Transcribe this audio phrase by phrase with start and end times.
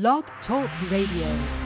[0.00, 1.63] Blog Talk Radio.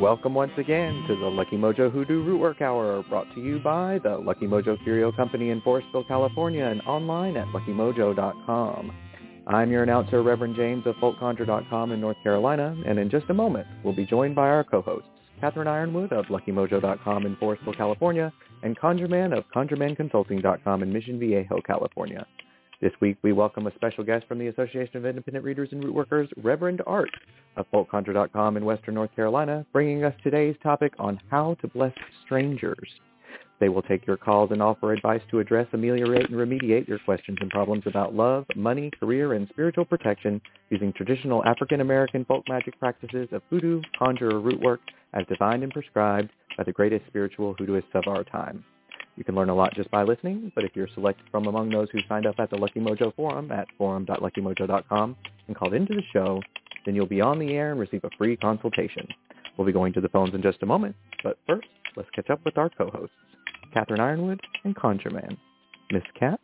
[0.00, 4.16] Welcome once again to the Lucky Mojo Hoodoo Rootwork Hour, brought to you by the
[4.16, 8.92] Lucky Mojo Curio Company in Forestville, California, and online at luckymojo.com.
[9.46, 13.66] I'm your announcer, Reverend James of FolkConjure.com in North Carolina, and in just a moment,
[13.84, 19.36] we'll be joined by our co-hosts, Catherine Yronwode of LuckyMojo.com in Forestville, California, and ConjureMan
[19.36, 22.26] of ConjureManConsulting.com in Mission Viejo, California.
[22.80, 26.30] This week, we welcome a special guest from the Association of Independent Readers and Rootworkers,
[26.42, 27.10] Reverend Art
[27.56, 31.92] of FolkConjure.com in Western North Carolina, bringing us today's topic on how to bless
[32.24, 32.88] strangers.
[33.60, 37.36] They will take your calls and offer advice to address, ameliorate, and remediate your questions
[37.42, 43.28] and problems about love, money, career, and spiritual protection using traditional African-American folk magic practices
[43.32, 44.80] of hoodoo, conjure, or root work
[45.12, 48.64] as defined and prescribed by the greatest spiritual hoodooists of our time.
[49.20, 51.88] You can learn a lot just by listening, but if you're selected from among those
[51.92, 56.40] who signed up at the Lucky Mojo Forum at forum.luckymojo.com and called into the show,
[56.86, 59.06] then you'll be on the air and receive a free consultation.
[59.58, 62.40] We'll be going to the phones in just a moment, but first, let's catch up
[62.46, 63.14] with our co-hosts,
[63.74, 65.36] Catherine Yronwode and ConjureMan.
[65.92, 66.40] Miss Cat?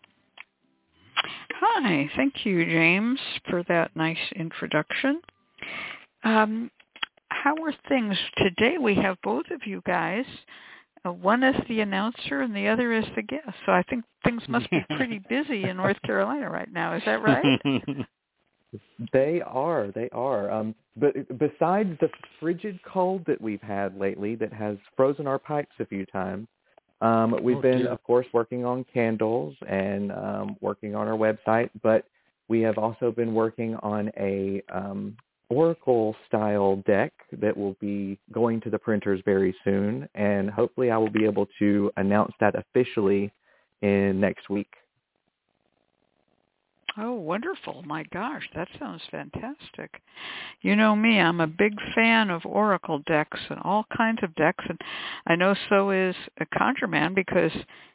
[1.58, 3.18] Hi, thank you, James,
[3.48, 5.22] for that nice introduction.
[6.24, 6.70] Um,
[7.28, 8.76] how are things today?
[8.76, 10.26] We have both of you guys.
[11.12, 13.54] One is the announcer and the other is the guest.
[13.64, 16.94] So I think things must be pretty busy in North Carolina right now.
[16.94, 17.60] Is that right?
[19.12, 19.90] They are.
[19.94, 20.50] They are.
[20.50, 22.08] Um, but besides the
[22.40, 26.48] frigid cold that we've had lately that has frozen our pipes a few times,
[27.00, 27.88] um, we've Oh, been, dear.
[27.88, 31.70] of course, working on candles and um, working on our website.
[31.82, 32.06] But
[32.48, 35.16] we have also been working on a um,
[35.48, 41.10] Oracle-style deck that will be going to the printers very soon, and hopefully, I will
[41.10, 43.32] be able to announce that officially
[43.82, 44.72] in next week.
[46.98, 47.82] Oh, wonderful.
[47.84, 50.00] My gosh, that sounds fantastic.
[50.62, 54.64] You know me, I'm a big fan of Oracle decks and all kinds of decks.
[54.66, 54.80] And
[55.26, 57.52] I know so is a ConjureMan because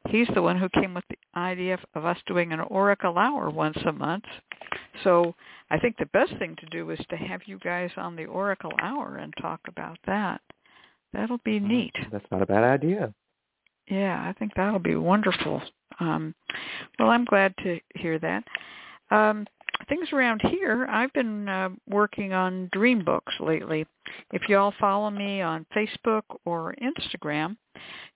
[0.09, 3.77] he's the one who came with the idea of us doing an Oracle hour once
[3.87, 4.25] a month.
[5.03, 5.33] So
[5.71, 8.73] I think the best thing to do is to have you guys on the Oracle
[8.81, 10.41] hour and talk about that.
[11.13, 11.95] That'll be neat.
[12.11, 13.13] That's not a bad idea.
[13.87, 15.61] Yeah, I think that'll be wonderful.
[16.01, 16.35] Um,
[16.99, 18.43] well, I'm glad to hear that.
[19.11, 19.47] Um,
[19.87, 23.85] things around here, I've been uh, working on dream books lately.
[24.33, 27.55] If you all follow me on Facebook or Instagram,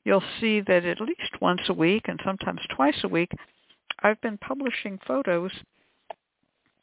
[0.03, 3.31] you'll see that at least once a week and sometimes twice a week,
[4.03, 5.51] I've been publishing photos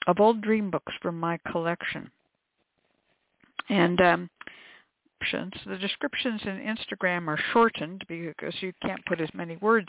[0.07, 2.11] of old dream books from my collection.
[3.69, 4.31] And um.
[5.67, 9.89] The descriptions in Instagram are shortened because you can't put as many words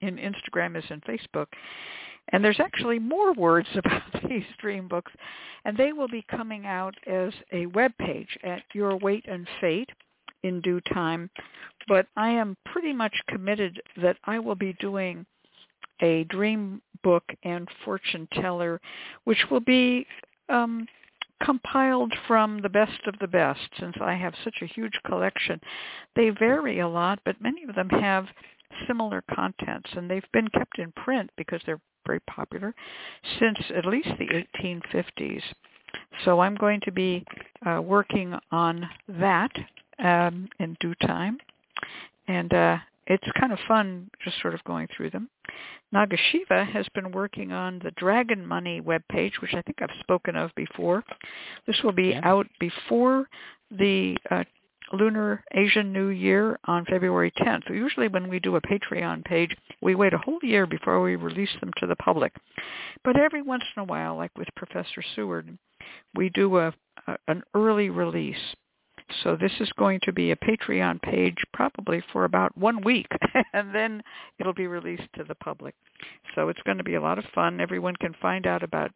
[0.00, 1.46] in Instagram as in Facebook.
[2.32, 5.12] And there's actually more words about these dream books,
[5.64, 9.90] and they will be coming out as a web page at Your Weight and Fate
[10.42, 11.30] in due time.
[11.88, 15.26] But I am pretty much committed that I will be doing
[16.00, 18.80] a dream book and fortune teller,
[19.24, 20.06] which will be
[20.48, 20.86] um,
[21.42, 25.60] compiled from the best of the best since I have such a huge collection.
[26.16, 28.26] They vary a lot, but many of them have
[28.86, 32.74] similar contents and they've been kept in print because they're very popular
[33.38, 35.42] since at least the 1850s.
[36.24, 37.24] So I'm going to be
[37.66, 39.50] uh, working on that
[39.98, 41.38] um, in due time.
[42.28, 45.28] And uh, it's kind of fun just sort of going through them.
[45.94, 50.54] Nagasiva has been working on the Dragon Money webpage, which I think I've spoken of
[50.54, 51.02] before.
[51.66, 52.20] This will be Yeah.
[52.22, 53.28] out before
[53.70, 54.44] the uh,
[54.92, 57.68] Lunar Asian New Year on February 10th.
[57.70, 61.54] Usually when we do a Patreon page, we wait a whole year before we release
[61.60, 62.34] them to the public.
[63.04, 65.56] But every once in a while, like with Professor Seward,
[66.14, 66.74] we do a,
[67.06, 68.36] a an early release.
[69.22, 73.06] So this is going to be a Patreon page probably for about one week,
[73.52, 74.02] and then
[74.38, 75.74] it'll be released to the public.
[76.34, 77.60] So it's going to be a lot of fun.
[77.60, 78.90] Everyone can find out about,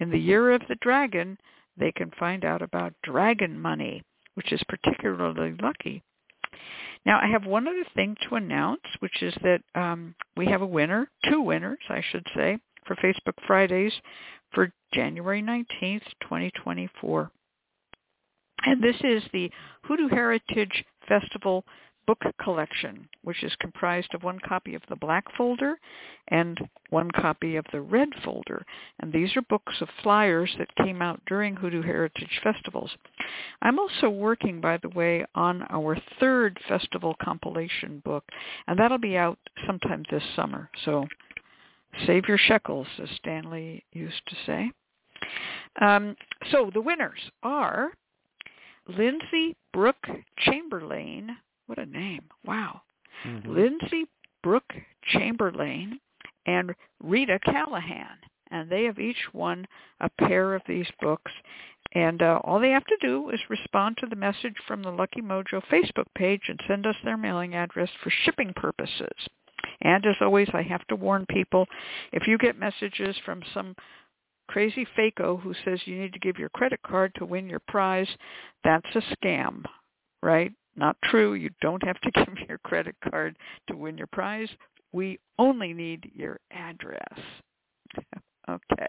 [0.00, 1.38] in the year of the dragon,
[1.76, 4.02] they can find out about dragon money,
[4.34, 6.02] which is particularly lucky.
[7.06, 10.66] Now, I have one other thing to announce, which is that um, we have a
[10.66, 13.92] winner, two winners, I should say, for Facebook Fridays
[14.52, 17.30] for January 19th, 2024.
[18.66, 19.50] And this is the
[19.82, 21.64] Hoodoo Heritage Festival
[22.06, 25.78] book collection, which is comprised of one copy of the black folder
[26.28, 26.58] and
[26.90, 28.64] one copy of the red folder.
[29.00, 32.90] And these are books of flyers that came out during Hoodoo Heritage Festivals.
[33.62, 38.24] I'm also working, by the way, on our third festival compilation book,
[38.66, 40.70] and that'll be out sometime this summer.
[40.84, 41.06] So
[42.06, 44.72] save your shekels, as Stanley used to say.
[45.80, 46.16] Um,
[46.50, 47.92] so the winners are
[48.86, 50.06] Lindsay Brooke
[50.38, 51.36] Chamberlain.
[51.66, 52.24] What a name.
[52.44, 52.82] Wow.
[53.26, 53.54] Mm-hmm.
[53.54, 54.04] Lindsay
[54.42, 54.72] Brooke
[55.12, 55.98] Chamberlain
[56.46, 58.18] and Rita Callahan.
[58.50, 59.66] And they have each won
[60.00, 61.32] a pair of these books.
[61.92, 65.22] And uh, all they have to do is respond to the message from the Lucky
[65.22, 69.16] Mojo Facebook page and send us their mailing address for shipping purposes.
[69.80, 71.66] And as always, I have to warn people,
[72.12, 73.74] if you get messages from some
[74.48, 78.08] crazy faco who says you need to give your credit card to win your prize,
[78.62, 79.62] that's a scam,
[80.22, 80.52] right?
[80.76, 81.34] Not true.
[81.34, 83.36] You don't have to give your credit card
[83.68, 84.48] to win your prize.
[84.92, 87.18] We only need your address.
[88.48, 88.86] okay.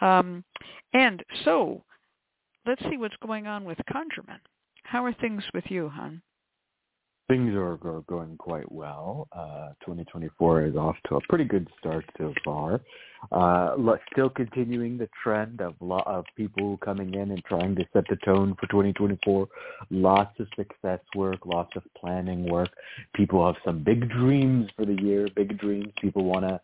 [0.00, 0.44] Um,
[0.92, 1.82] and so
[2.66, 4.40] let's see what's going on with ConjureMan.
[4.84, 6.22] How are things with you, hon?
[7.30, 9.28] Things are, are going quite well.
[9.30, 12.80] Uh, 2024 is off to a pretty good start so far.
[13.30, 13.76] Uh,
[14.10, 18.16] still continuing the trend of lot of people coming in and trying to set the
[18.24, 19.46] tone for 2024.
[19.90, 22.70] Lots of success work, lots of planning work.
[23.14, 25.92] People have some big dreams for the year, big dreams.
[26.00, 26.60] People want to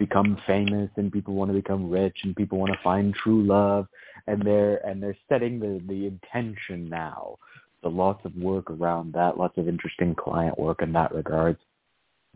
[0.00, 3.86] become famous and people want to become rich and people want to find true love
[4.26, 7.36] and they're and they're setting the the intention now
[7.82, 11.58] so lots of work around that, lots of interesting client work in that regards.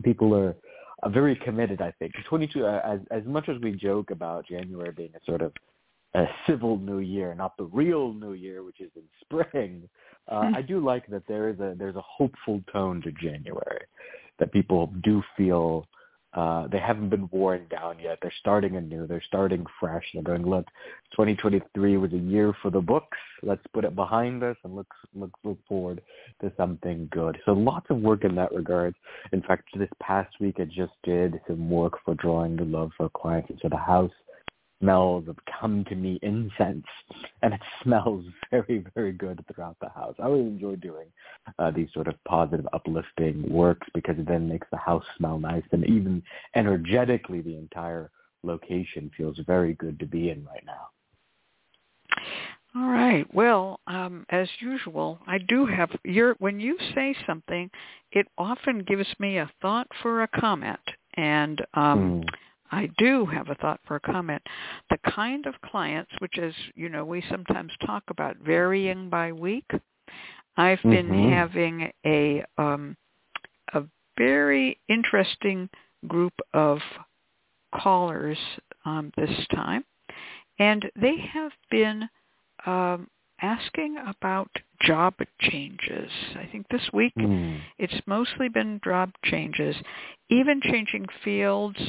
[0.03, 0.55] People are
[1.09, 2.13] very committed, I think.
[2.29, 5.51] 22, uh, as, as much as we joke about January being a sort of
[6.15, 9.89] a civil new year, not the real new year, which is in spring,
[10.29, 10.55] uh, mm.
[10.55, 13.85] I do like that there is a there's a hopeful tone to January,
[14.39, 15.87] that people do feel
[16.33, 18.17] uh, they haven't been worn down yet.
[18.21, 19.05] They're starting anew.
[19.05, 20.03] They're starting fresh.
[20.13, 20.65] They're going, look,
[21.11, 23.17] 2023 was a year for the books.
[23.43, 26.01] Let's put it behind us and look, look, look forward
[26.41, 27.37] to something good.
[27.45, 28.95] So lots of work in that regard.
[29.31, 33.09] In fact, this past week I just did some work for drawing the love for
[33.09, 34.11] clients into the house
[34.83, 36.85] smells of come to me incense
[37.41, 41.07] and it smells very very good throughout the house i really enjoy doing
[41.59, 45.63] uh, these sort of positive uplifting works because it then makes the house smell nice
[45.71, 46.21] and even
[46.55, 48.11] energetically the entire
[48.43, 50.87] location feels very good to be in right now
[52.75, 53.27] all right.
[53.31, 57.69] Well, um, as usual, I do have your when you say something,
[58.11, 60.79] it often gives me a thought for a comment,
[61.15, 62.29] and um, mm.
[62.73, 64.41] I do have a thought for a comment.
[64.89, 69.69] The kind of clients, which is, you know, we sometimes talk about varying by week.
[70.57, 71.29] I've been mm-hmm.
[71.31, 72.97] having a um,
[73.73, 73.83] a
[74.17, 75.69] very interesting
[76.07, 76.79] group of
[77.75, 78.37] callers
[78.85, 79.83] um, this time,
[80.57, 82.09] and they have been
[82.65, 83.07] um,
[83.41, 84.49] asking about
[84.81, 86.11] job changes.
[86.35, 87.59] I think this week mm.
[87.77, 89.75] it's mostly been job changes,
[90.29, 91.79] even changing fields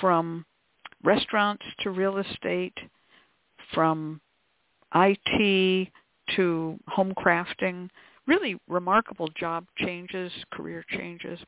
[0.00, 0.44] from
[1.04, 2.76] restaurants to real estate,
[3.74, 4.20] from
[4.94, 5.88] IT
[6.36, 7.88] to home crafting,
[8.26, 11.38] really remarkable job changes, career changes.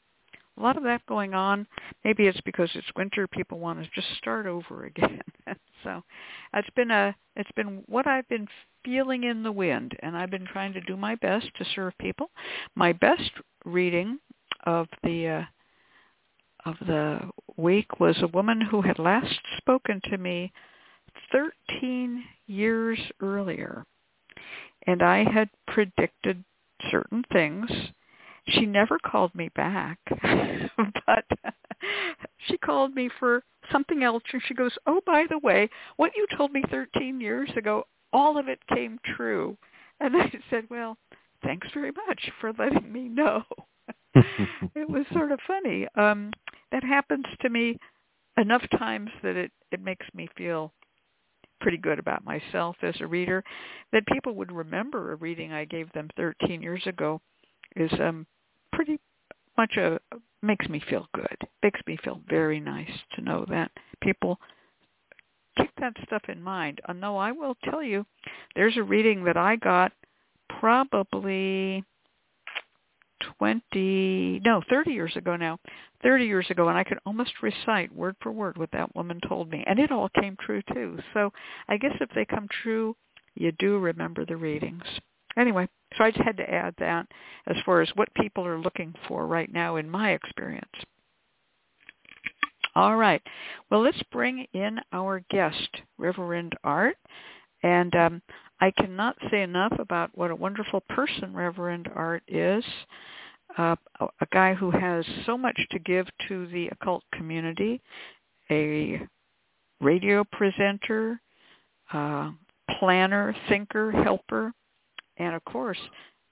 [0.57, 1.67] A lot of that going on.
[2.05, 5.21] Maybe it's because it's winter, people want to just start over again.
[5.85, 6.03] so
[6.55, 8.47] it's been a it's been what I've been
[8.85, 12.31] feeling in the wind and I've been trying to do my best to serve people.
[12.75, 13.31] My best
[13.65, 14.19] reading
[14.65, 15.43] of the uh,
[16.65, 17.21] of the
[17.57, 20.53] week was a woman who had last spoken to me
[21.33, 23.85] 13 years earlier.
[24.87, 26.45] And I had predicted
[26.91, 27.71] certain things.
[28.49, 29.99] She never called me back,
[31.07, 31.25] but
[32.47, 36.27] she called me for something else and she goes, oh, by the way, what you
[36.37, 39.57] told me 13 years ago, all of it came true.
[40.01, 40.97] And I said, well,
[41.45, 43.43] thanks very much for letting me know.
[44.15, 45.87] it was sort of funny.
[45.95, 46.33] Um,
[46.73, 47.79] that happens to me
[48.37, 50.73] enough times that it, it makes me feel
[51.61, 53.45] pretty good about myself as a reader
[53.93, 57.21] that people would remember a reading I gave them 13 years ago
[57.77, 58.27] is um
[58.73, 58.99] pretty
[59.59, 60.01] much a
[60.43, 61.37] makes me feel good.
[61.63, 64.39] Makes me feel very nice to know that people
[65.57, 66.81] keep that stuff in mind.
[66.95, 68.07] No, I will tell you,
[68.55, 69.93] there's a reading that I got
[70.59, 71.85] probably
[73.39, 75.59] 20, no, 30 years ago now,
[76.03, 79.51] 30 years ago, and I could almost recite word for word what that woman told
[79.51, 79.65] me.
[79.67, 80.99] And it all came true too.
[81.15, 81.33] So
[81.69, 82.97] I guess if they come true,
[83.35, 84.85] you do remember the readings.
[85.37, 87.07] anyway, so I just had to add that
[87.47, 90.67] as far as what people are looking for right now in my experience.
[92.75, 93.23] All right.
[93.71, 96.97] Well, let's bring in our guest, Reverend Art.
[97.63, 98.23] And um,
[98.61, 102.65] I cannot say enough about what a wonderful person Reverend Art is.
[103.57, 107.81] Uh, a guy who has so much to give to the occult community,
[108.51, 109.01] a
[109.81, 111.21] radio presenter,
[111.93, 112.31] uh,
[112.79, 114.53] planner, thinker, helper,
[115.17, 115.79] and of course,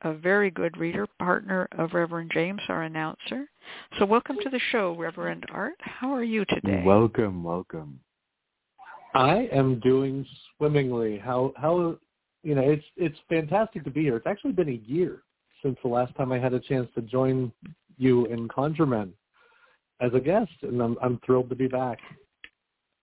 [0.02, 3.49] a very good reader, partner of Reverend James, our announcer.
[3.99, 5.75] So welcome to the show, Reverend Art.
[5.80, 6.82] How are you today?
[6.85, 7.99] Welcome, welcome.
[9.14, 10.25] I am doing
[10.56, 11.18] swimmingly.
[11.18, 11.99] How how
[12.42, 14.16] you know it's it's fantastic to be here.
[14.16, 15.23] It's actually been a year
[15.62, 17.52] since the last time I had a chance to join
[17.97, 19.11] you in ConjureMan
[20.00, 21.99] as a guest, and I'm I'm thrilled to be back.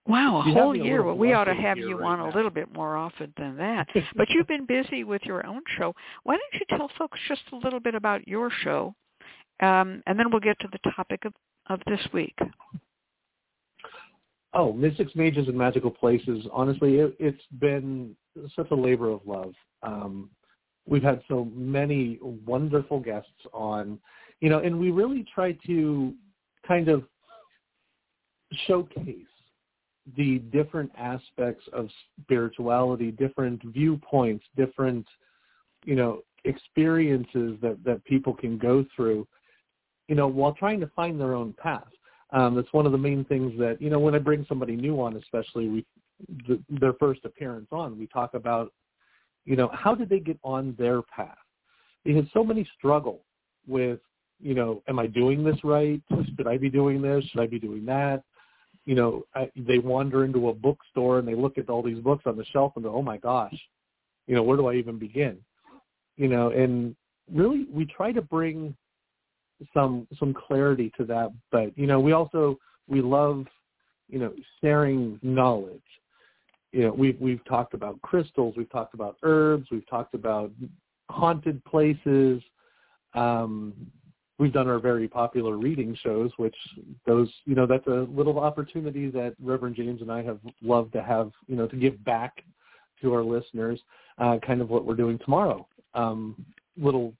[0.06, 1.02] Wow, a You whole me a year.
[1.02, 2.32] Well, we ought to have you right on now.
[2.32, 3.88] a little bit more often than that.
[4.16, 5.94] but you've been busy with your own show.
[6.22, 8.94] Why don't you tell folks just a little bit about your show,
[9.60, 11.32] um, and then we'll get to the topic of,
[11.68, 12.36] of this week.
[14.58, 16.46] Oh, Mystics, Mages, and Magical Places.
[16.50, 18.16] Honestly, it, it's been
[18.56, 19.52] such a labor of love.
[19.82, 20.30] Um,
[20.86, 23.98] we've had so many wonderful guests on,
[24.40, 26.14] you know, and we really try to
[26.66, 27.04] kind of
[28.66, 29.26] showcase
[30.16, 31.90] the different aspects of
[32.22, 35.06] spirituality, different viewpoints, different,
[35.84, 39.28] you know, experiences that, that people can go through,
[40.08, 41.84] you know, while trying to find their own path.
[42.32, 45.00] Um, that's one of the main things that, you know, when I bring somebody new
[45.00, 45.86] on, especially we,
[46.48, 48.72] the, their first appearance on, we talk about,
[49.44, 51.36] you know, how did they get on their path?
[52.04, 53.20] Because so many struggle
[53.66, 54.00] with,
[54.40, 56.02] you know, am I doing this right?
[56.10, 57.24] Should I be doing this?
[57.26, 58.22] Should I be doing that?
[58.86, 62.24] You know, I, they wander into a bookstore and they look at all these books
[62.26, 63.56] on the shelf and go, oh my gosh,
[64.26, 65.38] you know, where do I even begin?
[66.16, 66.94] You know, and
[67.32, 68.76] really we try to bring
[69.72, 71.32] some some clarity to that.
[71.50, 72.58] But you know we also
[72.88, 73.46] we love
[74.08, 75.80] you know sharing knowledge.
[76.72, 80.50] You know we've we've talked about crystals we've talked about herbs we've talked about
[81.08, 82.42] haunted places.
[83.14, 83.74] Um
[84.38, 86.56] we've done our very popular reading shows which
[87.06, 91.02] those you know that's a little opportunity that reverend james and i have loved to
[91.02, 92.44] have you know to give back
[93.00, 93.80] to our listeners
[94.18, 95.66] uh kind of what we're doing tomorrow.
[95.94, 96.44] Um
[96.76, 97.14] little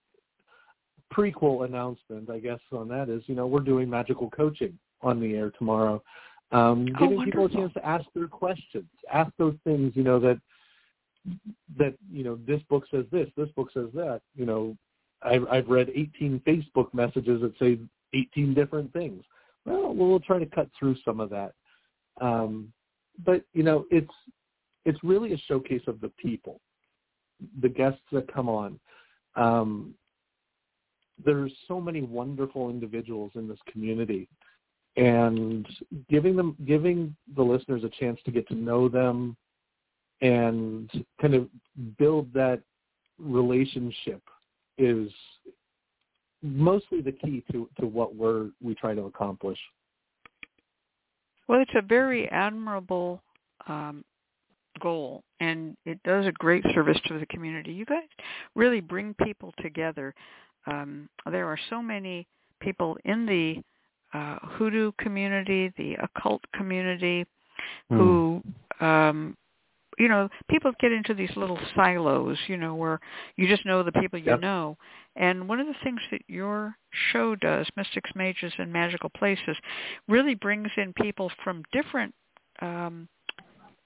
[1.13, 5.35] prequel announcement, I guess, on that is, you know, we're doing magical coaching on the
[5.35, 6.03] air tomorrow,
[6.53, 10.21] um, Oh, giving people a chance to ask their questions, ask those things, you know,
[10.21, 10.41] that
[11.77, 14.21] that you know this book says this, this book says that.
[14.37, 14.77] You know,
[15.23, 17.79] I've, I've read 18 Facebook messages that say
[18.15, 19.25] 18 different things.
[19.65, 21.53] Well, we'll try to cut through some of that,
[22.21, 22.73] um,
[23.25, 24.15] but you know, it's
[24.85, 26.61] it's really a showcase of the people,
[27.61, 28.79] the guests that come on.
[29.35, 29.95] Um,
[31.25, 34.29] there's so many wonderful individuals in this community
[34.97, 35.67] and
[36.09, 39.37] giving them giving the listeners a chance to get to know them
[40.23, 41.49] and kind of
[41.99, 42.61] build that
[43.19, 44.23] relationship
[44.79, 45.11] is
[46.43, 49.59] mostly the key to, to what we're we try to accomplish.
[51.49, 53.23] Well, it's a very admirable
[53.69, 54.05] um,
[54.81, 57.73] goal, and it does a great service to the community.
[57.73, 58.09] You guys
[58.55, 60.15] really bring people together.
[60.67, 62.27] Um, there are so many
[62.61, 63.63] people in the
[64.17, 67.27] uh, hoodoo community, the occult community,
[67.91, 68.43] who,
[68.81, 69.37] um,
[69.99, 73.01] you know, people get into these little silos, you know, where
[73.37, 74.41] you just know the people you Yep.
[74.41, 74.77] know.
[75.17, 76.77] And one of the things that your
[77.13, 79.57] show does, Mystics, Mages, and Magical Places,
[80.09, 82.15] really brings in people from different
[82.61, 83.09] um,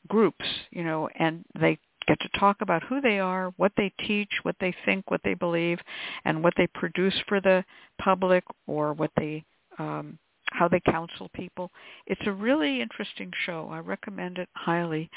[0.08, 4.30] groups, you know, and they get to talk about who they are, what they teach,
[4.42, 5.78] what they think, what they believe,
[6.24, 7.64] and what they produce for the
[7.98, 9.44] public or what they
[9.78, 10.18] um,
[10.52, 11.70] how they counsel people.
[12.06, 13.68] It's a really interesting show.
[13.70, 15.08] I recommend it highly,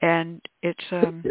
[0.00, 1.22] and it's um,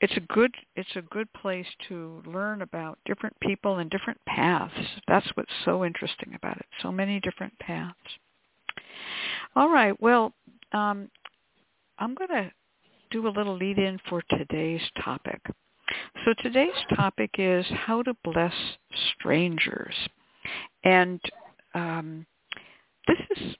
[0.00, 4.72] it's a good it's a good place to learn about different people and different paths.
[5.06, 6.66] That's what's so interesting about it.
[6.82, 7.96] So many different paths.
[9.56, 9.98] All right.
[10.00, 10.32] Well,
[10.72, 11.10] um,
[11.98, 12.50] I'm going to
[13.10, 15.40] do a little lead in for today's topic.
[16.24, 18.52] So today's topic is how to bless
[19.14, 19.94] strangers.
[20.84, 21.20] And
[21.74, 22.26] um,
[23.06, 23.56] this is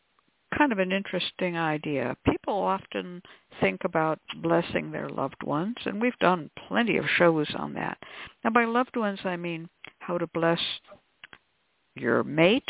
[0.56, 2.16] kind of an interesting idea.
[2.28, 3.22] People often
[3.60, 7.98] think about blessing their loved ones, and we've done plenty of shows on that.
[8.44, 9.68] Now, by loved ones, I mean
[10.00, 10.60] how to bless
[11.94, 12.68] your mate,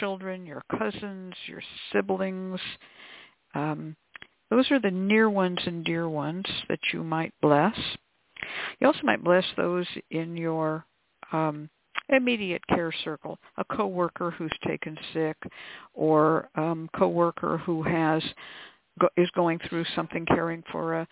[0.00, 2.60] children, your cousins, your siblings.
[3.54, 3.96] Um,
[4.52, 7.74] those are the near ones and dear ones that you might bless.
[8.78, 10.84] You also might bless those in your
[11.32, 11.70] um,
[12.10, 15.38] immediate care circle, a coworker who's taken sick,
[15.94, 18.22] or um, coworker who has
[19.00, 21.08] go, is going through something caring for a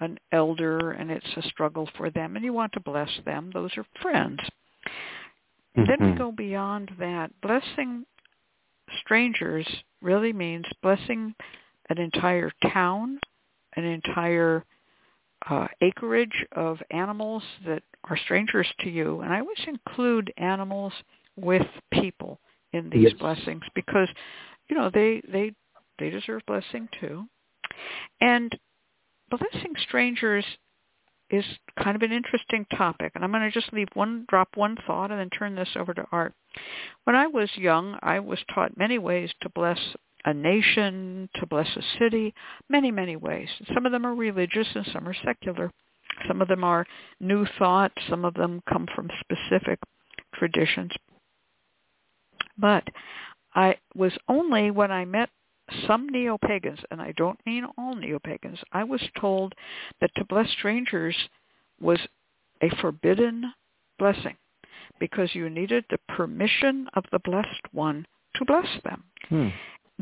[0.00, 3.50] an elder and it's a struggle for them and you want to bless them.
[3.54, 4.40] Those are friends.
[5.78, 5.84] Mm-hmm.
[5.86, 6.18] Then we mm-hmm.
[6.18, 7.30] go beyond that.
[7.40, 8.04] Blessing
[9.02, 9.66] strangers
[10.02, 11.34] really means blessing
[11.88, 13.18] an entire town,
[13.76, 14.64] an entire
[15.48, 19.20] uh, acreage of animals that are strangers to you.
[19.20, 20.92] And I always include animals
[21.36, 22.38] with people
[22.72, 23.12] in these yes.
[23.18, 24.08] blessings because,
[24.68, 25.52] you know, they, they,
[25.98, 27.24] they deserve blessing too.
[28.20, 28.56] And
[29.30, 30.44] blessing strangers
[31.30, 31.44] is
[31.82, 35.10] kind of an interesting topic, and I'm going to just leave one drop one thought
[35.10, 36.34] and then turn this over to Art.
[37.04, 39.78] When I was young, I was taught many ways to bless
[40.24, 42.34] a nation, to bless a city,
[42.68, 43.48] many, many ways.
[43.74, 45.70] Some of them are religious and some are secular.
[46.28, 46.86] Some of them are
[47.20, 47.92] new thought.
[48.08, 49.78] Some of them come from specific
[50.34, 50.92] traditions.
[52.58, 52.84] But
[53.54, 55.30] I was only when I met
[55.86, 59.54] some neo-pagans, and I don't mean all neo-pagans, I was told
[60.00, 61.16] that to bless strangers
[61.80, 61.98] was
[62.62, 63.52] a forbidden
[63.98, 64.36] blessing
[64.98, 69.02] because you needed the permission of the blessed one to bless them.
[69.28, 69.48] Hmm.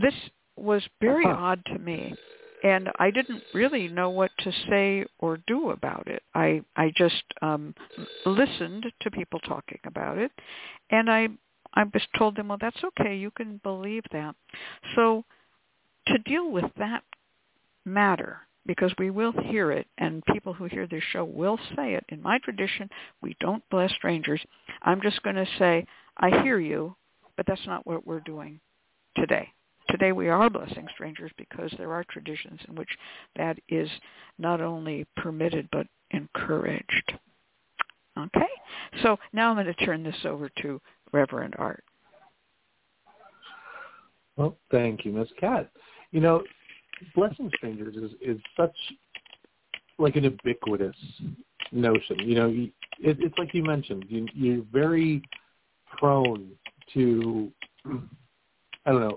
[0.00, 0.14] This
[0.56, 1.34] was very uh-huh.
[1.34, 2.14] odd to me
[2.62, 6.22] and I didn't really know what to say or do about it.
[6.34, 7.74] I I just um
[8.26, 10.30] listened to people talking about it
[10.90, 11.28] and I
[11.74, 13.16] I was told them, well, that's okay.
[13.16, 14.34] You can believe that.
[14.96, 15.24] So
[16.08, 17.04] to deal with that
[17.84, 22.04] matter, because we will hear it, and people who hear this show will say it.
[22.08, 22.88] In my tradition,
[23.22, 24.40] we don't bless strangers.
[24.82, 25.86] I'm just going to say,
[26.18, 26.94] I hear you,
[27.36, 28.60] but that's not what we're doing
[29.16, 29.48] today.
[29.90, 32.88] Today we are blessing strangers because there are traditions in which
[33.36, 33.88] that is
[34.38, 37.12] not only permitted but encouraged.
[38.18, 38.48] Okay?
[39.02, 40.80] So now I'm going to turn this over to
[41.12, 41.84] Reverend Art.
[44.36, 45.28] Well, thank you, Ms.
[45.38, 45.70] Cat.
[46.12, 46.42] You know,
[47.14, 48.74] blessing strangers is is such
[49.98, 50.96] like an ubiquitous
[51.72, 52.18] notion.
[52.20, 52.72] You know, it,
[53.20, 54.06] it's like you mentioned.
[54.08, 55.22] You, you're very
[55.98, 56.50] prone
[56.94, 57.50] to,
[57.86, 59.16] I don't know,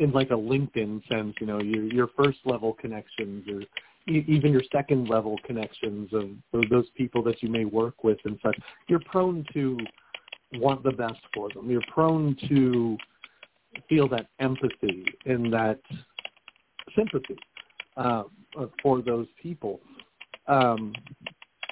[0.00, 1.34] in like a LinkedIn sense.
[1.40, 3.62] You know, your your first level connections or
[4.08, 6.30] even your second level connections of
[6.70, 8.58] those people that you may work with and such.
[8.88, 9.78] You're prone to
[10.54, 11.70] want the best for them.
[11.70, 12.96] You're prone to
[13.88, 15.80] feel that empathy and that
[16.96, 17.36] sympathy
[17.96, 18.24] uh,
[18.82, 19.80] for those people.
[20.48, 20.92] Um,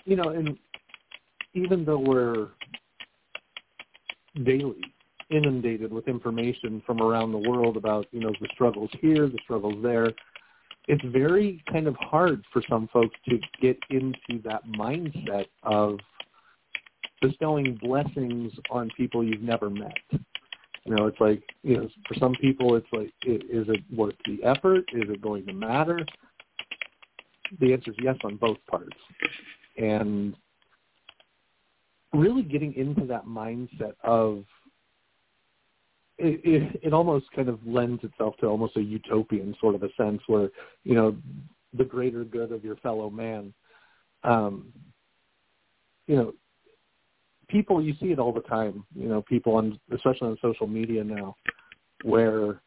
[0.05, 0.57] you know, and
[1.55, 2.49] even though we're
[4.45, 4.81] daily
[5.31, 9.83] inundated with information from around the world about, you know, the struggles here, the struggles
[9.83, 10.13] there,
[10.87, 15.99] it's very kind of hard for some folks to get into that mindset of
[17.21, 19.99] bestowing blessings on people you've never met.
[20.85, 24.43] You know, it's like, you know, for some people, it's like, is it worth the
[24.43, 24.85] effort?
[24.95, 26.07] Is it going to matter?
[27.61, 28.97] The answer is yes on both parts.
[29.77, 30.35] And
[32.15, 34.45] really getting into that mindset of
[36.19, 40.21] it, it, almost kind of lends itself to almost a utopian sort of a sense
[40.27, 40.51] where,
[40.85, 41.17] you know,
[41.77, 43.53] the greater good of your fellow man.
[44.25, 44.73] Um,
[46.07, 46.35] you know,
[47.49, 48.85] people you see it all the time.
[48.95, 51.37] You know, people on especially on social media now,
[52.03, 52.61] where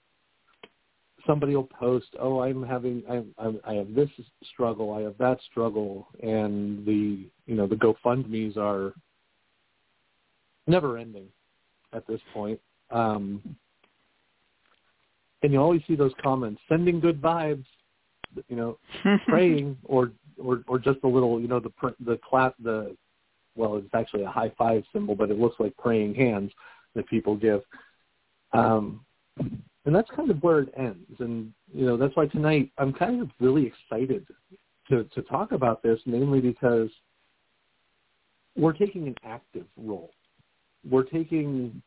[1.26, 4.10] somebody will post, "Oh, I'm having, I, I, I have this
[4.54, 8.94] struggle, I have that struggle," and the you know the GoFundmes are
[10.68, 11.28] never ending
[11.94, 12.60] at this point.
[12.92, 13.42] Um,
[15.44, 17.66] and you always see those comments, sending good vibes,
[18.48, 18.78] you know,
[19.28, 22.96] praying or or or just a little, you know, the the clap the
[23.56, 26.52] well, it's actually a high five symbol, but it looks like praying hands
[26.96, 27.62] that people give.
[28.54, 29.06] Um,
[29.86, 31.20] and that's kind of where it ends.
[31.20, 34.26] And, you know, that's why tonight I'm kind of really excited
[34.90, 36.90] to, to talk about this, mainly because
[38.56, 40.12] we're taking an active role.
[40.90, 41.82] We're taking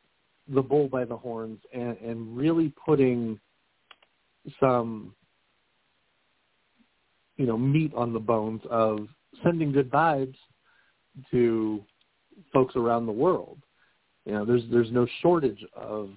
[0.53, 3.39] the bull by the horns and, and really putting
[4.61, 5.15] some,
[7.37, 9.09] you know, meat on the bones of
[9.43, 10.37] sending good vibes
[11.31, 11.83] to
[12.53, 13.59] folks around the world.
[14.27, 16.11] You know, there's there's no shortage of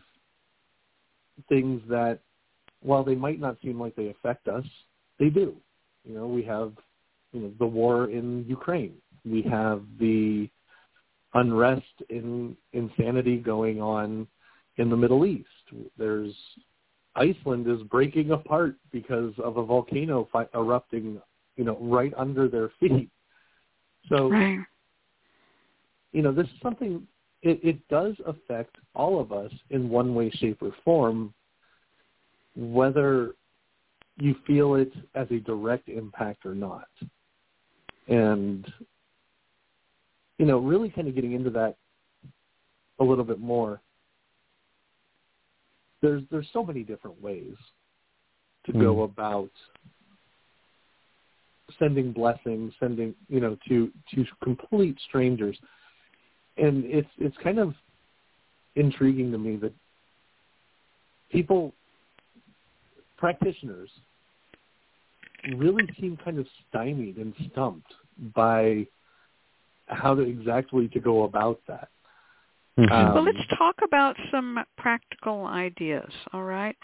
[1.50, 2.20] things that,
[2.82, 4.64] while they might not seem like they affect us,
[5.20, 5.56] they do.
[6.06, 6.74] You know, we have
[7.34, 8.94] you know the war in Ukraine.
[9.26, 10.50] We have the
[11.34, 14.28] unrest in insanity going on
[14.78, 15.48] in the Middle East.
[15.98, 16.34] There's
[17.16, 21.20] Iceland is breaking apart because of a volcano fi- erupting,
[21.56, 23.10] you know, right under their feet.
[24.10, 24.60] So right
[26.12, 27.08] you know, this is something
[27.44, 31.34] it, it does affect all of us in one way, shape, or form,
[32.56, 33.36] whether
[34.18, 36.88] you feel it as a direct impact or not.
[38.08, 38.66] And,
[40.38, 41.76] you know, really kind of getting into that
[43.00, 43.82] a little bit more.
[46.02, 47.56] There's there's so many different ways
[48.66, 48.82] to mm.
[48.82, 49.02] go hmm.
[49.02, 49.52] about
[51.80, 55.58] sending blessings, sending you know to to complete strangers,
[56.58, 57.74] and it's it's kind of
[58.76, 59.74] intriguing to me that
[61.32, 61.74] people
[63.18, 63.90] practitioners
[65.56, 67.92] really seem kind of stymied and stumped
[68.36, 68.86] by
[69.88, 71.90] how to exactly to go about that.
[72.80, 72.92] Mm-hmm.
[72.92, 76.76] Um, well, let's talk about some practical ideas, all right?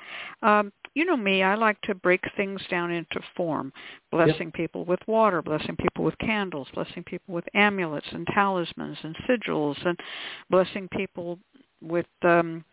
[0.42, 3.72] Um, you know me, I like to break things down into form,
[4.12, 4.54] blessing yep.
[4.54, 9.78] people with water, blessing people with candles, blessing people with amulets and talismans and sigils,
[9.86, 10.00] and
[10.50, 11.38] blessing people
[11.84, 12.64] with um,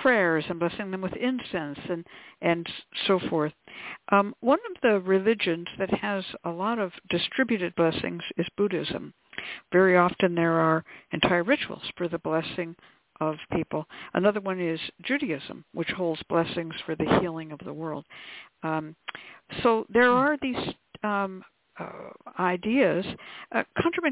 [0.00, 2.06] prayers and blessing them with incense and
[2.40, 2.66] and
[3.06, 3.52] so forth.
[4.12, 9.12] Um, one of the religions that has a lot of distributed blessings is Buddhism.
[9.72, 12.74] Very often there are entire rituals for the blessing
[13.20, 13.86] of people.
[14.14, 18.04] Another one is Judaism, which holds blessings for the healing of the world.
[18.62, 18.96] Um,
[19.62, 20.56] so there are these
[21.02, 21.42] um,
[21.78, 23.04] uh, ideas.
[23.54, 23.64] Uh,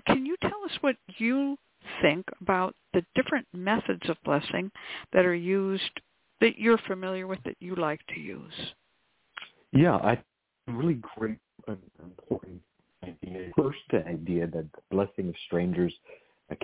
[0.07, 1.57] can you tell us what you
[2.03, 4.71] think about the different methods of blessing
[5.13, 6.01] that are used
[6.41, 8.73] that you're familiar with that you like to use?
[9.73, 10.19] Yeah, I
[10.67, 12.61] really great and important
[13.05, 13.51] idea.
[13.57, 15.93] First, the idea that the blessing of strangers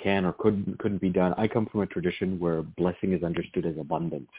[0.02, 1.34] can or couldn't couldn't be done.
[1.36, 4.30] I come from a tradition where blessing is understood as abundance,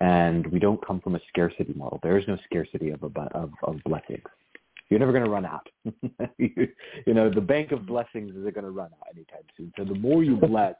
[0.00, 2.00] and we don't come from a scarcity model.
[2.02, 4.22] There is no scarcity of of, of blessings.
[4.88, 5.68] You're never going to run out.
[6.38, 6.68] you,
[7.06, 9.72] you know, the bank of blessings isn't going to run out anytime soon.
[9.76, 10.74] So the more you bless,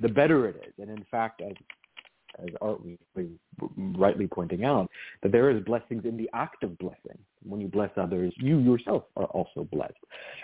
[0.00, 0.72] the better it is.
[0.78, 1.54] And in fact, as
[2.38, 3.26] as Art was
[3.76, 4.90] rightly pointing out,
[5.22, 7.18] that there is blessings in the act of blessing.
[7.44, 9.92] When you bless others, you yourself are also blessed.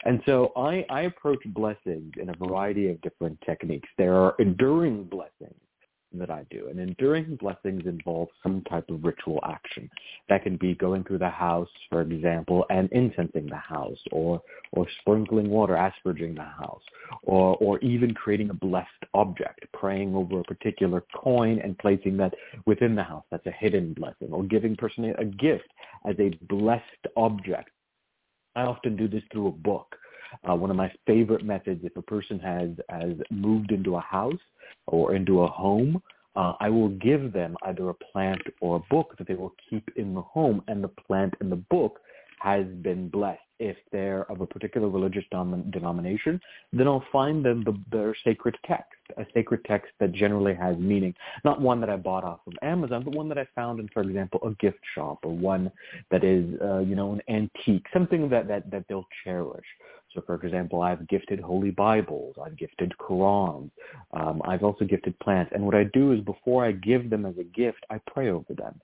[0.05, 3.89] And so I, I approach blessings in a variety of different techniques.
[3.97, 5.55] There are enduring blessings
[6.15, 6.69] that I do.
[6.69, 9.91] And enduring blessings involve some type of ritual action.
[10.29, 14.43] That can be going through the house, for example, and incensing the house, or
[14.73, 16.83] or sprinkling water, asperging the house,
[17.23, 22.35] or or even creating a blessed object, praying over a particular coin and placing that
[22.67, 23.25] within the house.
[23.31, 25.69] That's a hidden blessing, or giving person a gift
[26.09, 27.71] as a blessed object.
[28.57, 29.95] I often do this through a book.
[30.49, 34.41] Uh, one of my favorite methods, if a person has has moved into a house
[34.89, 36.03] or into a home,
[36.37, 39.89] uh, I will give them either a plant or a book that they will keep
[39.97, 42.01] in the home, and the plant and the book
[42.41, 43.41] has been blessed.
[43.61, 46.41] If they're of a particular religious dom- denomination,
[46.73, 51.13] then I'll find them the, their sacred text, a sacred text that generally has meaning.
[51.45, 54.03] Not one that I bought off of Amazon, but one that I found in, for
[54.03, 55.73] example, a gift shop, or one
[56.13, 59.67] that is, uh, you know, an antique, something that, that, that they'll cherish.
[60.15, 63.71] So, for example, I've gifted holy Bibles, I've gifted Qurans,
[64.15, 65.53] um, I've also gifted plants.
[65.55, 68.55] And what I do is before I give them as a gift, I pray over
[68.55, 68.81] them.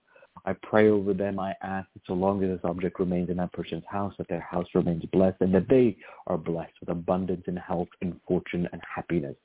[0.46, 1.38] I pray over them.
[1.38, 4.40] I ask that so long as this object remains in that person's house, that their
[4.40, 8.82] house remains blessed and that they are blessed with abundance and health and fortune and
[8.82, 9.36] happiness.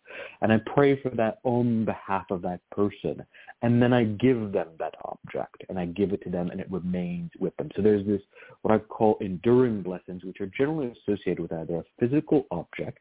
[0.42, 3.24] And I pray for that on behalf of that person.
[3.62, 6.72] And then I give them that object and I give it to them and it
[6.72, 7.70] remains with them.
[7.76, 8.22] So there's this,
[8.62, 13.00] what I call enduring blessings, which are generally associated with either a physical object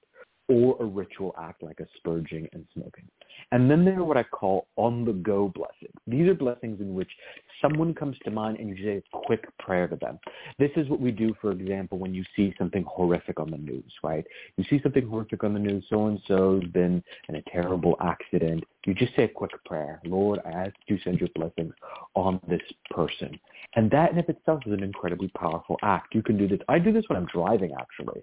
[0.48, 3.04] or a ritual act like a asperging and smoking.
[3.52, 5.94] And then there are what I call on-the-go blessings.
[6.06, 7.10] These are blessings in which
[7.62, 10.18] someone comes to mind and you say a quick prayer to them.
[10.58, 13.92] This is what we do, for example, when you see something horrific on the news,
[14.02, 14.24] right?
[14.56, 18.64] You see something horrific on the news, so-and-so's been in a terrible accident.
[18.86, 20.00] You just say a quick prayer.
[20.04, 21.74] Lord, I ask you send your blessings
[22.14, 23.38] on this person.
[23.76, 26.14] And that in itself is an incredibly powerful act.
[26.14, 26.60] You can do this.
[26.68, 28.22] I do this when I'm driving, actually.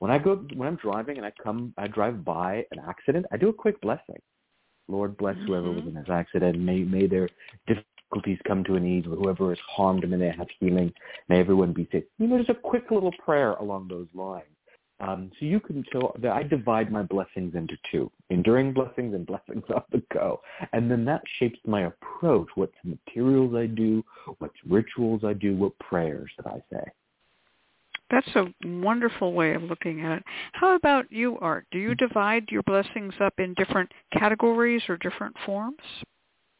[0.00, 3.36] When I go, when I'm driving and I come, I drive by an accident, I
[3.36, 4.18] do a quick blessing.
[4.88, 5.46] Lord bless mm-hmm.
[5.46, 6.58] whoever was in this accident.
[6.58, 7.28] May may their
[7.66, 9.04] difficulties come to an ease.
[9.04, 10.92] Whoever is harmed, may they have healing.
[11.28, 12.04] May everyone be safe.
[12.18, 14.44] You know, just a quick little prayer along those lines.
[15.00, 19.26] Um, so you can so that I divide my blessings into two: enduring blessings and
[19.26, 20.40] blessings off the go.
[20.72, 24.04] And then that shapes my approach: what materials I do,
[24.38, 26.84] what rituals I do, what prayers that I say.
[28.10, 30.24] That's a wonderful way of looking at it.
[30.52, 31.66] How about you, Art?
[31.70, 35.78] Do you divide your blessings up in different categories or different forms?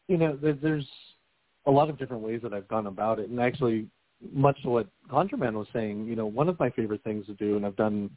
[0.08, 0.86] You know, there's
[1.66, 3.28] a lot of different ways that I've gone about it.
[3.28, 3.86] And actually,
[4.32, 7.56] much to what ConjureMan was saying, you know, one of my favorite things to do,
[7.56, 8.10] and I've done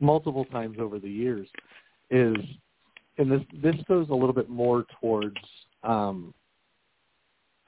[0.00, 1.48] multiple times over the years,
[2.10, 2.36] is
[3.18, 5.36] and this this goes a little bit more towards
[5.82, 6.32] um,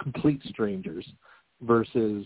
[0.01, 1.07] complete strangers
[1.63, 2.25] versus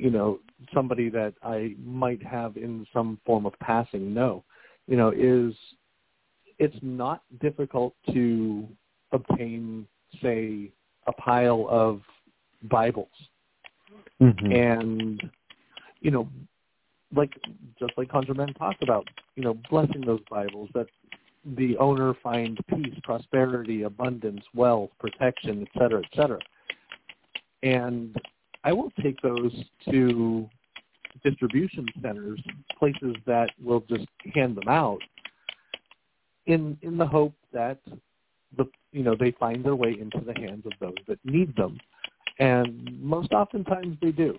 [0.00, 0.40] you know
[0.74, 4.44] somebody that I might have in some form of passing know
[4.86, 5.54] you know is
[6.58, 8.66] it's not difficult to
[9.12, 9.86] obtain
[10.22, 10.70] say
[11.06, 12.00] a pile of
[12.64, 13.08] Bibles
[14.22, 14.52] Mm-hmm.
[14.52, 15.30] and
[16.00, 16.28] you know
[17.16, 17.32] like
[17.78, 20.86] just like ConjureMan talked about you know blessing those Bibles that
[21.56, 26.38] the owner find peace, prosperity, abundance, wealth, protection, et cetera, et cetera.
[27.62, 28.14] And
[28.64, 29.52] I will take those
[29.90, 30.48] to
[31.24, 32.40] distribution centers,
[32.78, 35.00] places that will just hand them out
[36.46, 37.78] in in the hope that
[38.56, 41.78] the you know they find their way into the hands of those that need them.
[42.38, 44.36] And most oftentimes they do.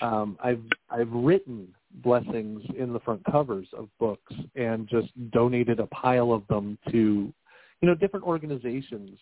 [0.00, 1.68] Um, I've I've written
[2.02, 7.32] blessings in the front covers of books and just donated a pile of them to
[7.80, 9.18] you know different organizations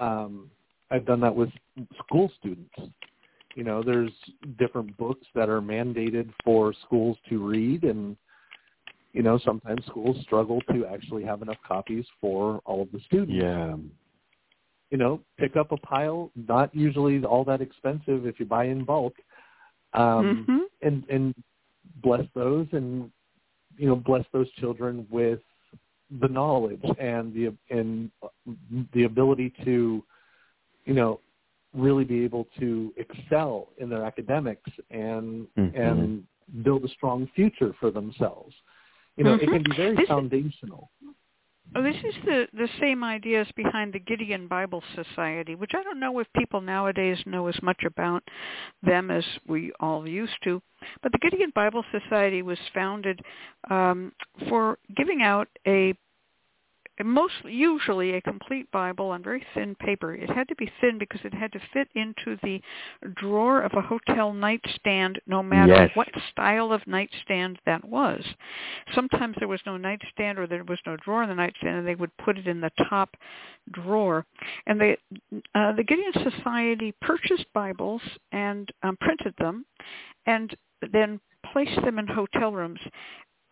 [0.00, 0.50] um
[0.90, 1.48] i've done that with
[1.98, 2.74] school students
[3.54, 4.12] you know there's
[4.58, 8.16] different books that are mandated for schools to read and
[9.12, 13.32] you know sometimes schools struggle to actually have enough copies for all of the students
[13.34, 13.76] Yeah.
[14.90, 18.84] you know pick up a pile not usually all that expensive if you buy in
[18.84, 19.14] bulk
[19.94, 20.60] um Mhm.
[20.82, 21.34] and and
[22.02, 23.10] bless those and
[23.76, 25.40] you know bless those children with
[26.20, 28.10] the knowledge and the and
[28.92, 30.02] the ability to
[30.84, 31.20] you know
[31.74, 35.74] really be able to excel in their academics and Mhm.
[35.74, 36.26] and
[36.62, 38.54] build a strong future for themselves
[39.16, 39.52] you know it Mhm.
[39.52, 40.90] can be very This- foundational
[41.74, 45.98] Oh, this is the the same ideas behind the Gideon Bible Society, which I don't
[45.98, 48.22] know if people nowadays know as much about
[48.82, 50.60] them as we all used to.
[51.02, 53.22] But the Gideon Bible Society was founded
[53.70, 54.12] um,
[54.50, 55.94] for giving out a
[57.02, 60.14] most usually a complete Bible on very thin paper.
[60.14, 62.60] It had to be thin because it had to fit into the
[63.14, 65.96] drawer of a hotel nightstand, no matter Yes.
[65.96, 68.22] what style of nightstand that was.
[68.94, 71.94] Sometimes there was no nightstand or there was no drawer in the nightstand, and they
[71.94, 73.16] would put it in the top
[73.70, 74.26] drawer.
[74.66, 74.96] And they,
[75.54, 78.02] uh, the Gideon Society purchased Bibles
[78.32, 79.64] and um, printed them,
[80.26, 80.54] and
[80.92, 81.20] then
[81.52, 82.80] placed them in hotel rooms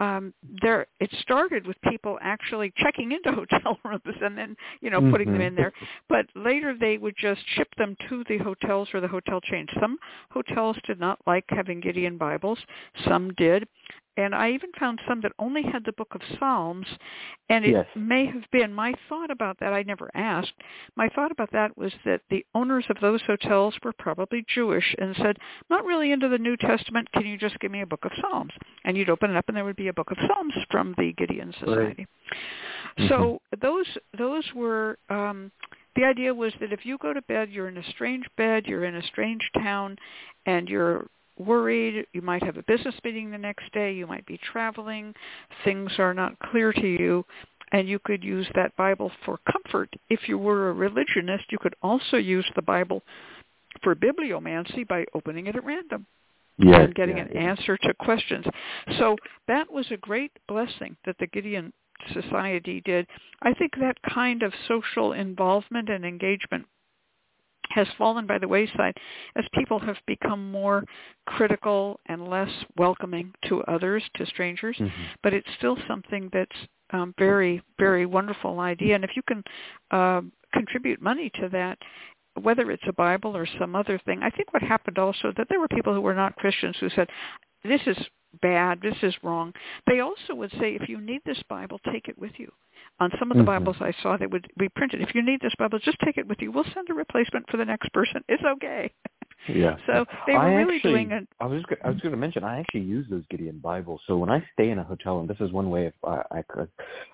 [0.01, 0.33] um
[0.63, 5.31] there it started with people actually checking into hotel rooms and then you know putting
[5.31, 5.47] them Mhm.
[5.49, 5.73] in there.
[6.09, 9.99] But later they would just ship them to the hotels or the hotel chains some
[10.31, 12.59] hotels did not like having gideon bibles.
[13.05, 13.69] Some did
[14.17, 16.87] and i even found some that only had the book of psalms
[17.49, 17.87] and it Yes.
[17.95, 20.53] may have been my thought about that i never asked
[20.97, 25.15] my thought about that was that the owners of those hotels were probably jewish and
[25.17, 25.37] said
[25.69, 28.53] not really into the new testament can you just give me a book of psalms?
[28.85, 31.13] And you'd open it up and there would be a book of psalms from the
[31.17, 32.07] gideon society.
[33.09, 33.87] So those
[34.19, 35.51] those were um
[35.97, 38.85] the idea was that if you go to bed you're in a strange bed you're
[38.85, 39.97] in a strange town
[40.47, 41.07] and you're
[41.41, 45.15] worried you might have a business meeting the next day you might be traveling
[45.65, 47.25] things are not clear to you
[47.73, 51.75] and you could use that bible for comfort if you were a religionist you could
[51.83, 53.03] also use the bible
[53.83, 56.07] for bibliomancy by opening it at random
[56.63, 56.81] Yes.
[56.81, 58.45] and getting an answer to questions.
[58.99, 59.17] So
[59.49, 61.73] that was a great blessing that the Gideon
[62.13, 63.07] Society did.
[63.43, 66.67] I think that kind of social involvement and engagement
[67.71, 68.97] has fallen by the wayside
[69.37, 70.85] as people have become more
[71.27, 74.77] critical and less welcoming to others, to strangers.
[74.77, 74.91] Mhm.
[75.23, 78.97] But it's still something that's um, very, very wonderful idea.
[78.97, 79.45] And if you can
[79.93, 81.79] uh, contribute money to that,
[82.43, 85.61] whether it's a Bible or some other thing, I think what happened also that there
[85.61, 87.09] were people who were not Christians who said,
[87.63, 87.97] "This is
[88.41, 88.81] bad.
[88.81, 89.53] This is wrong."
[89.87, 92.53] They also would say, "If you need this Bible, take it with you."
[93.01, 93.47] On some of the Mhm.
[93.47, 95.01] Bibles I saw, they would be printed.
[95.01, 96.53] If you need this Bible, just take it with you.
[96.53, 98.23] We'll send a replacement for the next person.
[98.29, 98.91] It's okay.
[99.49, 99.77] Yeah.
[99.87, 102.19] So they were I really actually, doing a I was just, I was going to
[102.19, 104.03] mention I actually use those Gideon Bibles.
[104.07, 106.43] So when I stay in a hotel, and this is one way of uh, I
[106.43, 106.69] could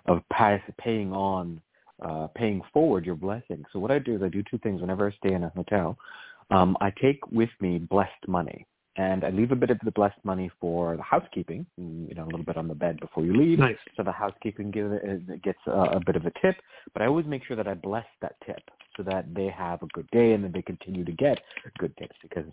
[0.06, 1.60] of pass, paying on,
[2.02, 3.64] uh, paying forward your blessing.
[3.72, 5.96] So what I do is I do two things whenever I stay in a hotel.
[6.50, 10.18] Um, I take with me blessed money, and I leave a bit of the blessed
[10.24, 11.66] money for the housekeeping.
[11.76, 13.58] You know, a little bit on the bed before you leave.
[13.58, 16.56] nice So the housekeeping give, uh, gets a, a bit of a tip,
[16.92, 18.62] but I always make sure that I bless that tip
[18.96, 21.38] so that they have a good day and that they continue to get
[21.78, 22.46] good tips because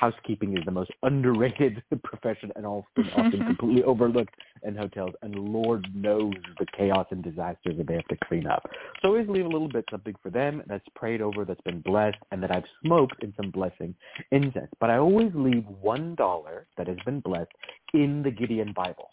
[0.00, 5.12] housekeeping is the most underrated profession and often, often completely overlooked in hotels.
[5.20, 8.68] And Lord knows the chaos and disasters that they have to clean up.
[9.02, 12.16] So always leave a little bit something for them that's prayed over, that's been blessed,
[12.32, 13.94] and that I've smoked in some blessing
[14.32, 14.70] incense.
[14.80, 17.52] But I always leave one dollar that has been blessed
[17.92, 19.08] in the Gideon Bible.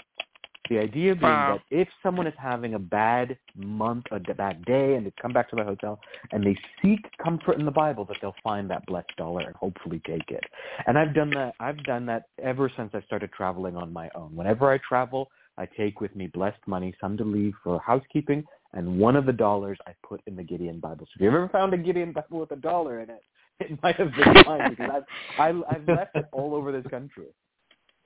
[0.70, 1.54] The idea being Wow.
[1.54, 5.50] that if someone is having a bad month, a bad day, and they come back
[5.50, 6.00] to the hotel
[6.32, 10.02] and they seek comfort in the Bible, that they'll find that blessed dollar and hopefully
[10.06, 10.44] take it.
[10.86, 11.56] And I've done that.
[11.60, 14.36] I've done that ever since I started traveling on my own.
[14.36, 19.00] Whenever I travel, I take with me blessed money, some to leave for housekeeping, and
[19.00, 21.06] one of the dollars I put in the Gideon Bible.
[21.06, 23.22] So if you've ever found a Gideon Bible with a dollar in it,
[23.60, 25.04] it might have been mine because I've,
[25.40, 27.26] I've, I've left it all over this country.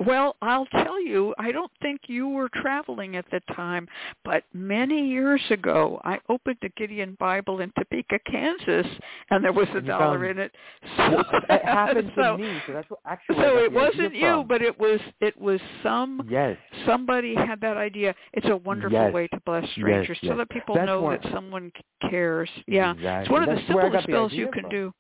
[0.06, 3.88] Well, I'll tell you, I don't think you were traveling at the time,
[4.26, 8.88] but many years ago, I opened a Gideon Bible in Topeka, Kansas,
[9.30, 10.52] and there was a dollar in it.
[10.98, 13.36] So, it happened so, to me, so that's what actually.
[13.36, 14.48] so where I got it wasn't you, from.
[14.48, 18.16] but it was it was some yes, somebody had that idea.
[18.34, 19.14] It's a wonderful Yes.
[19.14, 20.38] way to bless strangers so yes.
[20.38, 21.72] that people That's know that someone
[22.10, 22.50] cares.
[22.68, 23.22] Yeah, exactly.
[23.24, 24.72] it's one of the That's got simplest the spells you can from.
[24.72, 24.94] do.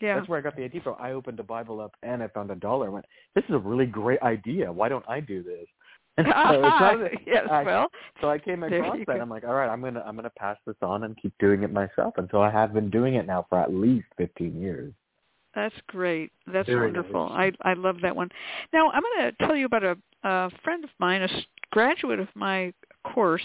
[0.00, 0.16] Yeah.
[0.16, 0.96] That's where I got the idea from.
[0.98, 2.86] I opened the Bible up and I found a dollar.
[2.86, 3.04] I went,
[3.34, 4.70] this is a really great idea.
[4.72, 5.66] Why don't I do this?
[6.16, 7.88] And so, it's not that- yes, I- well,
[8.20, 9.16] so I came across you that.
[9.16, 9.20] go.
[9.20, 11.72] I'm like, all right, I'm gonna I'm gonna pass this on and keep doing it
[11.72, 12.14] myself.
[12.18, 14.92] And so I have been doing it now for at least 15 years.
[15.56, 16.30] That's great.
[16.46, 17.30] That's Very wonderful.
[17.30, 17.52] nice.
[17.64, 18.28] I I love that one.
[18.72, 21.28] Now I'm going to tell you about a, a friend of mine, a
[21.72, 23.42] graduate of my course.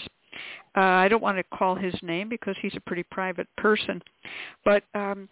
[0.76, 4.00] Uh, I don't want to call his name because he's a pretty private person,
[4.64, 5.28] but um,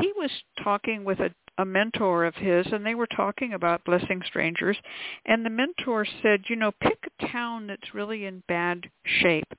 [0.00, 0.30] he was
[0.62, 4.76] talking with a, a mentor of his, and they were talking about blessing strangers.
[5.26, 9.52] And the mentor said, you know, pick a town that's really in bad shape.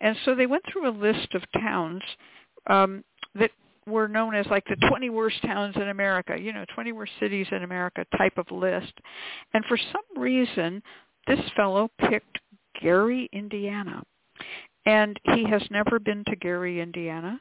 [0.00, 2.02] And so they went through a list of towns
[2.68, 3.50] um, that
[3.86, 7.46] were known as like the 20 worst towns in America, you know, 20 worst cities
[7.50, 8.92] in America type of list.
[9.54, 10.82] And for some reason,
[11.26, 12.38] this fellow picked
[12.80, 14.02] Gary, Indiana.
[14.84, 17.40] And he has never been to Gary, Indiana.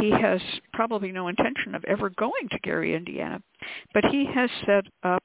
[0.00, 0.40] He has
[0.72, 3.42] probably no intention of ever going to Gary, Indiana.
[3.94, 5.22] But he has set up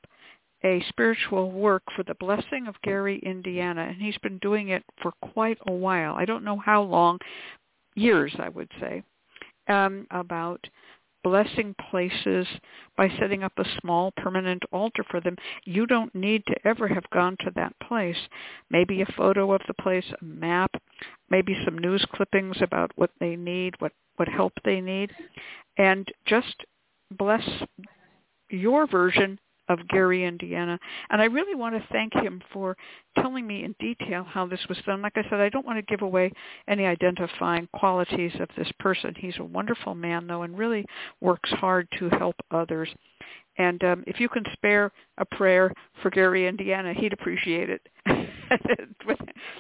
[0.63, 5.11] a spiritual work for the blessing of Gary, Indiana, and he's been doing it for
[5.33, 6.15] quite a while.
[6.15, 7.19] I don't know how long,
[7.95, 9.03] years I would say,
[9.67, 10.67] um, about
[11.23, 12.47] blessing places
[12.95, 15.35] by setting up a small permanent altar for them.
[15.65, 18.17] You don't need to ever have gone to that place.
[18.69, 20.71] Maybe a photo of the place, a map,
[21.29, 25.11] maybe some news clippings about what they need, what, what help they need,
[25.77, 26.63] and just
[27.17, 27.47] bless
[28.49, 30.79] your version of Gary, Indiana.
[31.09, 32.77] And I really want to thank him for
[33.19, 35.01] telling me in detail how this was done.
[35.01, 36.31] Like I said, I don't want to give away
[36.67, 39.13] any identifying qualities of this person.
[39.17, 40.85] He's a wonderful man, though, and really
[41.21, 42.89] works hard to help others.
[43.57, 47.81] And um, if you can spare a prayer for Gary, Indiana, he'd appreciate it.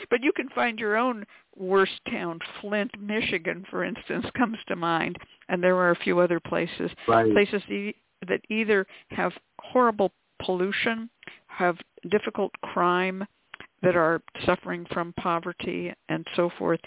[0.09, 2.39] but, you can find your own worst town.
[2.61, 5.17] Flint, Michigan, for instance, comes to mind.
[5.49, 7.31] And there are a few other places Right.
[7.31, 7.61] places
[8.27, 10.11] that either have horrible
[10.43, 11.09] pollution,
[11.47, 11.77] have
[12.09, 13.25] difficult crime,
[13.83, 16.79] that are suffering from poverty and so forth.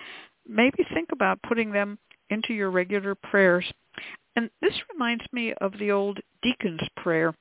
[0.48, 1.98] Maybe think about putting them
[2.30, 3.64] into your regular prayers.
[4.40, 7.34] And this reminds me of the old deacon's prayer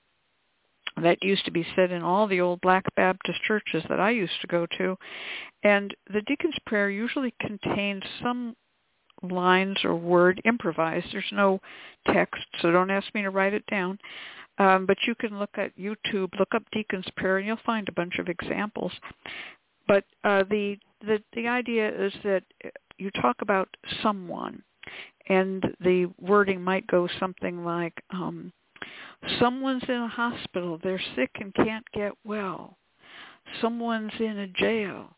[1.02, 4.34] that used to be said in all the old Black Baptist churches that I used
[4.42, 4.98] to go to.
[5.64, 8.54] And the deacon's prayer usually contains some
[9.24, 11.08] lines or word improvised.
[11.14, 11.62] There's no
[12.08, 13.98] text, so don't ask me to write it down.
[14.58, 17.94] Um, but you can look at YouTube, look up Deacon's Prayer, and you'll find a
[17.94, 18.92] bunch of examples.
[19.88, 22.44] But uh, the, the the idea is that
[22.98, 23.70] you talk about
[24.04, 24.62] someone,
[25.28, 28.52] and the wording might go something like, um,
[29.39, 32.78] "Someone's in a hospital, they're sick and can't get well.
[33.62, 35.15] Someone's in a jail,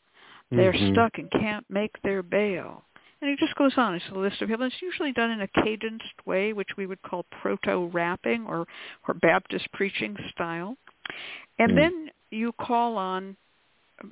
[0.50, 0.92] they're Mhm.
[0.92, 2.86] stuck and can't make their bail."
[3.22, 3.94] And it just goes on.
[3.94, 4.66] It's a list of people.
[4.66, 8.68] It's usually done in a cadenced way, which we would call proto-rapping or,
[9.08, 10.76] or Baptist preaching style.
[11.60, 11.76] And Mm.
[11.76, 13.38] then you call on,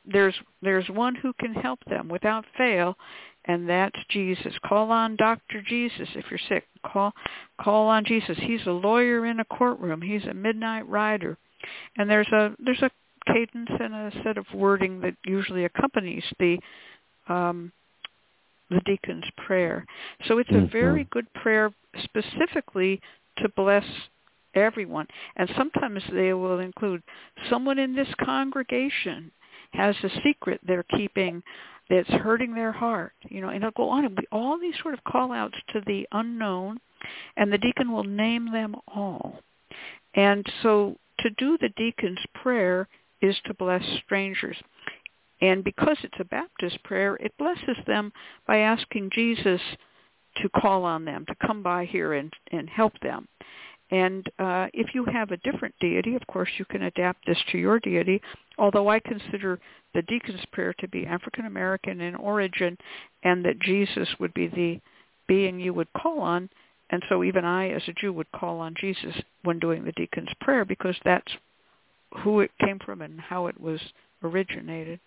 [0.05, 2.99] there's, there's one who can help them without fail,
[3.49, 4.53] and that's Jesus.
[4.63, 5.63] Call on Dr.
[5.67, 6.65] Jesus if you're sick.
[6.85, 7.11] Call,
[7.59, 8.37] call on Jesus.
[8.39, 10.03] He's a lawyer in a courtroom.
[10.03, 11.35] He's a midnight rider.
[11.97, 12.91] And there's a, there's a
[13.25, 16.59] cadence and a set of wording that usually accompanies the,
[17.27, 17.71] um,
[18.69, 19.83] the deacon's prayer.
[20.27, 20.71] So it's a Mhm.
[20.71, 21.71] very good prayer
[22.03, 23.01] specifically
[23.37, 23.85] to bless
[24.53, 25.07] everyone.
[25.37, 27.01] And sometimes they will include
[27.49, 29.31] someone in this congregation
[29.73, 31.43] has a secret they're keeping
[31.89, 33.13] that's hurting their heart.
[33.29, 35.81] You know, and it'll go on and be all these sort of call outs to
[35.85, 36.79] the unknown
[37.37, 39.39] and the deacon will name them all.
[40.15, 42.87] And so to do the deacon's prayer
[43.21, 44.57] is to bless strangers.
[45.41, 48.11] And because it's a Baptist prayer, it blesses them
[48.45, 49.61] by asking Jesus
[50.37, 53.27] to call on them, to come by here and, and help them.
[53.91, 57.57] And uh, if you have a different deity, of course, you can adapt this to
[57.57, 58.21] your deity.
[58.57, 59.59] Although I consider
[59.95, 62.77] the deacon's prayer to be African American in origin,
[63.23, 64.79] and that Jesus would be the
[65.27, 66.49] being you would call on.
[66.91, 70.29] And so even I, as a Jew, would call on Jesus when doing the deacon's
[70.41, 71.31] prayer because that's
[72.23, 73.79] who it came from and how it was
[74.23, 74.99] originated.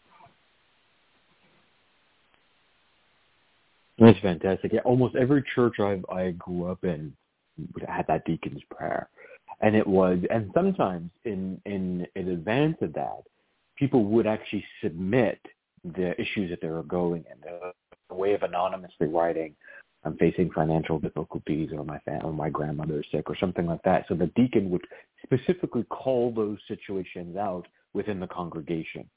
[3.99, 4.72] That's fantastic.
[4.72, 7.12] Yeah, almost every church I've I grew up in
[7.88, 9.09] had that deacon's prayer,
[9.61, 10.18] and it was.
[10.30, 13.22] And sometimes in in in advance of that,
[13.76, 15.40] people would actually submit
[15.84, 17.38] the issues that they were going in,
[18.09, 19.55] the way of anonymously writing.
[20.05, 23.82] I'm facing financial difficulties, or my family, or my grandmother is sick, or something like
[23.84, 24.07] that.
[24.09, 24.86] So the deacon would
[25.22, 29.09] specifically call those situations out within the congregation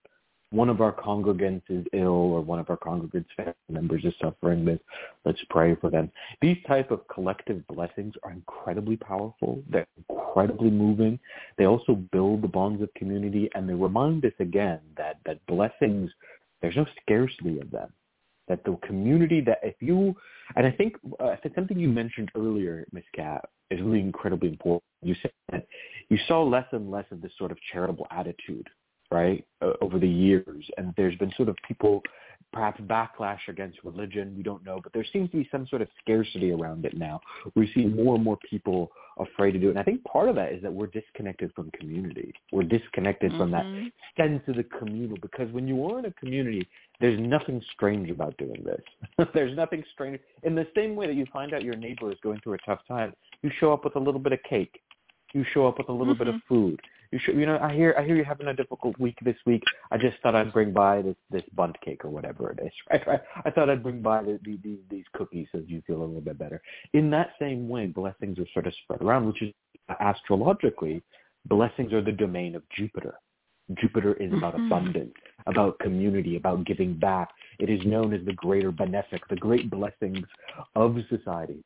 [0.51, 4.63] one of our congregants is ill or one of our congregants family members is suffering
[4.63, 4.79] this
[5.25, 6.11] let's pray for them.
[6.41, 9.63] These type of collective blessings are incredibly powerful.
[9.69, 11.19] They're incredibly moving.
[11.57, 16.11] They also build the bonds of community and they remind us again that that blessings
[16.61, 17.91] there's no scarcity of them.
[18.47, 20.15] That the community that if you
[20.55, 24.83] and i think uh, something you mentioned earlier miss cat is really incredibly important.
[25.01, 25.67] You said that
[26.09, 28.69] you saw less and less of this sort of charitable attitude
[29.11, 30.65] right, uh, over the years.
[30.77, 32.01] And there's been sort of people
[32.55, 34.33] perhaps backlash against religion.
[34.35, 37.19] We don't know, but there seems to be some sort of scarcity around it now.
[37.53, 39.71] We see more and more people afraid to do it.
[39.71, 42.33] And I think part of that is that we're disconnected from community.
[42.51, 43.39] We're disconnected mm-hmm.
[43.39, 43.87] from that mm-hmm.
[44.21, 46.67] sense of the communal because when you are in a community,
[47.01, 49.27] there's nothing strange about doing this.
[49.33, 50.19] there's nothing strange.
[50.43, 52.79] In the same way that you find out your neighbor is going through a tough
[52.87, 54.79] time, you show up with a little bit of cake.
[55.33, 56.23] You show up with a little mm-hmm.
[56.23, 56.53] bit of mm-hmm.
[56.53, 56.81] food
[57.11, 59.63] you should, you know, I hear, I hear you're having a difficult week this week.
[59.91, 62.71] I just thought I'd bring by this, this Bundt cake or whatever it is.
[62.89, 63.07] Right?
[63.07, 66.05] I, I thought I'd bring by the, the, these, these cookies so you feel a
[66.05, 66.61] little bit better.
[66.93, 69.53] In that same way, blessings are sort of spread around, which is
[69.99, 71.03] astrologically,
[71.45, 73.15] blessings are the domain of Jupiter.
[73.81, 74.67] Jupiter is about mm-hmm.
[74.67, 75.13] abundance,
[75.47, 77.29] about community, about giving back.
[77.59, 80.25] It is known as the greater benefic, the great blessings
[80.75, 81.63] of society.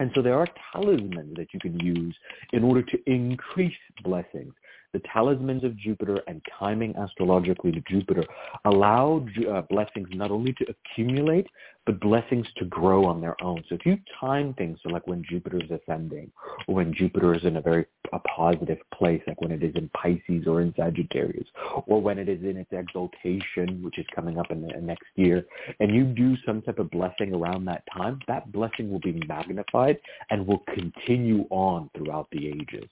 [0.00, 2.14] And so there are talismans that you can use
[2.52, 3.74] in order to increase
[4.04, 4.52] blessings
[4.92, 8.24] the talismans of Jupiter and timing astrologically to Jupiter
[8.64, 11.46] allow uh, blessings not only to accumulate,
[11.84, 13.62] but blessings to grow on their own.
[13.68, 16.30] So if you time things, so like when Jupiter is ascending,
[16.66, 19.88] or when Jupiter is in a very a positive place, like when it is in
[19.90, 21.46] Pisces or in Sagittarius,
[21.86, 25.46] or when it is in its exaltation, which is coming up in the next year,
[25.80, 29.98] and you do some type of blessing around that time, that blessing will be magnified
[30.30, 32.88] and will continue on throughout the ages.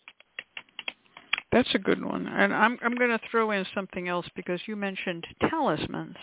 [1.56, 2.26] That's a good one.
[2.26, 6.16] And I'm I'm going to throw in something else because you mentioned talismans.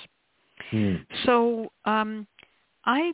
[0.70, 0.96] Hmm.
[1.26, 2.28] So um,
[2.86, 3.14] I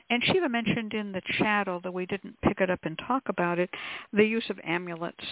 [0.00, 3.58] and Shiva mentioned in the chat, although we didn't pick it up and talk about
[3.58, 3.68] it,
[4.14, 5.22] the use of amulets.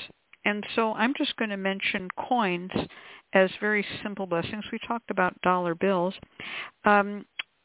[0.45, 2.73] And so I'm just going to mention coins
[3.33, 4.65] as very simple blessings.
[4.71, 6.13] We talked about dollar bills.
[6.85, 7.25] Um,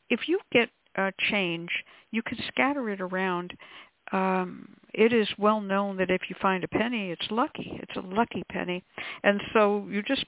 [0.10, 1.70] if you get a change,
[2.12, 3.54] you can scatter it around
[4.12, 7.80] um, it is well known that if you find a penny, it's lucky.
[7.82, 8.84] It's a lucky penny.
[9.24, 10.26] And so you just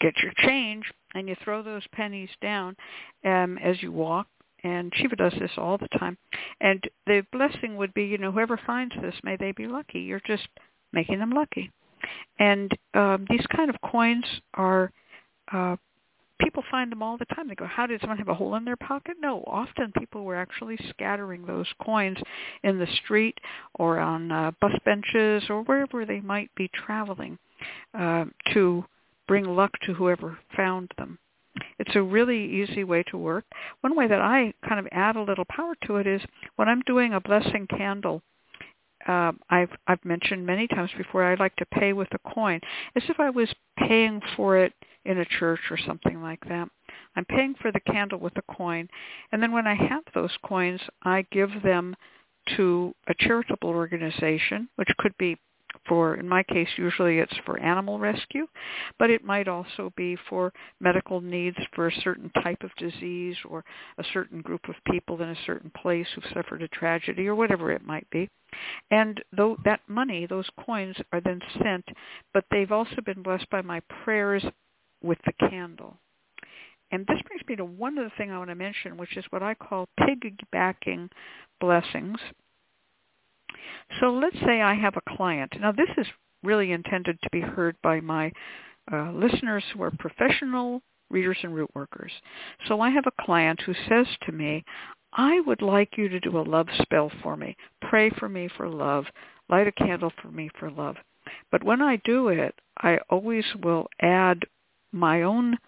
[0.00, 2.76] get your change and you throw those pennies down
[3.24, 4.26] um, as you walk.
[4.64, 6.16] And Shiva does this all the time.
[6.60, 10.00] And the blessing would be, you know, whoever finds this, may they be lucky.
[10.00, 10.46] You're just
[10.92, 11.70] making them lucky.
[12.38, 14.92] And um, these kind of coins are
[15.52, 15.76] uh,
[16.42, 17.48] people find them all the time.
[17.48, 19.16] They go, how did someone have a hole in their pocket?
[19.20, 22.18] No, often people were actually scattering those coins
[22.62, 23.38] in the street
[23.74, 27.38] or on uh, bus benches or wherever they might be traveling
[27.98, 28.84] uh, to
[29.28, 31.18] bring luck to whoever found them.
[31.78, 33.44] It's a really easy way to work.
[33.82, 36.22] One way that I kind of add a little power to it is
[36.56, 38.22] when I'm doing a blessing candle,
[39.06, 41.24] uh, I've I've mentioned many times before.
[41.24, 42.60] I like to pay with a coin,
[42.96, 44.72] as if I was paying for it
[45.04, 46.68] in a church or something like that.
[47.16, 48.88] I'm paying for the candle with a coin,
[49.32, 51.94] and then when I have those coins, I give them
[52.56, 55.36] to a charitable organization, which could be
[55.86, 58.46] for, in my case, usually it's for animal rescue,
[58.98, 63.64] but it might also be for medical needs for a certain type of disease or
[63.98, 67.70] a certain group of people in a certain place who've suffered a tragedy or whatever
[67.70, 68.28] it might be.
[68.90, 71.84] And though that money, those coins are then sent,
[72.34, 74.44] but they've also been blessed by my prayers
[75.02, 75.96] with the candle.
[76.90, 79.42] And this brings me to one other thing I want to mention, which is what
[79.42, 81.08] I call piggybacking
[81.58, 82.18] blessings.
[84.00, 85.52] So let's say I have a client.
[85.60, 86.06] Now this is
[86.42, 88.32] really intended to be heard by my
[88.92, 92.12] uh, listeners who are professional readers and root workers.
[92.66, 94.64] So I have a client who says to me,
[95.12, 97.56] I would like you to do a love spell for me.
[97.82, 99.04] Pray for me for love.
[99.48, 100.96] light a candle for me for love.
[101.50, 104.42] But when I do it, I always will add
[104.92, 105.58] my own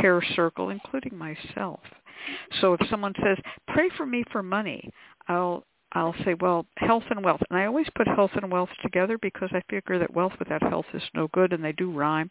[0.00, 1.80] care circle, including myself.
[2.60, 3.38] So if someone says,
[3.68, 4.90] pray for me for money,
[5.28, 7.40] I'll I'll say, well, health and wealth.
[7.50, 10.86] And I always put health and wealth together because I figure that wealth without health
[10.94, 12.28] is no good and they do rhyme.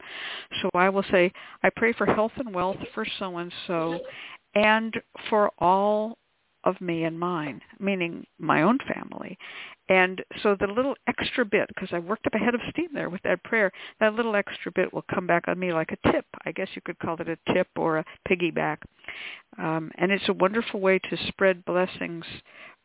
[0.61, 1.31] So I will say,
[1.63, 3.99] I pray for health and wealth for so-and-so
[4.55, 4.93] and
[5.29, 6.17] for all
[6.65, 9.37] of me and mine, meaning my own family.
[9.87, 13.09] And so the little extra bit, because I worked up a head of steam there
[13.09, 16.25] with that prayer, that little extra bit will come back on me like a tip.
[16.45, 18.77] I guess you could call it a tip or a piggyback.
[19.57, 22.25] Um, and it's a wonderful way to spread blessings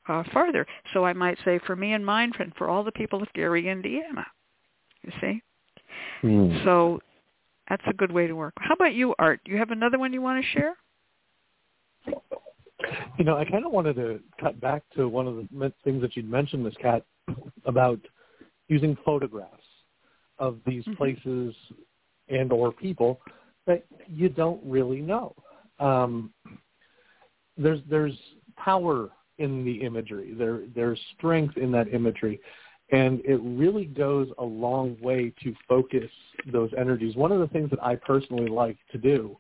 [0.09, 0.67] uh, farther.
[0.93, 3.69] So I might say, for me and mine, and for all the people of Gary,
[3.69, 4.27] Indiana.
[5.03, 5.43] You see?
[6.23, 6.65] Mm.
[6.65, 7.01] So
[7.69, 8.55] that's a good way to work.
[8.59, 9.41] How about you, Art?
[9.45, 10.75] Do you have another one you want to share?
[13.19, 16.17] You know, I kind of wanted to cut back to one of the things that
[16.17, 17.05] you'd mentioned, Miss Cat,
[17.65, 18.01] about
[18.69, 19.63] using photographs
[20.39, 20.95] of these mm-hmm.
[20.95, 21.55] places
[22.29, 23.21] and or people
[23.67, 25.35] that you don't really know.
[25.79, 26.33] Um,
[27.57, 28.17] there's there's
[28.57, 30.35] power in the imagery.
[30.35, 32.41] There there's strength in that imagery,
[32.91, 36.11] and it really goes a long way to focus
[36.53, 37.17] those energies.
[37.17, 39.37] One of the things that I personally like to do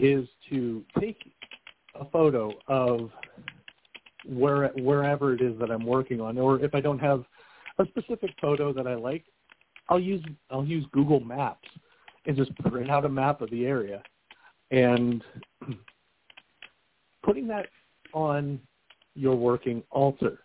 [0.00, 1.18] is to take
[1.98, 3.10] a photo of
[4.26, 7.24] where wherever it is that I'm working on, or if I don't have
[7.78, 9.24] a specific photo that I like,
[9.88, 11.68] I'll use I'll use Google Maps
[12.26, 14.02] and just print out a map of the area,
[14.70, 15.24] and
[17.22, 17.66] putting that
[18.12, 18.60] on
[19.14, 20.40] your working altar.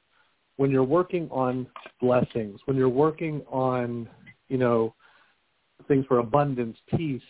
[0.57, 1.67] When you're working on
[2.01, 4.07] blessings, when you're working on,
[4.47, 4.93] you know,
[5.87, 7.21] things for abundance, peace,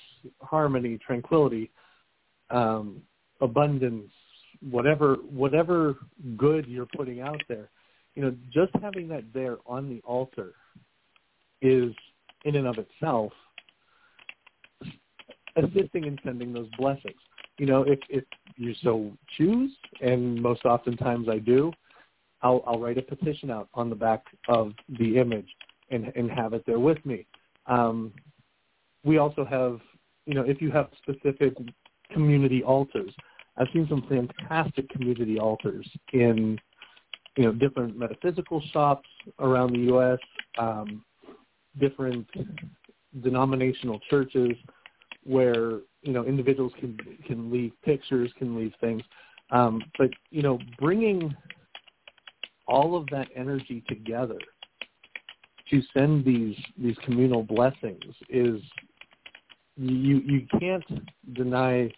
[0.41, 1.71] harmony, tranquility,
[2.51, 3.01] um,
[3.41, 4.11] abundance,
[4.69, 5.95] whatever whatever
[6.37, 7.69] good you're putting out there,
[8.15, 10.53] you know, just having that there on the altar
[11.61, 11.93] is
[12.45, 13.31] in and of itself
[15.55, 17.15] assisting in sending those blessings.
[17.57, 18.23] You know, if if
[18.57, 21.71] you so choose, and most oftentimes I do,
[22.41, 25.47] I'll I'll write a petition out on the back of the image
[25.89, 27.25] and and have it there with me.
[27.67, 28.13] Um,
[29.03, 29.79] we also have,
[30.25, 31.53] you know, if you have specific
[32.11, 33.11] community altars,
[33.57, 36.59] I've seen some fantastic community altars in,
[37.37, 39.07] you know, different metaphysical shops
[39.39, 40.19] around the U.S.,
[40.57, 41.03] um,
[41.79, 42.27] different
[43.23, 44.53] denominational churches
[45.25, 49.01] where you know individuals can can leave pictures, can leave things,
[49.51, 51.35] um, but you know bringing
[52.67, 54.39] all of that energy together
[55.69, 58.61] to send these these communal blessings is
[59.77, 60.83] you you can't
[61.33, 61.91] deny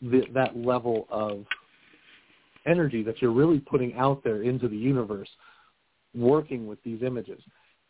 [0.00, 1.44] the, that level of
[2.66, 5.28] energy that you're really putting out there into the universe
[6.14, 7.40] working with these images.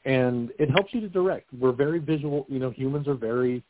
[0.04, 1.52] And it helps you to direct.
[1.52, 3.62] We're very visual you know humans are very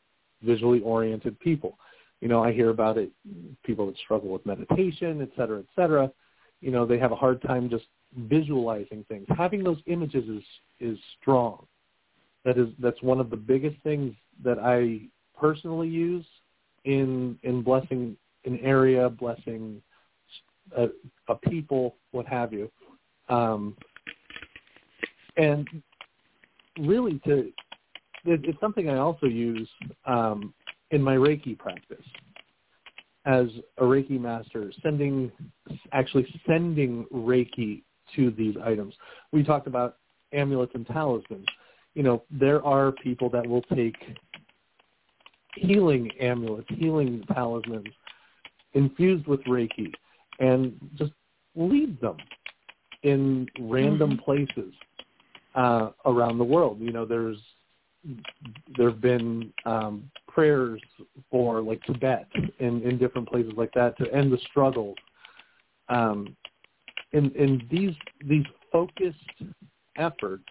[0.43, 1.79] visually oriented people.
[2.21, 3.11] You know i hear about it
[3.65, 6.11] people that struggle with meditation et cetera et cetera.
[6.61, 7.85] You know they have a hard time just
[8.17, 9.27] visualizing things.
[9.37, 10.45] Having those images is
[10.81, 11.67] is strong.
[12.45, 15.01] That is that's one of the biggest things that i
[15.39, 16.27] personally use
[16.85, 19.83] in in blessing an area, blessing
[20.77, 20.89] a,
[21.29, 22.71] a people, what have you.
[23.29, 23.77] Um,
[25.37, 25.69] and
[26.79, 27.51] really to
[28.25, 29.69] it's something I also use
[30.07, 30.55] um,
[30.91, 32.05] in my Reiki practice
[33.27, 33.47] as
[33.79, 35.31] a Reiki master, sending
[35.93, 37.83] actually sending Reiki
[38.17, 38.95] to these items.
[39.33, 39.97] We talked about
[40.33, 41.47] amulets and talismans.
[41.95, 43.97] You know, there are people that will take
[45.57, 47.89] healing amulets, healing talismans,
[48.75, 49.93] infused with Reiki
[50.41, 51.13] and just
[51.55, 52.17] leave them
[53.05, 54.23] in random mm-hmm.
[54.23, 54.75] places
[55.55, 56.79] uh, around the world.
[56.81, 57.39] You know, there's
[58.77, 60.81] there have been um, prayers
[61.31, 62.27] for like Tibet
[62.59, 64.95] in, in different places like that to end the struggle.
[65.89, 66.37] Um,
[67.13, 67.95] and, and these
[68.27, 69.19] these focused
[69.97, 70.45] efforts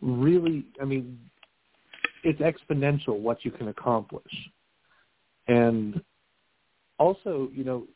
[0.00, 1.18] really, I mean,
[2.22, 4.32] it's exponential what you can accomplish.
[5.48, 6.00] And
[6.98, 7.86] also, you know,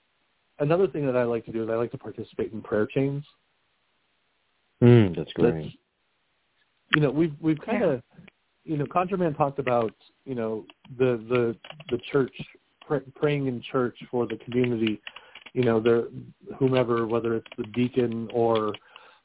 [0.58, 3.24] another thing that I like to do is I like to participate in prayer chains.
[4.82, 5.54] Mm, that's great.
[5.62, 5.74] That's,
[6.95, 8.72] you know, we've we've kind of, yeah.
[8.72, 9.92] you know, ConjureMan talked about,
[10.24, 10.64] you know,
[10.99, 11.57] the the
[11.90, 12.32] the church
[12.86, 15.01] pr- praying in church for the community.
[15.53, 16.11] You know, the
[16.59, 18.74] whomever, whether it's the deacon or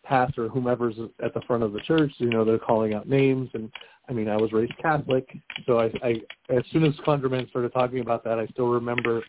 [0.04, 3.72] pastor, whomever's at the front of the church, you know, they're calling out names and
[4.10, 5.30] I mean, I was raised Catholic,
[5.68, 6.16] so I, I
[6.50, 9.24] as soon as ConjureMan started talking about that, I still remember,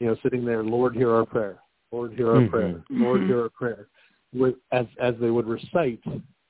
[0.00, 1.58] you know, sitting there, Lord, hear our prayer,
[1.92, 2.50] Lord, hear our mm-hmm.
[2.50, 3.86] prayer, Lord, hear our prayer.
[4.32, 6.02] with, as as they would recite,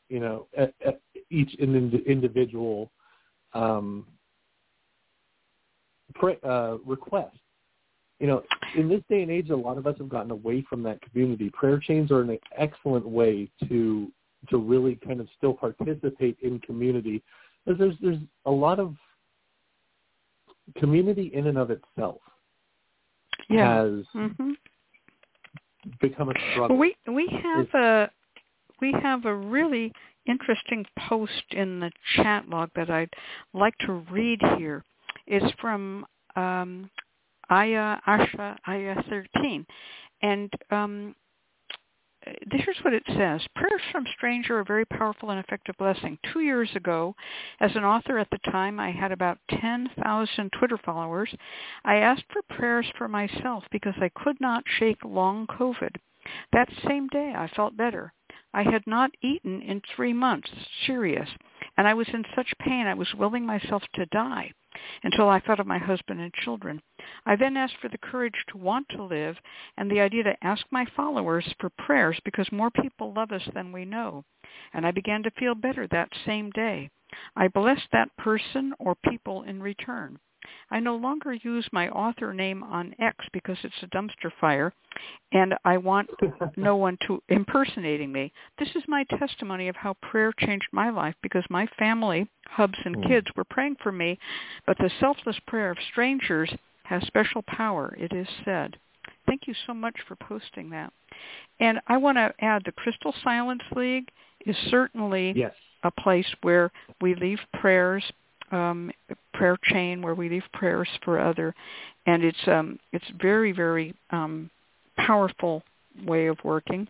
[0.08, 1.00] you know, at, at
[1.34, 2.90] each individual
[3.52, 4.06] um,
[6.14, 7.36] pray, uh, request.
[8.20, 8.42] You know,
[8.76, 11.50] in this day and age, a lot of us have gotten away from that community.
[11.50, 14.10] Prayer chains are an excellent way to
[14.50, 17.22] to really kind of still participate in community.
[17.64, 18.94] Because there's there's a lot of
[20.76, 22.20] community in and of itself
[23.48, 23.74] yeah.
[23.74, 24.50] has mm-hmm.
[26.00, 26.76] become a struggle.
[26.76, 28.10] we we have it's, a
[28.80, 29.92] we have a really
[30.26, 33.12] interesting post in the chat log that I'd
[33.52, 34.84] like to read here.
[35.26, 36.06] It's from
[36.36, 36.90] um,
[37.50, 39.66] Aya Asha Aya 13,
[40.22, 41.14] and um,
[42.50, 43.40] here's what it says.
[43.54, 46.18] Prayers from stranger are a very powerful and effective blessing.
[46.32, 47.14] Two years ago,
[47.60, 51.34] as an author at the time, I had about 10,000 Twitter followers.
[51.84, 55.94] I asked for prayers for myself because I could not shake long COVID.
[56.52, 58.12] That same day, I felt better.
[58.52, 60.50] I had not eaten in three months,
[60.86, 61.28] serious,
[61.76, 64.52] and I was in such pain I was willing myself to die
[65.02, 66.82] until I thought of my husband and children.
[67.26, 69.36] I then asked for the courage to want to live
[69.76, 73.72] and the idea to ask my followers for prayers because more people love us than
[73.72, 74.24] we know.
[74.72, 76.90] And I began to feel better that same day.
[77.36, 80.18] I blessed that person or people in return.
[80.70, 84.72] I no longer use my author name on X because it's a dumpster fire
[85.32, 86.08] and I want
[86.56, 88.32] no one to impersonating me.
[88.58, 92.96] This is my testimony of how prayer changed my life because my family, hubs and
[92.96, 93.08] mm.
[93.08, 94.18] kids were praying for me,
[94.66, 96.52] but the selfless prayer of strangers
[96.84, 98.76] has special power, it is said.
[99.26, 100.92] Thank you so much for posting that.
[101.60, 104.08] And I want to add the Crystal Silence League
[104.46, 105.54] is certainly yes.
[105.82, 106.70] a place where
[107.00, 108.04] we leave prayers
[108.54, 108.90] um,
[109.32, 111.54] prayer chain where we leave prayers for other,
[112.06, 114.50] and it's um, it's very very um,
[114.96, 115.62] powerful
[116.06, 116.88] way of working.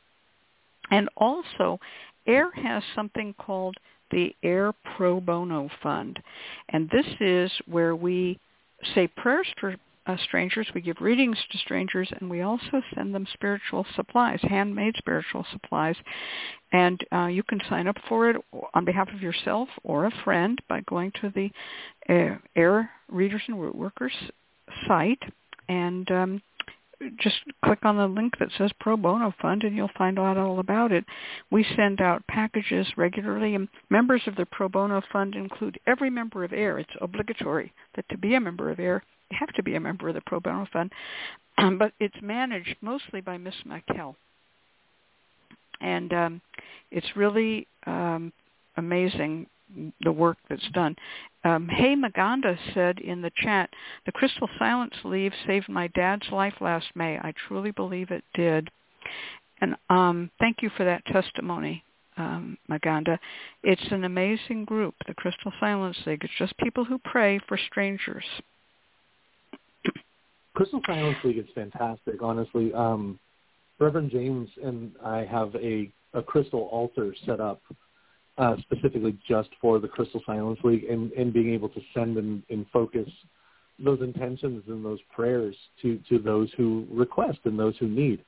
[0.90, 1.80] And also,
[2.28, 3.76] AIRR has something called
[4.10, 6.20] the AIRR Pro Bono Fund,
[6.68, 8.38] and this is where we
[8.94, 9.74] say prayers for
[10.06, 10.66] uh, strangers.
[10.74, 15.96] We give readings to strangers, and we also send them spiritual supplies, handmade spiritual supplies.
[16.72, 18.36] And uh, you can sign up for it
[18.74, 21.50] on behalf of yourself or a friend by going to the
[22.08, 24.12] uh, AIRR Readers and Root Workers
[24.88, 25.22] site
[25.68, 26.42] and um,
[27.18, 30.58] just click on the link that says Pro Bono Fund and you'll find out all
[30.58, 31.04] about it.
[31.50, 36.44] We send out packages regularly and members of the Pro Bono Fund include every member
[36.44, 36.80] of AIRR.
[36.80, 39.00] It's obligatory that to be a member of you
[39.32, 40.92] have to be a member of the Pro Bono Fund.
[41.78, 44.14] but it's managed mostly by Miss McKell.
[45.80, 46.40] And um,
[46.90, 48.32] it's really um,
[48.76, 49.46] amazing
[50.02, 50.94] the work that's done.
[51.42, 53.70] Um, hey Maganda said in the chat,
[54.06, 57.18] the Crystal Silence League saved my dad's life last May.
[57.18, 58.70] I truly believe it did.
[59.60, 61.82] And um, thank you for that testimony,
[62.16, 63.18] um, Maganda.
[63.62, 66.24] It's an amazing group, the Crystal Silence League.
[66.24, 68.24] It's just people who pray for strangers.
[70.54, 72.72] Crystal Silence League is fantastic, honestly.
[72.72, 73.18] Um,
[73.78, 77.60] Reverend James and I have a, a crystal altar set up
[78.38, 82.42] uh, specifically just for the Crystal Silence League and, and being able to send and,
[82.50, 83.08] and focus
[83.78, 88.24] those intentions and those prayers to, to those who request and those who need.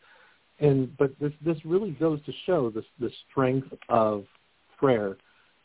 [0.58, 4.24] And but this this really goes to show the the strength of
[4.78, 5.16] prayer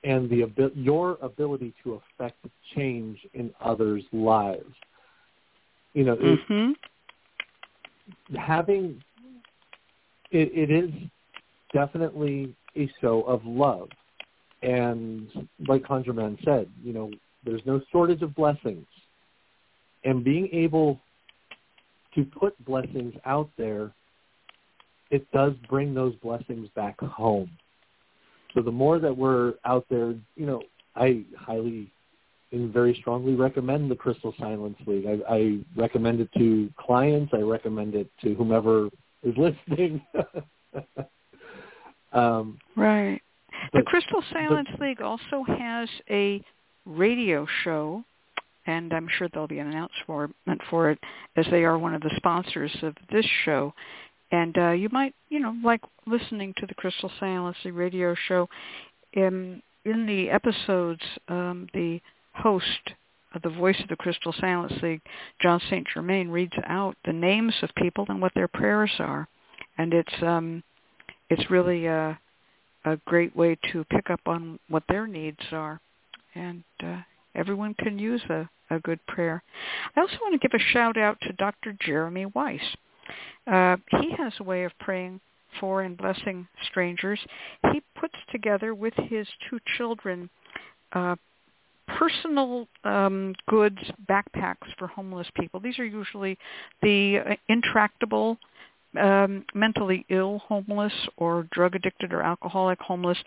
[0.03, 2.45] and the your ability to affect
[2.75, 4.73] change in others' lives.
[5.93, 6.71] You know, mm-hmm.
[8.33, 9.01] it, having
[10.31, 10.89] it, it is
[11.73, 13.89] definitely a show of love
[14.61, 15.27] and
[15.67, 17.11] like ConjureMan said, you know,
[17.43, 18.85] there's no shortage of blessings.
[20.03, 20.99] And being able
[22.15, 23.91] to put blessings out there,
[25.09, 27.49] it does bring those blessings back home.
[28.53, 30.61] So the more that we're out there, you know,
[30.95, 31.91] I highly
[32.51, 35.05] and very strongly recommend the Crystal Silence League.
[35.05, 37.31] I, I recommend it to clients.
[37.33, 38.89] I recommend it to whomever
[39.23, 40.01] is listening.
[42.13, 43.21] um, right
[43.73, 46.43] the Crystal Silence but, League also has a
[46.85, 48.03] radio show,
[48.65, 50.99] and I'm sure there'll be an announcement for it,
[51.35, 53.73] as they are one of the sponsors of this show.
[54.31, 58.47] And uh, you might, you know, like listening to the Crystal Silence League radio show.
[59.13, 61.99] In in the episodes, um, the
[62.33, 62.93] host
[63.33, 65.01] of the voice of the Crystal Silence League,
[65.41, 65.87] John St.
[65.93, 69.27] Germain, reads out the names of people and what their prayers are,
[69.77, 70.63] and it's um,
[71.29, 72.19] it's really a,
[72.85, 75.79] a great way to pick up on what their needs are.
[76.35, 76.97] And uh,
[77.35, 79.43] everyone can use a, a good prayer.
[79.95, 81.75] I also want to give a shout out to Dr.
[81.81, 82.61] Jeremy Weiss.
[83.47, 85.21] Uh, he has a way of praying
[85.59, 87.19] for and blessing strangers,
[87.71, 90.29] he puts together with his two children
[90.93, 91.15] uh,
[91.97, 93.79] personal um, goods
[94.09, 95.59] backpacks for homeless people.
[95.59, 96.37] These are usually
[96.81, 98.37] the uh, intractable,
[98.99, 103.17] um, mentally ill homeless or drug addicted or alcoholic homeless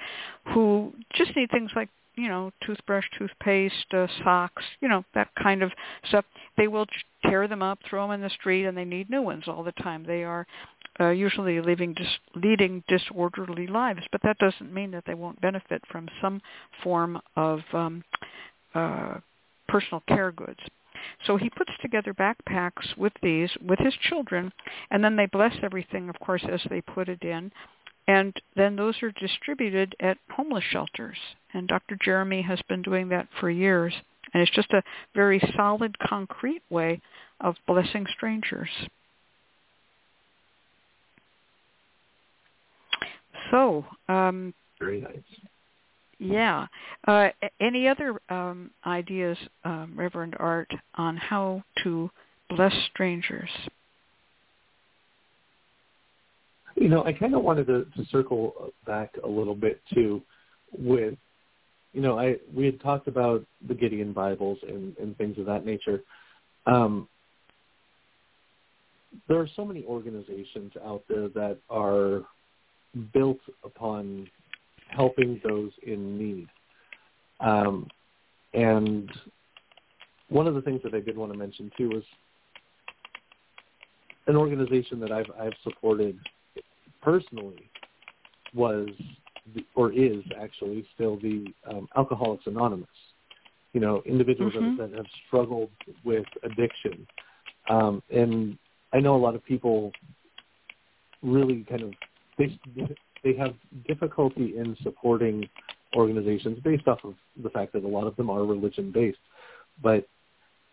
[0.52, 5.62] who just need things like you know, toothbrush, toothpaste, uh, socks, you know, that kind
[5.62, 5.72] of
[6.08, 6.24] stuff.
[6.56, 6.86] They will
[7.24, 9.72] tear them up, throw them in the street, and they need new ones all the
[9.72, 10.04] time.
[10.04, 10.46] They are
[11.00, 12.06] uh, usually living dis-
[12.36, 16.40] leading disorderly lives, but that doesn't mean that they won't benefit from some
[16.82, 18.04] form of um,
[18.74, 19.18] uh,
[19.68, 20.60] personal care goods.
[21.26, 24.52] So he puts together backpacks with these with his children,
[24.90, 27.52] and then they bless everything, of course, as they put it in.
[28.06, 31.16] And then those are distributed at homeless shelters.
[31.54, 31.96] And Dr.
[32.02, 33.94] Jeremy has been doing that for years.
[34.32, 34.82] And it's just a
[35.14, 37.00] very solid, concrete way
[37.40, 38.68] of blessing strangers.
[43.50, 45.22] So, um, very nice.
[46.18, 46.66] Yeah.
[47.06, 47.28] Uh,
[47.60, 52.10] any other um, ideas, um, Reverend Art, on how to
[52.50, 53.50] bless strangers?
[56.76, 60.22] You know, I kind of wanted to, to circle back a little bit too
[60.76, 61.14] with,
[61.92, 65.64] you know, I we had talked about the Gideon Bibles and, and things of that
[65.64, 66.02] nature.
[66.66, 67.08] Um,
[69.28, 72.22] there are so many organizations out there that are
[73.12, 74.28] built upon
[74.88, 76.48] helping those in need.
[77.40, 77.88] Um,
[78.52, 79.10] and
[80.28, 82.02] one of the things that I did want to mention too was
[84.26, 86.18] an organization that I've I've supported
[87.02, 87.68] personally
[88.54, 88.88] was
[89.54, 92.88] the, or is actually still the um, Alcoholics Anonymous.
[93.72, 94.80] You know, individuals mm-hmm.
[94.80, 95.70] that, that have struggled
[96.04, 97.06] with addiction,
[97.68, 98.56] um, and
[98.92, 99.90] I know a lot of people
[101.22, 101.92] really kind of
[102.38, 102.56] they
[103.24, 103.54] they have
[103.88, 105.48] difficulty in supporting
[105.96, 109.18] organizations based off of the fact that a lot of them are religion based.
[109.82, 110.06] But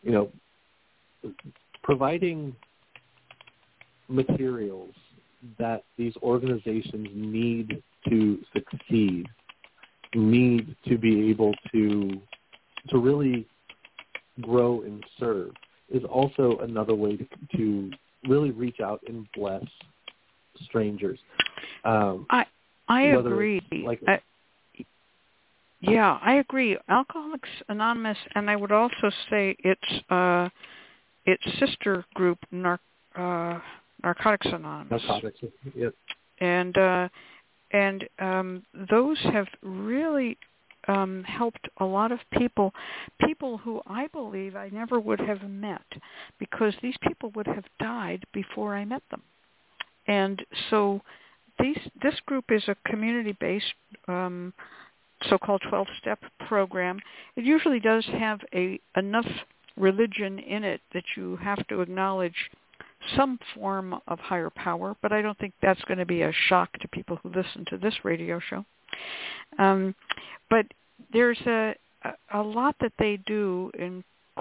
[0.04, 0.30] you know,
[1.84, 2.56] providing
[4.08, 4.94] materials
[5.58, 9.28] that these organizations need to succeed,
[10.14, 12.22] need to be able to
[12.90, 13.48] to really
[14.42, 15.52] grow and serve
[15.90, 17.92] is also another way to, to
[18.28, 19.64] really reach out and bless
[20.66, 21.20] strangers.
[21.84, 22.46] Um, I
[22.88, 23.62] I agree.
[23.86, 24.20] Like, I,
[25.82, 26.78] yeah, I agree.
[26.90, 30.50] Alcoholics Anonymous, and I would also say its uh,
[31.26, 32.80] its sister group, Nar-
[33.16, 33.60] uh,
[34.04, 35.02] Narcotics Anonymous.
[35.08, 35.40] Narcotics,
[35.76, 35.94] yep.
[36.40, 37.10] And uh,
[37.72, 40.38] and um, those have really
[40.88, 42.74] um, helped a lot of people,
[43.26, 45.86] people who I believe I never would have met,
[46.40, 49.22] because these people would have died before I met them.
[50.08, 51.02] And so
[51.62, 53.74] these, this group is a community-based
[54.08, 54.54] um,
[55.30, 57.00] so-called 12-step program.
[57.36, 59.28] It usually does have a enough
[59.78, 62.36] religion in it that you have to acknowledge
[63.16, 66.72] some form of higher power, but I don't think that's going to be a shock
[66.80, 68.66] to people who listen to this radio show.
[69.58, 69.96] Um,
[70.50, 70.66] but
[71.12, 71.74] there's a,
[72.34, 73.72] a lot that they do,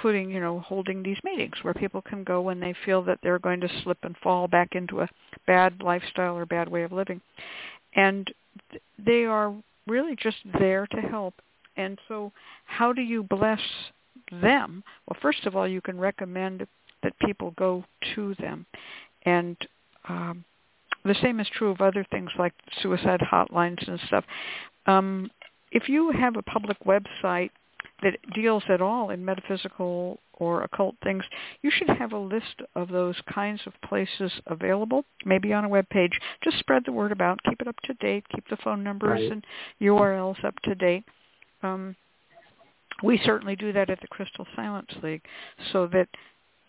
[0.00, 3.38] including you know holding these meetings where people can go when they feel that they're
[3.38, 5.08] going to slip and fall back into a
[5.46, 7.20] bad lifestyle or bad way of living,
[7.94, 8.32] and
[9.04, 9.54] they are
[9.86, 11.34] really just there to help.
[11.76, 12.32] And so,
[12.64, 13.60] how do you bless
[14.32, 14.82] them?
[15.06, 16.66] Well, first of all, you can recommend
[17.02, 17.84] that people go
[18.14, 18.66] to them.
[19.24, 19.56] And
[20.08, 20.44] um,
[21.04, 24.24] the same is true of other things like suicide hotlines and stuff.
[24.86, 25.30] Um,
[25.72, 27.50] if you have a public website
[28.02, 31.22] that deals at all in metaphysical or occult things,
[31.62, 35.88] you should have a list of those kinds of places available, maybe on a web
[35.90, 36.18] page.
[36.42, 39.32] Just spread the word about, keep it up to date, keep the phone numbers right.
[39.32, 39.44] and
[39.82, 41.04] URLs up to date.
[41.62, 41.94] Um,
[43.02, 45.22] we certainly do that at the Crystal Silence League
[45.72, 46.08] so that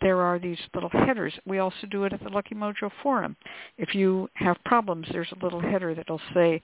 [0.01, 1.33] there are these little headers.
[1.45, 3.35] We also do it at the Lucky Mojo Forum.
[3.77, 6.61] If you have problems, there's a little header that'll say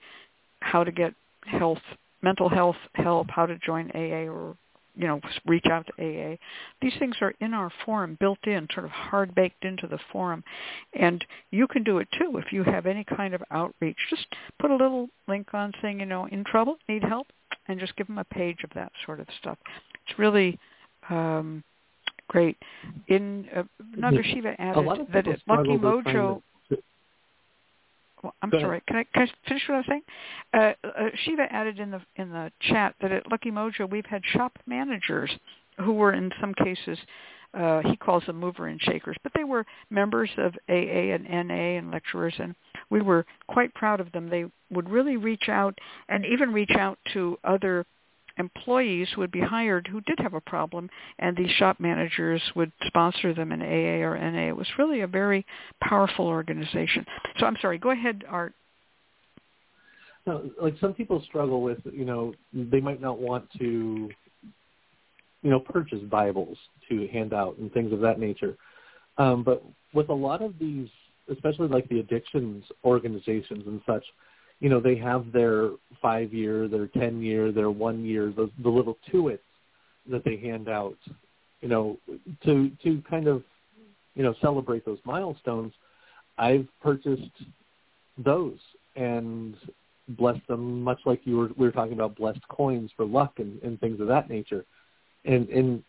[0.60, 1.14] how to get
[1.46, 1.78] health,
[2.22, 4.56] mental health help, how to join AA or
[4.96, 6.36] you know, reach out to AA.
[6.82, 10.42] These things are in our forum, built in, sort of hard baked into the forum.
[10.92, 13.96] And you can do it too if you have any kind of outreach.
[14.10, 14.26] Just
[14.58, 17.28] put a little link on saying, you know, in trouble, need help,
[17.68, 19.56] and just give them a page of that sort of stuff.
[20.04, 20.58] It's really
[21.10, 21.62] um,
[22.28, 22.58] Great.
[23.08, 23.62] In uh,
[23.96, 26.42] Nagasiva added that Lucky Mojo.
[28.22, 28.82] Well, I'm sorry.
[28.86, 30.02] Can I, can I finish what I was saying?
[30.52, 34.22] Uh, uh, Shiva added in the in the chat that at Lucky Mojo we've had
[34.32, 35.30] shop managers
[35.78, 36.98] who were in some cases
[37.54, 41.78] uh, he calls them mover and shakers, but they were members of AA and NA
[41.78, 42.54] and lecturers and
[42.90, 44.28] we were quite proud of them.
[44.28, 47.86] They would really reach out and even reach out to other
[48.38, 53.34] employees would be hired who did have a problem, and these shop managers would sponsor
[53.34, 54.48] them in AA or NA.
[54.48, 55.44] It was really a very
[55.82, 57.04] powerful organization.
[57.38, 58.54] So I'm sorry, go ahead, Art.
[60.26, 64.10] No, like some people struggle with, you know, they might not want to,
[65.42, 66.58] you know, purchase Bibles
[66.90, 68.56] to hand out and things of that nature.
[69.16, 69.62] Um, but
[69.94, 70.88] with a lot of these,
[71.32, 74.04] especially like the addictions organizations and such,
[74.60, 75.70] you know, they have their
[76.02, 79.38] five year, their ten year, their one year, the, the little tuits
[80.10, 80.96] that they hand out,
[81.60, 81.98] you know,
[82.44, 83.42] to to kind of,
[84.14, 85.72] you know, celebrate those milestones.
[86.38, 87.30] I've purchased
[88.16, 88.58] those
[88.96, 89.54] and
[90.10, 93.62] blessed them, much like you were we were talking about blessed coins for luck and,
[93.62, 94.64] and things of that nature,
[95.24, 95.82] and and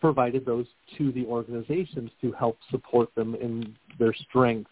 [0.00, 4.70] provided those to the organizations to help support them in their strength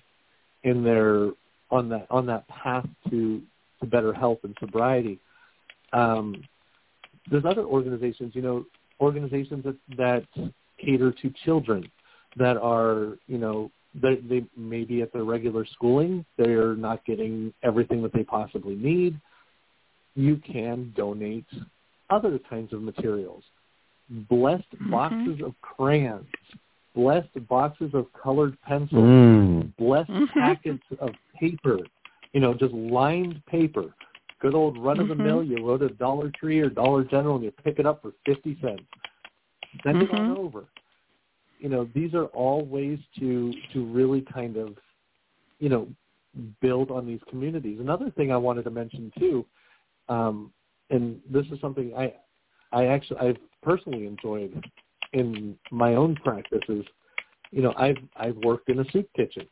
[0.62, 1.30] in their
[1.70, 3.42] on that on that path to
[3.80, 5.18] to better health and sobriety.
[5.92, 6.42] Um,
[7.30, 8.64] there's other organizations, you know,
[9.00, 10.50] organizations that that
[10.84, 11.90] cater to children
[12.36, 16.24] that are, you know, they, they may be at their regular schooling.
[16.36, 19.18] They're not getting everything that they possibly need.
[20.14, 21.46] You can donate
[22.10, 23.42] other kinds of materials.
[24.28, 24.90] Blessed mm-hmm.
[24.90, 26.26] boxes of crayons,
[26.96, 29.76] blessed boxes of colored pencils, mm.
[29.76, 30.24] blessed mm-hmm.
[30.40, 31.78] packets of paper,
[32.32, 33.94] you know, just lined paper.
[34.40, 35.40] Good old run of the mill.
[35.40, 35.52] Mm-hmm.
[35.52, 38.58] You go to Dollar Tree or Dollar General and you pick it up for fifty
[38.60, 38.82] cents.
[39.84, 40.14] Send mm-hmm.
[40.14, 40.40] it on mm-hmm.
[40.40, 40.64] over.
[41.58, 44.76] You know, these are all ways to to really kind of,
[45.58, 45.88] you know,
[46.60, 47.78] build on these communities.
[47.80, 49.46] Another thing I wanted to mention too,
[50.08, 50.52] um,
[50.90, 52.12] and this is something I
[52.72, 54.62] I actually I've personally enjoyed
[55.12, 56.84] in my own practices.
[57.50, 59.46] You know, I've I've worked in a soup kitchen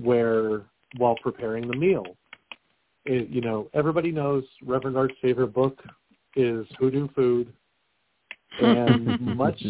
[0.00, 0.62] where
[0.96, 2.04] while preparing the meal.
[3.04, 5.80] It, you know, everybody knows Reverend Art's favorite book
[6.34, 7.52] is Hoodoo Food,
[8.60, 9.62] and much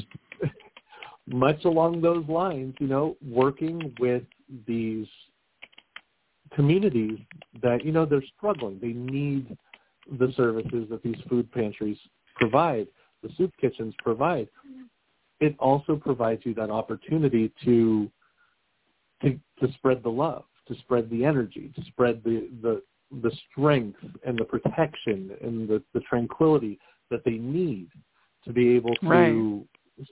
[1.29, 4.23] much along those lines, you know, working with
[4.67, 5.07] these
[6.55, 7.19] communities
[7.63, 8.79] that you know they're struggling.
[8.81, 9.57] They need
[10.19, 11.99] the services that these food pantries
[12.37, 12.87] provide,
[13.23, 14.49] the soup kitchens provide.
[15.41, 18.11] It also provides you that opportunity to
[19.23, 22.83] to, to spread the love to spread the energy, to spread the, the,
[23.23, 26.79] the strength and the protection and the, the tranquility
[27.11, 27.89] that they need
[28.45, 29.29] to be able to, right.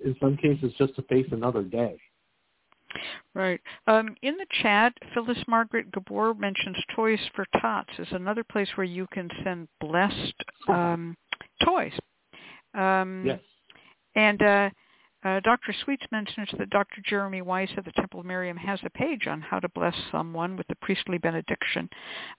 [0.05, 1.99] in some cases, just to face another day.
[3.35, 3.61] Right.
[3.89, 8.85] Um, in the chat, Phyllis Margaret Gabor mentions Toys for Tots is another place where
[8.85, 10.35] you can send blessed
[10.69, 11.17] um,
[11.65, 11.93] toys.
[12.75, 13.41] Um, yes.
[14.15, 14.71] And uh,
[15.25, 15.75] uh, Dr.
[15.85, 17.01] Sweets mentions that Dr.
[17.05, 20.57] Jeremy Weiss of the Temple of Miriam has a page on how to bless someone
[20.57, 21.89] with the priestly benediction,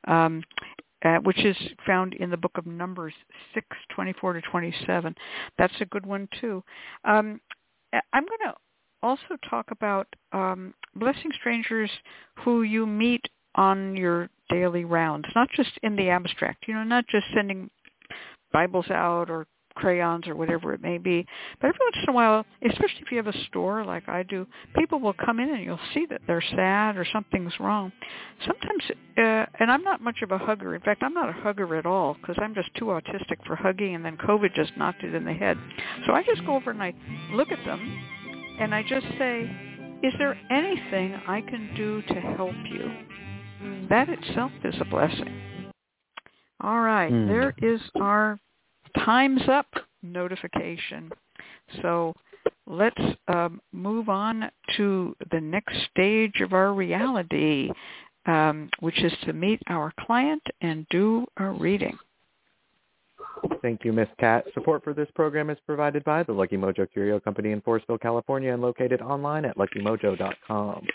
[0.07, 0.43] um,
[1.03, 3.13] uh, which is found in the book of Numbers
[3.53, 3.65] 6,
[3.95, 5.15] 24 to 27.
[5.57, 6.63] That's a good one too.
[7.03, 7.41] Um,
[8.13, 8.53] I'm going to
[9.01, 11.89] also talk about um, blessing strangers
[12.43, 13.25] who you meet
[13.55, 17.69] on your daily rounds, not just in the abstract, you know, not just sending
[18.51, 21.26] Bibles out or crayons or whatever it may be.
[21.61, 24.47] But every once in a while, especially if you have a store like I do,
[24.76, 27.91] people will come in and you'll see that they're sad or something's wrong.
[28.45, 28.84] Sometimes,
[29.17, 30.76] uh, and I'm not much of a hugger.
[30.76, 33.95] In fact, I'm not a hugger at all because I'm just too autistic for hugging,
[33.95, 35.57] and then COVID just knocked it in the head.
[36.05, 36.93] So I just go over and I
[37.34, 37.80] look at them,
[38.59, 39.49] and I just say,
[40.03, 42.91] is there anything I can do to help you?
[43.89, 45.71] That itself is a blessing.
[46.61, 47.28] All right, mm.
[47.28, 48.39] there is our
[49.03, 49.67] time's up
[50.03, 51.11] notification.
[51.81, 52.13] So
[52.67, 57.71] let's um, move on to the next stage of our reality,
[58.25, 61.97] um, which is to meet our client and do a reading.
[63.61, 64.07] Thank you, Ms.
[64.19, 64.45] Cat.
[64.53, 68.53] Support for this program is provided by the Lucky Mojo Curio Company in Forestville, California,
[68.53, 70.87] and located online at luckymojo.com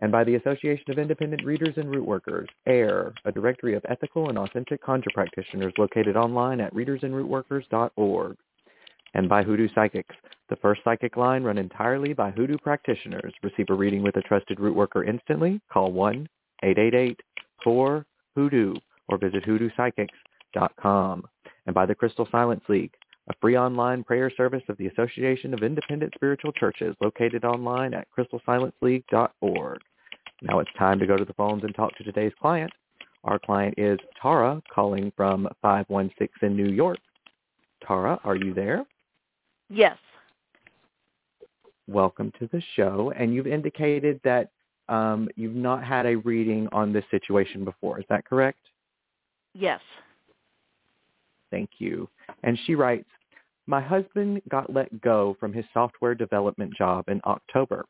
[0.00, 4.28] and by the Association of Independent Readers and Root Workers, AIRR, a directory of ethical
[4.28, 8.36] and authentic conjure practitioners located online at readersandrootworkers.org,
[9.14, 10.14] and by Hoodoo Psychics,
[10.48, 13.32] the first psychic line run entirely by Hoodoo practitioners.
[13.42, 15.60] Receive a reading with a trusted root worker instantly.
[15.72, 18.76] Call 1-888-4-HOODOO
[19.08, 21.24] or visit hoodoopsychics.com.
[21.66, 22.92] And by the Crystal Silence League,
[23.28, 28.08] a free online prayer service of the Association of Independent Spiritual Churches located online at
[28.16, 29.78] crystalsilenceleague.org.
[30.42, 32.72] Now it's time to go to the phones and talk to today's client.
[33.24, 36.98] Our client is Tara calling from 516 in New York.
[37.86, 38.84] Tara, are you there?
[39.68, 39.98] Yes.
[41.86, 43.12] Welcome to the show.
[43.16, 44.50] And you've indicated that
[44.88, 47.98] um, you've not had a reading on this situation before.
[47.98, 48.60] Is that correct?
[49.54, 49.80] Yes.
[51.50, 52.08] Thank you.
[52.42, 53.08] And she writes,
[53.66, 57.84] my husband got let go from his software development job in October.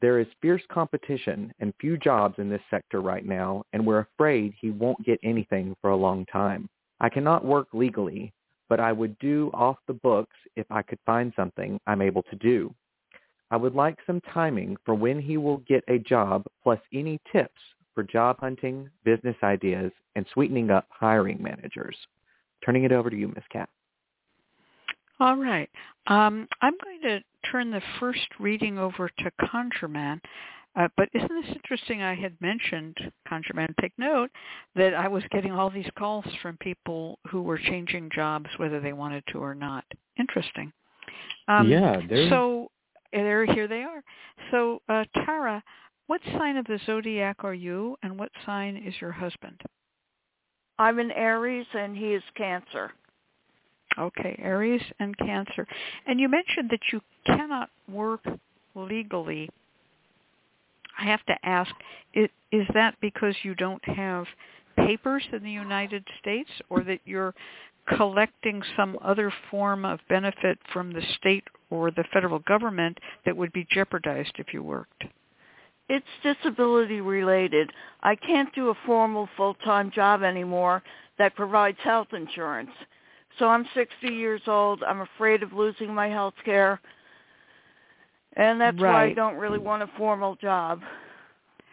[0.00, 4.54] There is fierce competition and few jobs in this sector right now, and we're afraid
[4.60, 6.68] he won't get anything for a long time.
[7.00, 8.32] I cannot work legally,
[8.68, 12.36] but I would do off the books if I could find something I'm able to
[12.36, 12.72] do.
[13.50, 17.60] I would like some timing for when he will get a job plus any tips
[17.94, 21.96] for job hunting, business ideas, and sweetening up hiring managers.
[22.64, 23.44] Turning it over to you, Ms.
[23.50, 23.68] Cat.
[25.20, 25.68] All right.
[26.06, 30.20] Um, I'm going to turn the first reading over to ConjureMan.
[30.76, 32.02] Uh, but isn't this interesting?
[32.02, 32.96] I had mentioned,
[33.28, 34.30] ConjureMan, take note,
[34.76, 38.92] that I was getting all these calls from people who were changing jobs whether they
[38.92, 39.84] wanted to or not.
[40.18, 40.72] Interesting.
[41.48, 42.00] Um, yeah.
[42.28, 42.70] So
[43.12, 44.04] there, here they are.
[44.52, 45.62] So uh, Tara,
[46.06, 49.60] what sign of the zodiac are you, and what sign is your husband?
[50.78, 52.92] I'm an Aries, and he is Cancer.
[53.98, 55.66] Okay, Aries and Cancer.
[56.06, 58.20] And you mentioned that you cannot work
[58.74, 59.48] legally.
[60.98, 61.70] I have to ask,
[62.14, 62.28] is,
[62.74, 64.26] that because you don't have
[64.76, 67.34] papers in the United States or that you're
[67.96, 73.52] collecting some other form of benefit from the state or the federal government that would
[73.52, 75.04] be jeopardized if you worked?
[75.88, 77.70] It's disability related.
[78.02, 80.82] I can't do a formal full-time job anymore
[81.18, 82.70] that provides health insurance.
[83.38, 84.82] So I'm 60 years old.
[84.82, 86.80] I'm afraid of losing my health care.
[88.34, 88.92] And that's right.
[88.92, 90.80] why I don't really want a formal job.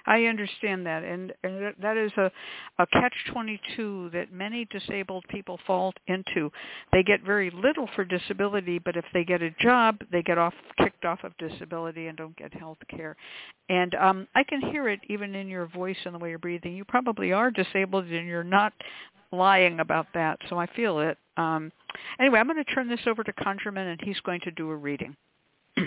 [0.07, 2.31] I understand that, and, and that is a,
[2.77, 6.51] a catch-22 that many disabled people fall into.
[6.91, 10.53] They get very little for disability, but if they get a job, they get off
[10.77, 13.15] kicked off of disability and don't get health care.
[13.69, 16.75] And um, I can hear it even in your voice and the way you're breathing.
[16.75, 18.73] You probably are disabled, and you're not
[19.31, 21.17] lying about that, so I feel it.
[21.37, 21.71] Um,
[22.19, 24.75] anyway, I'm going to turn this over to ConjureMan, and he's going to do a
[24.75, 25.15] reading.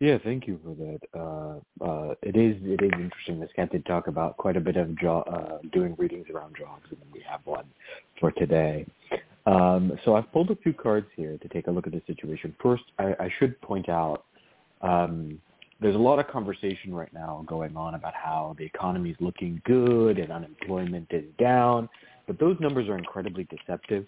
[0.00, 1.00] Yeah, thank you for that.
[1.12, 3.40] Uh, uh, it is it is interesting.
[3.40, 3.48] Ms.
[3.56, 7.20] Cat did talk about quite a bit of uh, doing readings around jobs, and we
[7.28, 7.64] have one
[8.20, 8.86] for today.
[9.46, 12.54] Um, so I've pulled a few cards here to take a look at the situation.
[12.62, 14.26] First, I, I should point out
[14.82, 15.40] um,
[15.80, 19.60] there's a lot of conversation right now going on about how the economy is looking
[19.64, 21.88] good and unemployment is down,
[22.28, 24.06] but those numbers are incredibly deceptive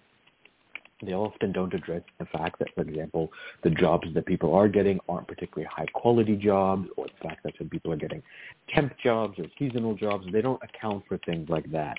[1.02, 3.30] they often don't address the fact that, for example,
[3.62, 7.54] the jobs that people are getting aren't particularly high quality jobs, or the fact that
[7.58, 8.22] some people are getting
[8.74, 10.26] temp jobs or seasonal jobs.
[10.32, 11.96] They don't account for things like that.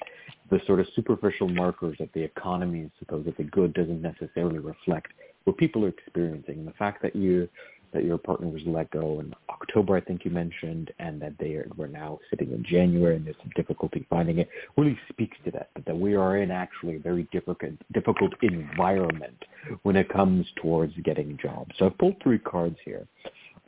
[0.50, 5.14] The sort of superficial markers that the economy is supposedly good doesn't necessarily reflect
[5.46, 6.60] what people are experiencing.
[6.60, 7.50] And the fact that you
[7.94, 11.54] that your partner was let go in October, I think you mentioned, and that they
[11.56, 15.52] are, were now sitting in January and there's some difficulty finding it, really speaks to
[15.52, 19.44] that, that we are in actually a very difficult, difficult environment
[19.84, 21.72] when it comes towards getting jobs.
[21.78, 23.08] So I've pulled three cards here.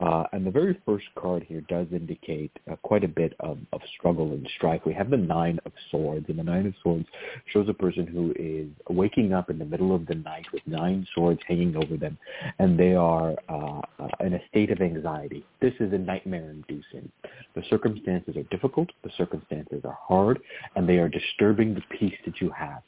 [0.04, 3.80] Uh, and the very first card here does indicate uh, quite a bit of, of
[3.98, 4.82] struggle and strife.
[4.86, 7.06] We have the Nine of Swords, and the Nine of Swords
[7.54, 11.08] shows a person who is waking up in the middle of the night with nine
[11.16, 12.18] swords hanging over them,
[12.60, 13.82] and they are uh,
[14.20, 15.46] in a state of anxiety.
[15.62, 17.10] This is a nightmare-inducing.
[17.56, 20.40] The circumstances are difficult, the circumstances are hard,
[20.76, 22.82] and they are disturbing the peace that you have.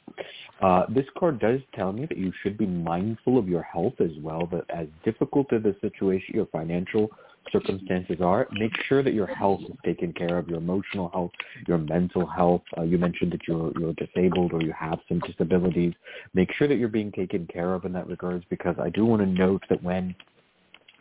[0.60, 4.10] Uh, this card does tell me that you should be mindful of your health as
[4.20, 7.05] well, that as difficult as the situation, your financial
[7.52, 11.30] circumstances are, make sure that your health is taken care of, your emotional health,
[11.66, 12.62] your mental health.
[12.76, 15.92] Uh, you mentioned that you're, you're disabled or you have some disabilities.
[16.34, 19.22] Make sure that you're being taken care of in that regards because I do want
[19.22, 20.14] to note that when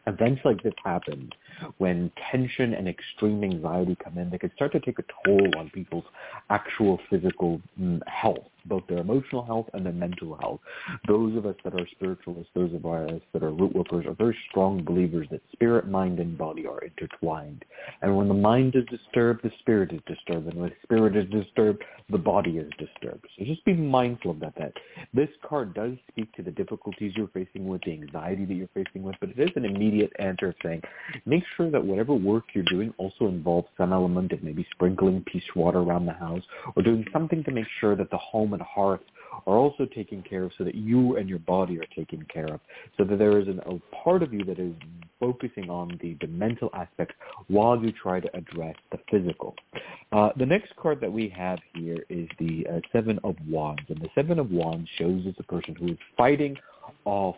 [0.08, 1.30] events like this happen,
[1.78, 5.70] when tension and extreme anxiety come in, they can start to take a toll on
[5.72, 6.06] people's
[6.50, 10.60] actual physical mm, health both their emotional health and their mental health.
[11.08, 14.38] Those of us that are spiritualists, those of us that are root workers, are very
[14.50, 17.64] strong believers that spirit, mind, and body are intertwined.
[18.02, 20.48] And when the mind is disturbed, the spirit is disturbed.
[20.48, 23.26] And when the spirit is disturbed, the body is disturbed.
[23.38, 24.54] So just be mindful of that.
[24.58, 24.74] That
[25.14, 29.04] this card does speak to the difficulties you're facing with, the anxiety that you're facing
[29.04, 30.82] with, but it is an immediate answer saying,
[31.26, 35.44] make sure that whatever work you're doing also involves some element of maybe sprinkling peace
[35.56, 36.44] water around the house
[36.76, 39.02] or doing something to make sure that the home and hearth
[39.48, 42.60] are also taken care of so that you and your body are taken care of,
[42.98, 44.74] so that there is an, a part of you that is
[45.20, 47.14] focusing on the, the mental aspect
[47.48, 49.56] while you try to address the physical.
[50.12, 54.00] Uh, the next card that we have here is the uh, Seven of Wands, and
[54.00, 56.56] the Seven of Wands shows us a person who is fighting
[57.06, 57.36] off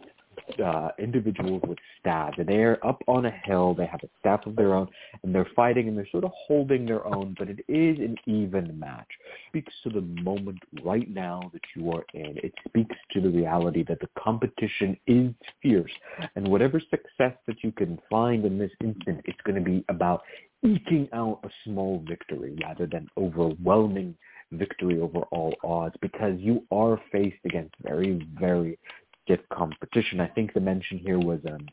[0.64, 2.34] uh, individuals with staff.
[2.38, 3.74] They're up on a hill.
[3.74, 4.88] They have a staff of their own,
[5.24, 7.36] and they're fighting, and they're sort of holding their own.
[7.38, 9.08] But it is an even match.
[9.10, 12.38] It speaks to the moment right now that you are in.
[12.38, 15.92] It speaks to the reality that the competition is fierce,
[16.36, 20.24] and whatever success that you can find in this instant, it's going to be about
[20.64, 24.16] eking out a small victory rather than overwhelming
[24.52, 28.78] victory over all odds because you are faced against very, very
[29.28, 30.21] stiff competition.
[30.21, 31.67] I think the mention here was um,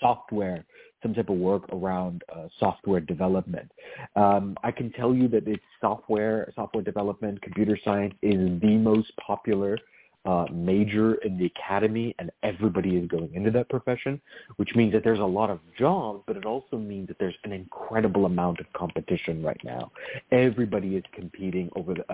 [0.00, 0.64] software,
[1.02, 3.70] some type of work around uh, software development.
[4.16, 9.12] Um, I can tell you that it's software, software development, computer science is the most
[9.24, 9.78] popular
[10.24, 14.20] uh, major in the academy and everybody is going into that profession,
[14.56, 17.52] which means that there's a lot of jobs, but it also means that there's an
[17.52, 19.90] incredible amount of competition right now.
[20.32, 22.04] Everybody is competing over the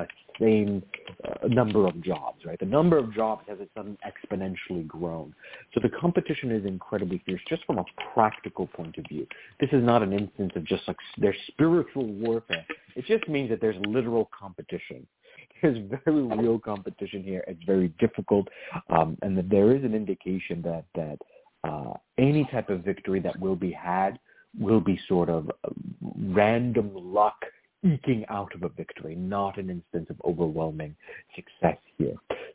[0.41, 0.83] same
[1.25, 2.59] uh, number of jobs, right?
[2.59, 5.35] The number of jobs has exponentially grown.
[5.75, 9.27] So the competition is incredibly fierce just from a practical point of view.
[9.61, 12.67] This is not an instance of just like their spiritual warfare.
[12.97, 15.07] It just means that there's literal competition
[15.63, 17.45] there's very real competition here.
[17.47, 18.49] It's very difficult,
[18.91, 21.19] um, and that there is an indication that that
[21.65, 24.19] uh, any type of victory that will be had
[24.59, 25.51] will be sort of
[26.01, 27.37] random luck
[27.83, 30.95] eking out of a victory, not an instance of overwhelming
[31.35, 32.15] success here.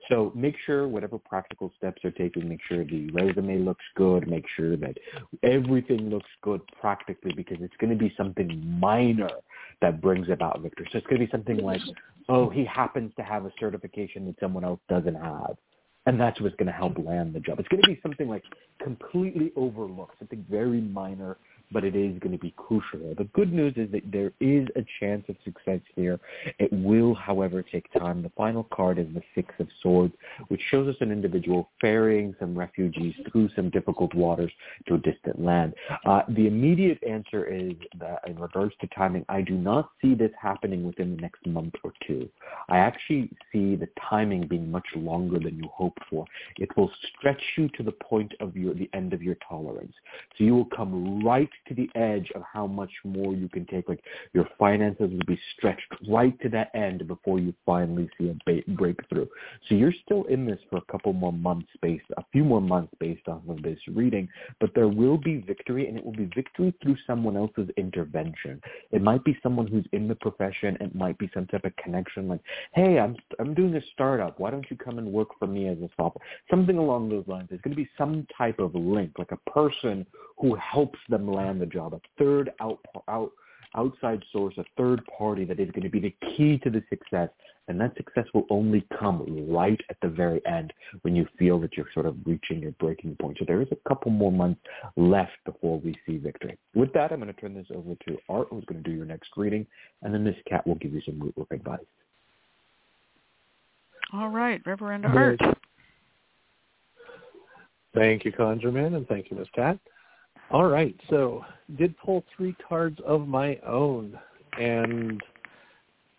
[0.10, 4.46] So make sure whatever practical steps are taken, make sure the resume looks good, make
[4.56, 4.98] sure that
[5.44, 9.30] everything looks good practically because it's going to be something minor
[9.82, 10.88] that brings about victory.
[10.92, 11.82] So it's going to be something like,
[12.30, 15.58] oh, he happens to have a certification that someone else doesn't have.
[16.08, 17.60] And that's what's going to help land the job.
[17.60, 18.44] It's going to be something like
[18.80, 21.38] completely overlooked, something very minor
[21.72, 23.14] but it is going to be crucial.
[23.18, 26.20] The good news is that there is a chance of success here.
[26.60, 28.22] It will, however, take time.
[28.22, 30.14] The final card is the Six of Swords,
[30.48, 34.52] which shows us an individual ferrying some refugees through some difficult waters
[34.88, 35.74] to a distant land.
[36.06, 40.32] Uh, the immediate answer is that in regards to timing, I do not see this
[40.42, 42.30] happening within the next month or two.
[42.70, 46.26] I actually see the timing being much longer than you hoped for.
[46.58, 49.94] It will stretch you to the point of your, the end of your tolerance.
[50.38, 53.90] So you will come right to the edge of how much more you can take.
[53.90, 54.04] Like
[54.34, 59.28] your finances will be stretched right to that end before you finally see a breakthrough.
[59.68, 62.94] So you're still in this for a couple more months based, a few more months
[63.00, 64.28] based off of this reading,
[64.60, 68.62] but there will be victory and it will be victory through someone else's intervention.
[68.92, 70.78] It might be someone who's in the profession.
[70.80, 72.42] It might be some type of connection like,
[72.74, 74.40] hey, I'm, I'm doing a startup.
[74.40, 76.26] Why don't you come and work for me as a software?
[76.50, 77.48] Something along those lines.
[77.50, 80.06] There's going to be some type of link, like a person
[80.38, 83.32] who helps them land land the job, a third out, out,
[83.76, 87.30] outside source, a third party that is going to be the key to the success.
[87.68, 90.72] And that success will only come right at the very end
[91.02, 93.38] when you feel that you're sort of reaching your breaking point.
[93.40, 94.62] So there is a couple more months
[94.98, 96.60] left before we see victory.
[96.76, 99.06] With that, I'm going to turn this over to Art, who's going to do your
[99.06, 99.66] next reading,
[100.04, 101.80] and then Miss Cat will give you some root work advice.
[104.14, 105.40] All right, Reverend Art.
[107.96, 109.80] Thank you, ConjureMan, and thank you, Miss Cat.
[110.52, 111.44] All right, so
[111.78, 114.18] did pull three cards of my own,
[114.60, 115.22] and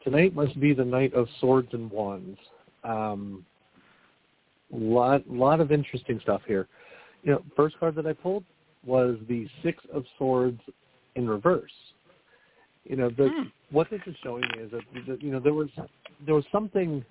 [0.02, 2.38] tonight must be the night of swords and wands.
[2.82, 3.46] Um,
[4.72, 6.66] lot lot of interesting stuff here.
[7.22, 8.44] You know, first card that I pulled
[8.84, 10.60] was the six of swords
[11.14, 11.70] in reverse.
[12.84, 13.52] You know, the mm.
[13.70, 15.68] what this is showing me is that you know there was
[16.24, 17.04] there was something.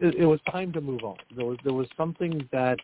[0.00, 1.16] It, it was time to move on.
[1.34, 2.78] There was there was something that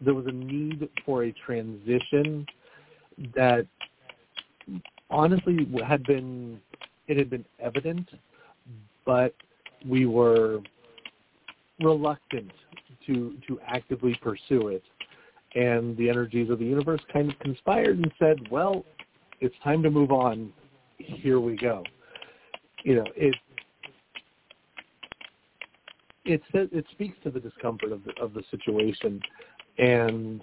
[0.00, 2.46] there was a need for a transition
[3.34, 3.66] that
[5.10, 6.60] honestly had been
[7.08, 8.08] it had been evident,
[9.04, 9.34] but
[9.86, 10.60] we were
[11.80, 12.52] reluctant
[13.06, 14.84] to to actively pursue it.
[15.54, 18.84] And the energies of the universe kind of conspired and said, "Well,
[19.40, 20.52] it's time to move on.
[20.98, 21.82] Here we go."
[22.84, 23.34] You know, it
[26.24, 29.20] it says it speaks to the discomfort of the of the situation
[29.80, 30.40] and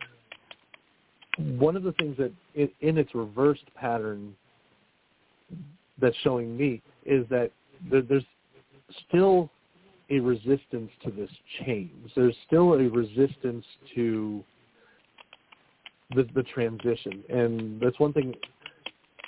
[1.59, 4.35] one of the things that in, in its reversed pattern
[6.01, 7.51] that's showing me is that
[7.89, 8.23] there's
[9.07, 9.49] still
[10.09, 11.91] a resistance to this change.
[12.15, 13.65] There's still a resistance
[13.95, 14.43] to
[16.15, 18.33] the, the transition, and that's one thing.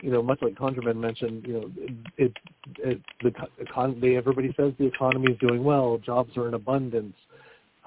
[0.01, 1.71] You know, much like ConjureMan mentioned, you know,
[2.17, 2.33] it,
[2.77, 3.31] it, the
[3.61, 7.15] econ- everybody says the economy is doing well, jobs are in abundance,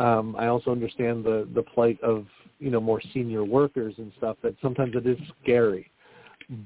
[0.02, 2.26] um, I also understand the the plight of
[2.58, 4.36] you know more senior workers and stuff.
[4.42, 5.90] That sometimes it is scary,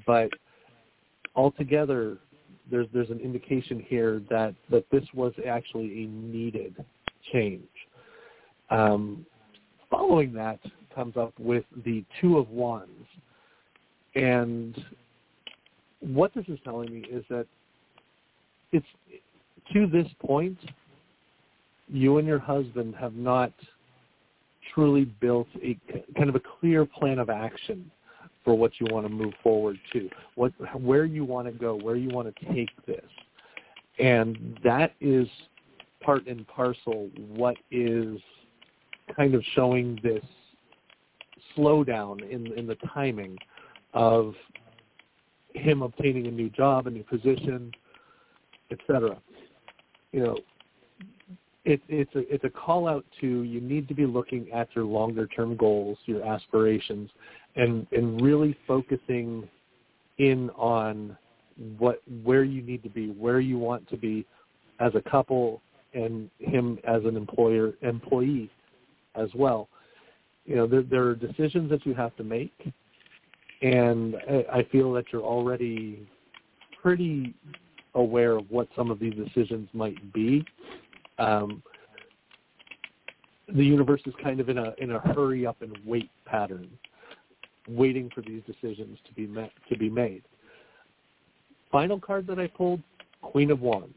[0.05, 0.29] but
[1.35, 2.17] altogether,
[2.71, 6.83] there's there's an indication here that that this was actually a needed
[7.31, 7.67] change.
[8.69, 9.25] Um,
[9.89, 10.59] following that
[10.93, 12.89] comes up with the Two of Wands.
[14.15, 14.83] And
[15.99, 17.45] what this is telling me is that
[18.71, 18.85] it's
[19.73, 20.57] to this point,
[21.87, 23.51] you and your husband have not
[24.73, 25.77] truly built a
[26.15, 27.89] kind of a clear plan of action
[28.43, 31.95] for what you want to move forward to, what where you want to go, where
[31.95, 33.05] you want to take this.
[33.99, 35.27] And that is
[36.01, 38.19] part and parcel what is
[39.15, 40.23] kind of showing this
[41.57, 43.37] slowdown in in the timing
[43.93, 44.33] of
[45.53, 47.71] him obtaining a new job, a new position,
[48.71, 49.17] etc.
[50.11, 50.37] You know,
[51.67, 54.85] it, it's a it's a call out to you need to be looking at your
[54.85, 57.09] longer term goals, your aspirations,
[57.57, 59.47] and and really focusing
[60.17, 61.17] in on
[61.77, 64.25] what where you need to be, where you want to be
[64.79, 65.61] as a couple,
[65.93, 68.49] and him as an employer employee
[69.15, 69.67] as well.
[70.45, 72.71] You know, there, there are decisions that you have to make,
[73.61, 76.07] and I, I feel that you're already
[76.81, 77.33] pretty
[77.93, 80.45] aware of what some of these decisions might be.
[81.19, 81.63] Um,
[83.47, 86.69] the universe is kind of in a in a hurry up and wait pattern,
[87.67, 90.23] waiting for these decisions to be met to be made.
[91.71, 92.81] Final card that I pulled,
[93.21, 93.93] Queen of Wands.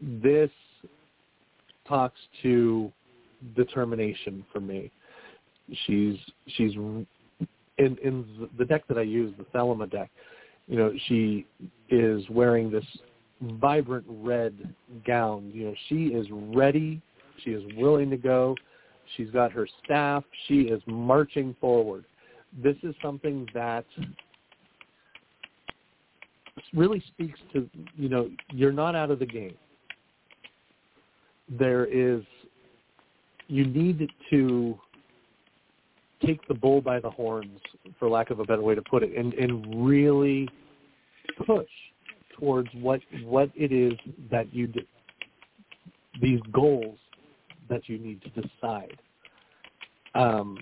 [0.00, 0.50] This
[1.86, 2.92] talks to
[3.56, 4.90] determination for me.
[5.86, 6.16] She's
[6.48, 7.06] she's in
[7.78, 10.10] in the deck that I use, the Thelema deck.
[10.66, 11.46] You know, she
[11.88, 12.84] is wearing this
[13.42, 14.74] vibrant red
[15.06, 15.50] gown.
[15.52, 17.00] You know, she is ready.
[17.44, 18.56] She is willing to go.
[19.16, 20.24] She's got her staff.
[20.46, 22.04] She is marching forward.
[22.62, 23.84] This is something that
[26.74, 29.54] really speaks to, you know, you're not out of the game.
[31.48, 32.22] There is
[33.48, 34.78] you need to
[36.24, 37.58] take the bull by the horns,
[37.98, 40.48] for lack of a better way to put it, and, and really
[41.44, 41.68] push
[42.42, 43.92] towards what what it is
[44.30, 44.80] that you do,
[46.20, 46.98] these goals
[47.70, 48.98] that you need to decide.
[50.14, 50.58] Um,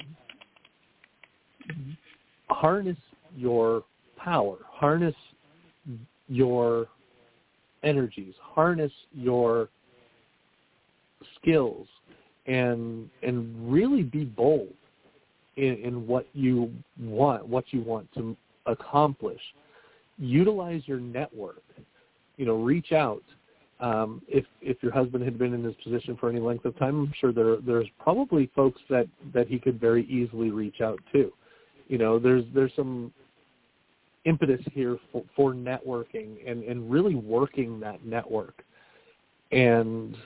[2.50, 2.98] harness
[3.34, 3.84] your
[4.16, 5.14] power, harness
[6.28, 6.86] your
[7.82, 9.70] energies, harness your
[11.40, 11.86] skills,
[12.46, 14.74] and and really be bold
[15.56, 16.70] in, in what you
[17.00, 18.36] want, what you want to
[18.66, 19.40] accomplish.
[20.18, 21.62] Utilize your network.
[22.40, 23.22] You know, reach out.
[23.80, 26.98] Um, if if your husband had been in this position for any length of time,
[26.98, 31.30] I'm sure there there's probably folks that that he could very easily reach out to.
[31.88, 33.12] You know, there's there's some
[34.24, 38.64] impetus here for, for networking and and really working that network.
[39.52, 40.16] And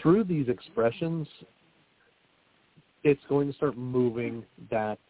[0.00, 1.26] through these expressions,
[3.02, 5.00] it's going to start moving that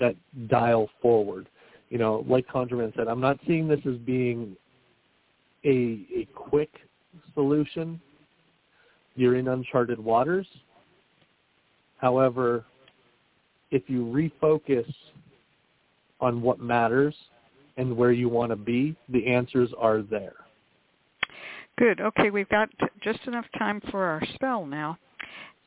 [0.00, 0.16] that
[0.48, 1.50] dial forward.
[1.90, 4.56] You know, like ConjureMan said, I'm not seeing this as being
[5.64, 6.70] a a quick
[7.34, 8.00] solution.
[9.14, 10.46] You're in uncharted waters.
[11.98, 12.64] However,
[13.70, 14.92] if you refocus
[16.20, 17.14] on what matters
[17.76, 20.34] and where you want to be, the answers are there.
[21.78, 22.00] Good.
[22.00, 22.68] Okay, we've got
[23.02, 24.98] just enough time for our spell now.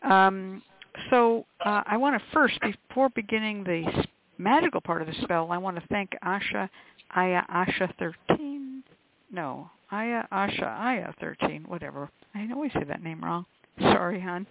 [0.03, 0.61] Um,
[1.09, 4.05] so uh, I want to first, before beginning the
[4.37, 6.69] magical part of the spell, I want to thank Asha,
[7.15, 8.83] Aya Asha 13.
[9.31, 12.09] No, Aya Asha Aya 13, whatever.
[12.33, 13.45] I always say that name wrong.
[13.79, 14.47] Sorry, hon.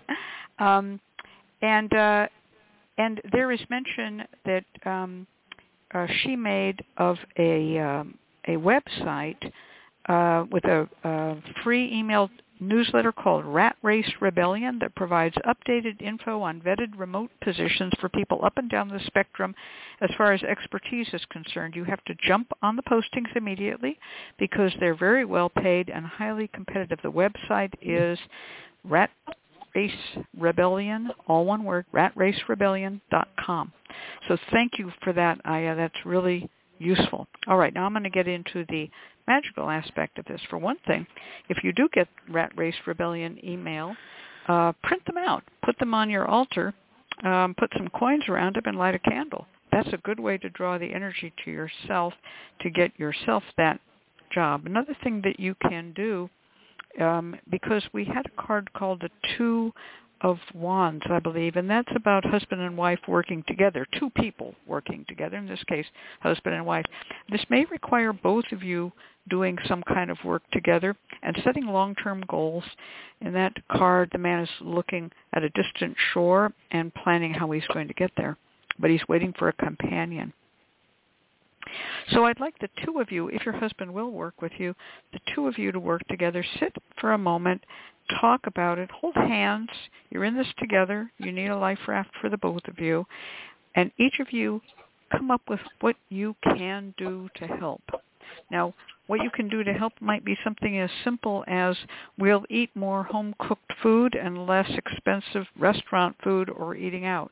[0.58, 1.00] Um,
[1.62, 2.26] and uh,
[2.98, 5.26] and there is mention that um,
[5.94, 9.50] uh, she made of a um, a website
[10.08, 12.30] uh, with a, a free email
[12.64, 18.44] newsletter called Rat Race Rebellion that provides updated info on vetted remote positions for people
[18.44, 19.54] up and down the spectrum
[20.00, 21.74] as far as expertise is concerned.
[21.76, 23.98] You have to jump on the postings immediately
[24.38, 26.98] because they're very well paid and highly competitive.
[27.02, 28.18] The website is
[28.84, 29.10] Rat
[29.74, 29.92] Race
[30.38, 33.72] Rebellion, all one word, ratracerebellion.com.
[34.28, 35.74] So thank you for that, Aya.
[35.74, 36.48] That's really
[36.78, 37.26] useful.
[37.46, 38.88] All right, now I'm going to get into the
[39.26, 40.40] magical aspect of this.
[40.50, 41.06] For one thing,
[41.48, 43.94] if you do get Rat Race Rebellion email,
[44.48, 46.74] uh, print them out, put them on your altar,
[47.24, 49.46] um, put some coins around them, and light a candle.
[49.72, 52.12] That's a good way to draw the energy to yourself
[52.60, 53.80] to get yourself that
[54.32, 54.66] job.
[54.66, 56.28] Another thing that you can do,
[57.00, 59.72] um, because we had a card called the Two
[60.24, 65.04] of Wands, I believe, and that's about husband and wife working together, two people working
[65.06, 65.84] together, in this case,
[66.20, 66.86] husband and wife.
[67.30, 68.90] This may require both of you
[69.28, 72.64] doing some kind of work together and setting long-term goals.
[73.20, 77.66] In that card, the man is looking at a distant shore and planning how he's
[77.72, 78.38] going to get there,
[78.78, 80.32] but he's waiting for a companion.
[82.12, 84.74] So I'd like the two of you, if your husband will work with you,
[85.12, 86.44] the two of you to work together.
[86.60, 87.64] Sit for a moment,
[88.20, 89.70] talk about it, hold hands.
[90.10, 91.10] You're in this together.
[91.18, 93.06] You need a life raft for the both of you.
[93.74, 94.60] And each of you
[95.10, 97.82] come up with what you can do to help.
[98.50, 98.74] Now,
[99.06, 101.76] what you can do to help might be something as simple as
[102.18, 107.30] we'll eat more home-cooked food and less expensive restaurant food or eating out.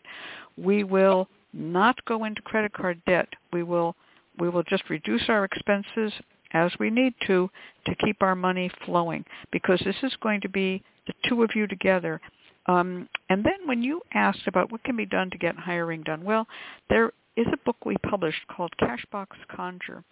[0.57, 3.29] We will not go into credit card debt.
[3.53, 3.97] We will
[4.39, 6.13] we will just reduce our expenses
[6.53, 7.51] as we need to
[7.87, 11.67] to keep our money flowing because this is going to be the two of you
[11.67, 12.21] together.
[12.67, 16.23] Um, and then when you asked about what can be done to get hiring done,
[16.23, 16.47] well,
[16.89, 20.05] there is a book we published called Cashbox Conjure.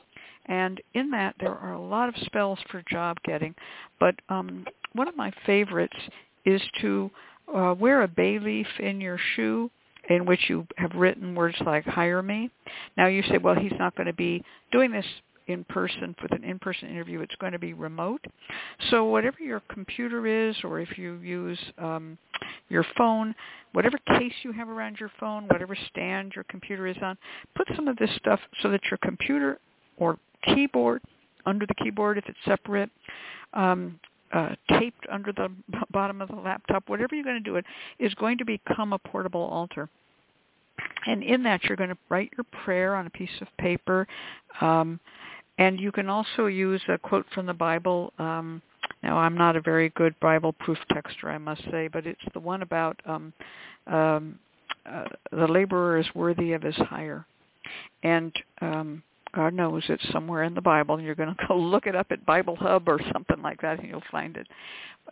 [0.46, 3.54] And in that, there are a lot of spells for job getting.
[4.00, 5.96] But um, one of my favorites
[6.44, 7.10] is to
[7.54, 9.70] uh, wear a bay leaf in your shoe
[10.10, 12.50] in which you have written words like hire me.
[12.96, 15.06] Now you say, well, he's not going to be doing this
[15.46, 17.20] in person with an in-person interview.
[17.20, 18.24] It's going to be remote.
[18.90, 22.18] So whatever your computer is, or if you use um,
[22.68, 23.34] your phone,
[23.72, 27.16] whatever case you have around your phone, whatever stand your computer is on,
[27.56, 29.58] put some of this stuff so that your computer
[29.96, 31.02] or keyboard
[31.46, 32.90] under the keyboard if it's separate,
[33.54, 33.98] um,
[34.32, 35.48] uh, taped under the
[35.90, 37.64] bottom of the laptop, whatever you're going to do it,
[37.98, 39.88] is going to become a portable altar.
[41.06, 44.06] And in that, you're going to write your prayer on a piece of paper.
[44.60, 45.00] Um,
[45.58, 48.12] and you can also use a quote from the Bible.
[48.18, 48.62] Um,
[49.02, 52.62] now, I'm not a very good Bible-proof texter, I must say, but it's the one
[52.62, 53.32] about um,
[53.86, 54.38] um,
[54.86, 57.26] uh, the laborer is worthy of his hire.
[58.02, 59.02] And um,
[59.34, 62.08] God knows it's somewhere in the Bible, and you're going to go look it up
[62.10, 64.46] at Bible Hub or something like that, and you'll find it.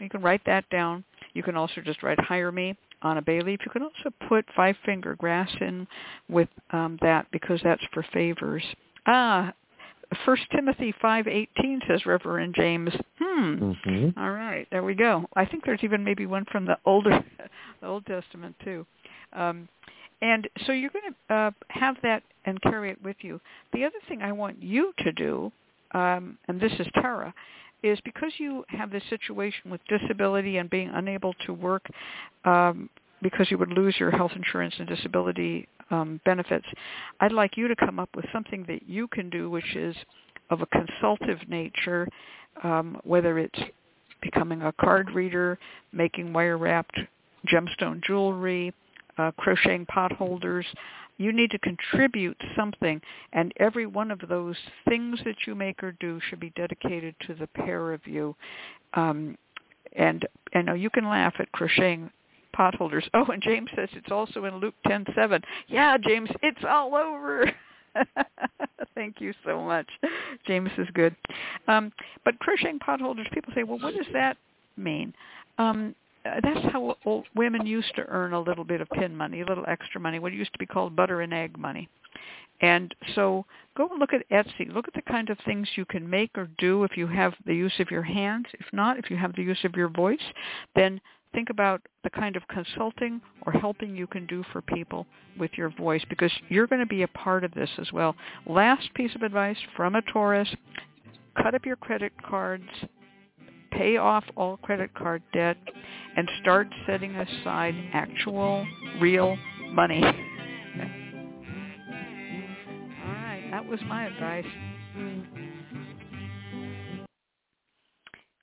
[0.00, 1.04] You can write that down.
[1.34, 3.60] You can also just write "hire me" on a bay leaf.
[3.64, 5.86] You can also put five finger grass in
[6.28, 8.64] with um, that because that's for favors.
[9.06, 9.52] Ah,
[10.24, 12.90] First Timothy five eighteen says Reverend James.
[13.18, 13.72] Hmm.
[13.72, 14.18] Mm-hmm.
[14.18, 15.26] All right, there we go.
[15.36, 17.22] I think there's even maybe one from the older,
[17.80, 18.86] the Old Testament too.
[19.34, 19.68] Um,
[20.22, 23.40] and so you're going to uh, have that and carry it with you.
[23.72, 25.52] The other thing I want you to do,
[25.92, 27.32] um, and this is Tara,
[27.82, 31.86] is because you have this situation with disability and being unable to work
[32.44, 32.88] um,
[33.22, 36.66] because you would lose your health insurance and disability um, benefits,
[37.20, 39.96] I'd like you to come up with something that you can do which is
[40.50, 42.08] of a consultative nature,
[42.62, 43.58] um, whether it's
[44.22, 45.58] becoming a card reader,
[45.92, 46.98] making wire-wrapped
[47.46, 48.72] gemstone jewelry,
[49.18, 50.66] uh, crocheting pot holders.
[51.16, 53.00] You need to contribute something,
[53.32, 54.56] and every one of those
[54.88, 58.36] things that you make or do should be dedicated to the pair of you.
[58.94, 59.36] Um,
[59.96, 62.10] and I know you can laugh at crocheting
[62.52, 63.08] pot holders.
[63.14, 65.42] Oh, and James says it's also in Luke 10:7.
[65.66, 67.50] Yeah, James, it's all over.
[68.94, 69.88] Thank you so much.
[70.46, 71.14] James is good.
[71.66, 71.92] Um,
[72.24, 74.36] but crocheting pot holders, people say, well, what does that
[74.76, 75.14] mean?
[75.58, 79.40] Um, Uh, that's how old women used to earn a little bit of pin money,
[79.40, 81.88] a little extra money, what used to be called butter and egg money.
[82.60, 83.44] And so
[83.76, 84.72] go look at Etsy.
[84.72, 87.54] Look at the kind of things you can make or do if you have the
[87.54, 88.46] use of your hands.
[88.54, 90.18] If not, if you have the use of your voice,
[90.74, 91.00] then
[91.32, 95.06] think about the kind of consulting or helping you can do for people
[95.38, 98.16] with your voice because you're going to be a part of this as well.
[98.46, 100.48] Last piece of advice from a Taurus,
[101.40, 102.68] cut up your credit cards,
[103.70, 105.56] pay off all credit card debt,
[106.16, 108.66] and start setting aside actual,
[109.00, 109.36] real
[109.70, 110.02] money.
[110.04, 110.12] all
[113.12, 114.46] right, that was my advice.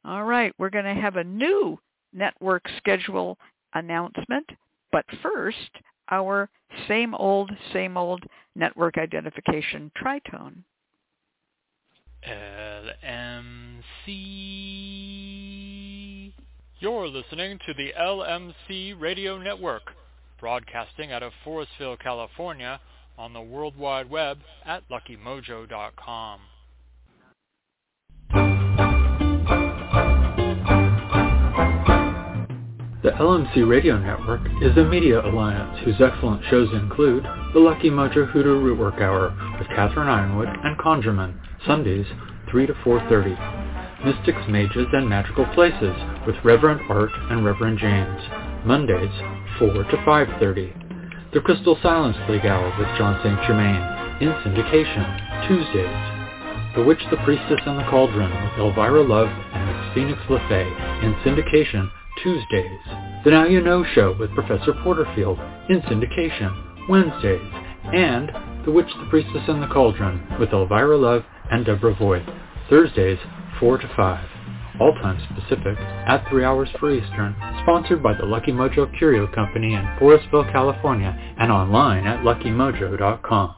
[0.05, 1.79] All right, we're going to have a new
[2.13, 3.39] network schedule
[3.73, 4.47] announcement,
[4.91, 5.71] but first,
[6.11, 6.47] our
[6.87, 8.23] same old, same old
[8.55, 10.55] network identification tritone.
[12.27, 13.83] LMC.
[16.85, 19.81] You're listening to the LMC Radio Network,
[20.39, 22.79] broadcasting out of Forestville, California,
[23.17, 26.39] on the World Wide Web at luckymojo.com.
[33.01, 37.23] The LMC Radio Network is a media alliance whose excellent shows include
[37.55, 41.33] The Lucky Mojo Hoodoo Rootwork Hour with Catherine Yronwode and ConjureMan,
[41.65, 42.05] Sundays,
[42.51, 43.64] 3 to 4.30.
[44.03, 45.95] Mystics, Mages, and Magical Places
[46.27, 48.21] with Reverend Art and Reverend James,
[48.65, 49.13] Mondays,
[49.59, 51.31] 4 to 5.30.
[51.33, 53.39] The Crystal Silence League Hour with John St.
[53.47, 53.81] Germain,
[54.21, 56.75] in syndication, Tuesdays.
[56.75, 61.13] The Witch, the Priestess, and the Cauldron with Elvira Love and Miss Phoenix LeFae, in
[61.23, 61.89] syndication,
[62.21, 62.79] Tuesdays.
[63.23, 65.39] The Now You Know Show with Professor Porterfield,
[65.69, 67.41] in syndication, Wednesdays.
[67.93, 68.31] And
[68.65, 72.23] The Witch, the Priestess, and the Cauldron with Elvira Love and Deborah Voigt,
[72.69, 73.19] Thursdays,
[73.65, 74.29] 4 to 5
[74.79, 79.73] all times Pacific, at 3 hours for Eastern, sponsored by the Lucky Mojo Curio Company
[79.73, 83.55] in Forestville, California, and online at luckymojo.com.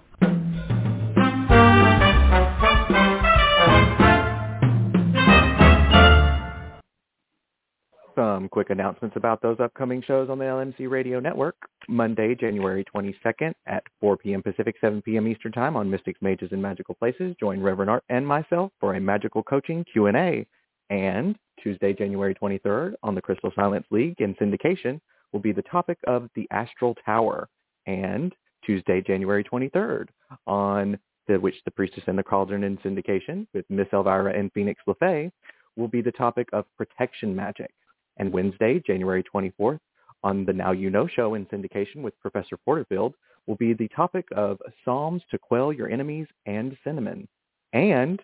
[8.38, 11.56] Some quick announcements about those upcoming shows on the LMC Radio Network.
[11.90, 14.44] Monday, January 22nd at 4 p.m.
[14.44, 15.28] Pacific, 7 p.m.
[15.28, 17.36] Eastern Time on Mystics, Mages, and Magical Places.
[17.40, 20.46] Join Reverend Art and myself for a magical coaching Q&A.
[20.92, 25.02] And Tuesday, January 23rd on the Crystal Silence League in syndication
[25.34, 27.50] will be the topic of the Astral Tower.
[27.88, 30.10] And Tuesday, January 23rd
[30.46, 34.80] on The Witch, the Priestess, and the Cauldron in syndication with Miss Elvira and Phoenix
[34.88, 35.32] LeFae
[35.76, 37.72] will be the topic of protection magic.
[38.18, 39.80] And Wednesday, January 24th
[40.24, 43.14] on the Now You Know show in syndication with Professor Porterfield
[43.46, 47.28] will be the topic of Psalms to Quell Your Enemies and Cinnamon.
[47.74, 48.22] And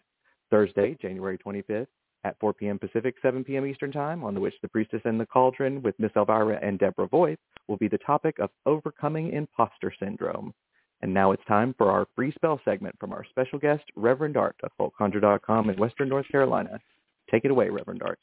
[0.50, 1.88] Thursday, January 25th
[2.26, 2.80] at 4 p.m.
[2.80, 3.66] Pacific, 7 p.m.
[3.66, 7.08] Eastern Time, on the Witch, the Priestess, and the Cauldron with Miss Elvira and Deborah
[7.08, 10.54] Voigt, will be the topic of overcoming imposter syndrome.
[11.02, 14.56] And now it's time for our free spell segment from our special guest, Reverend Art
[14.64, 16.80] of FolkConjure.com in Western North Carolina.
[17.30, 18.20] Take it away, Reverend Art.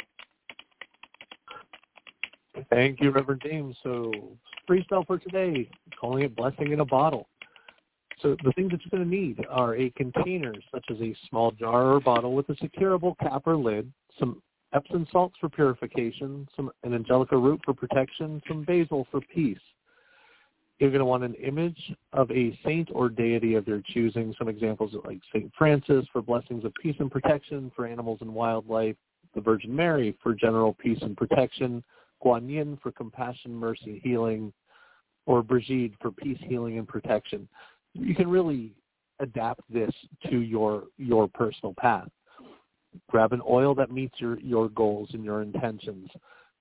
[2.69, 3.77] Thank you, Reverend James.
[3.83, 4.13] So,
[4.67, 5.69] free spell for today,
[6.01, 7.29] calling it Blessing in a Bottle.
[8.23, 11.53] So the things that you're going to need are a container, such as a small
[11.53, 16.71] jar or bottle with a securable cap or lid, some Epsom salts for purification, some
[16.85, 19.59] an angelica root for protection, some basil for peace.
[20.79, 24.35] You're going to want an image of a saint or deity of your choosing.
[24.39, 25.51] Some examples like St.
[25.57, 28.97] Francis for blessings of peace and protection for animals and wildlife,
[29.35, 31.83] the Virgin Mary for general peace and protection,
[32.25, 34.53] Guan Yin for compassion, mercy, healing,
[35.27, 37.49] or Brigitte for peace, healing, and protection
[37.95, 38.73] you can really
[39.19, 39.93] adapt this
[40.31, 42.09] to your your personal path.
[43.09, 46.09] Grab an oil that meets your your goals and your intentions.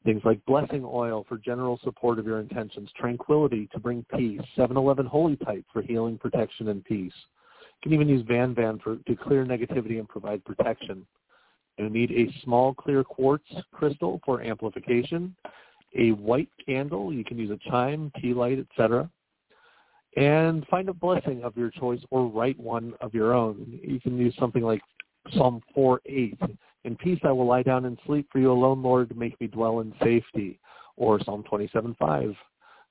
[0.06, 5.06] Things like blessing oil for general support of your intentions, tranquility to bring peace, 7-Eleven
[5.06, 7.12] Holy Type for healing, protection, and peace.
[7.62, 11.06] You can even use Van Van for to clear negativity and provide protection.
[11.80, 15.36] You need a small clear quartz crystal for amplification,
[15.98, 17.14] a white candle.
[17.14, 19.10] You can use a chime, tea light, etc
[20.18, 23.80] and find a blessing of your choice or write one of your own.
[23.84, 24.82] You can use something like
[25.32, 26.38] Psalm 4:8.
[26.84, 29.82] In peace I will lie down and sleep, for you alone, Lord, make me dwell
[29.82, 30.60] in safety.
[30.98, 32.36] Or Psalm 27:5.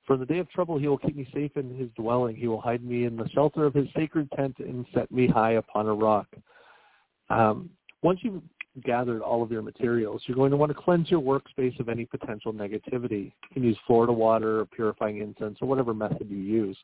[0.05, 2.35] For in the day of trouble he will keep me safe in his dwelling.
[2.35, 5.52] He will hide me in the shelter of his sacred tent and set me high
[5.52, 6.27] upon a rock.
[7.28, 7.69] Um,
[8.01, 8.43] once you've
[8.83, 12.05] gathered all of your materials, you're going to want to cleanse your workspace of any
[12.05, 13.27] potential negativity.
[13.27, 16.77] You can use Florida water or purifying incense or whatever method you use.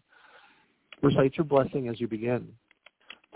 [1.03, 2.49] Recite your blessing as you begin.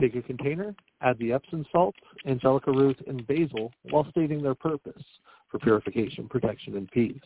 [0.00, 1.94] Take a container, add the Epsom salt,
[2.26, 5.02] angelica root, and basil while stating their purpose
[5.50, 7.20] for purification, protection, and peace.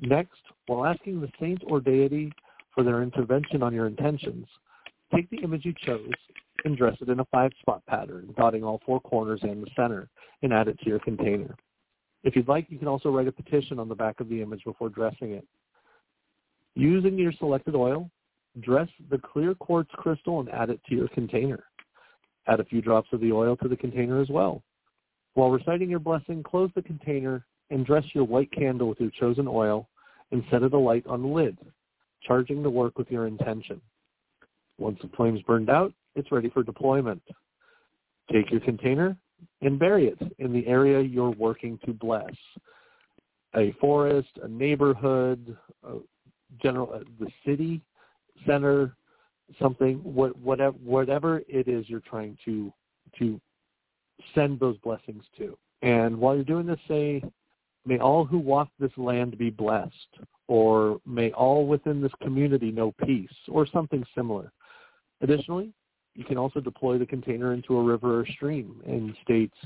[0.00, 2.32] Next, while asking the saint or deity
[2.74, 4.46] for their intervention on your intentions,
[5.14, 6.12] take the image you chose
[6.64, 10.08] and dress it in a five-spot pattern, dotting all four corners and the center,
[10.42, 11.54] and add it to your container.
[12.22, 14.64] If you'd like, you can also write a petition on the back of the image
[14.64, 15.46] before dressing it.
[16.74, 18.10] Using your selected oil,
[18.58, 21.64] Dress the clear quartz crystal and add it to your container.
[22.48, 24.62] Add a few drops of the oil to the container as well.
[25.34, 29.46] While reciting your blessing, close the container and dress your white candle with your chosen
[29.46, 29.88] oil
[30.32, 31.56] and set it alight on the lid,
[32.22, 33.80] charging the work with your intention.
[34.78, 37.22] Once the flame's burned out, it's ready for deployment.
[38.32, 39.16] Take your container
[39.62, 42.34] and bury it in the area you're working to bless.
[43.56, 45.96] A forest, a neighborhood, a
[46.62, 47.80] general, uh, the city,
[48.46, 48.94] center,
[49.58, 52.72] something, whatever, whatever it is you're trying to
[53.18, 53.40] to
[54.34, 55.56] send those blessings to.
[55.82, 57.22] And while you're doing this, say,
[57.84, 62.94] may all who walk this land be blessed, or may all within this community know
[63.04, 64.52] peace, or something similar.
[65.22, 65.72] Additionally,
[66.14, 69.56] you can also deploy the container into a river or stream and states,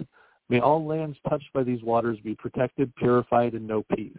[0.48, 4.12] may all lands touched by these waters be protected, purified, and know peace.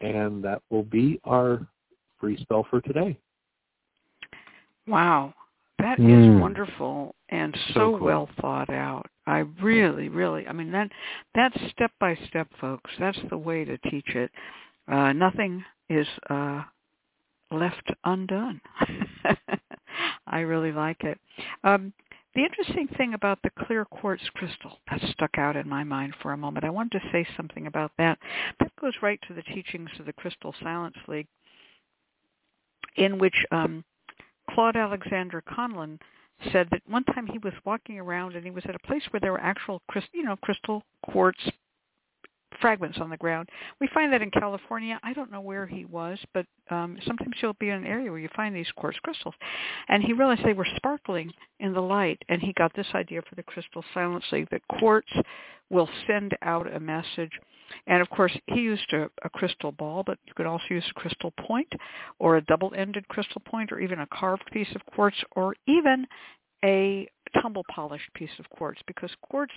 [0.00, 1.66] And that will be our
[2.20, 3.18] free spell for today.
[4.86, 5.34] Wow.
[5.78, 6.10] that mm.
[6.10, 6.40] is hmm.
[6.40, 8.06] wonderful and so, so cool.
[8.06, 9.06] well thought out.
[9.26, 10.90] I really, really, I mean that
[11.34, 12.90] that's step by step, folks.
[12.98, 14.30] That's the way to teach it.
[14.90, 16.62] uh, nothing is uh,
[17.50, 18.60] left undone.
[20.26, 21.18] I really like it.
[21.62, 21.92] Um,
[22.34, 26.32] the interesting thing about the clear quartz crystal that stuck out in my mind for
[26.32, 28.18] a moment, I wanted to say something about that.
[28.58, 31.28] That goes right to the teachings of the Crystal Silence League,
[32.96, 33.84] in which um,
[34.50, 35.98] Claude Alexander Conlin
[36.52, 39.20] said that one time he was walking around and he was at a place where
[39.20, 39.80] there were actual,
[40.12, 41.38] you know, crystal quartz
[42.60, 43.48] fragments on the ground.
[43.80, 44.98] We find that in California.
[45.02, 48.20] I don't know where he was, but um, sometimes you'll be in an area where
[48.20, 49.34] you find these quartz crystals.
[49.88, 53.34] And he realized they were sparkling in the light, and he got this idea for
[53.34, 55.10] the Crystal Silence League that quartz
[55.70, 57.32] will send out a message.
[57.86, 61.00] And of course, he used a, a crystal ball, but you could also use a
[61.00, 61.72] crystal point
[62.18, 66.06] or a double-ended crystal point or even a carved piece of quartz or even
[66.64, 67.08] a
[67.42, 69.52] tumble polished piece of quartz because quartz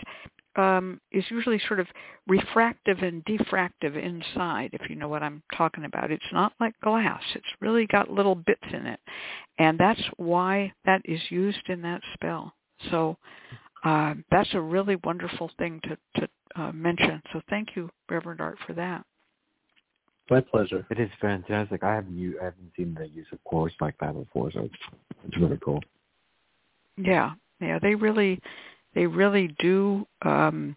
[0.58, 1.88] um, is usually sort of
[2.28, 6.12] refractive and diffractive inside, if you know what I'm talking about.
[6.12, 7.22] It's not like glass.
[7.36, 9.00] It's really got little bits in it.
[9.60, 12.54] And that's why that is used in that spell.
[12.90, 13.18] So
[13.84, 17.22] uh, that's a really wonderful thing to, to uh, mention.
[17.32, 19.06] So thank you, Reverend Art, for that.
[20.30, 20.86] My pleasure.
[20.90, 21.84] It is fantastic.
[21.84, 24.76] I haven't I haven't seen the use of quartz like that before, so it's,
[25.26, 25.82] it's really cool.
[26.98, 27.32] Yeah,
[27.62, 28.42] yeah, they really
[28.98, 30.76] they really do um,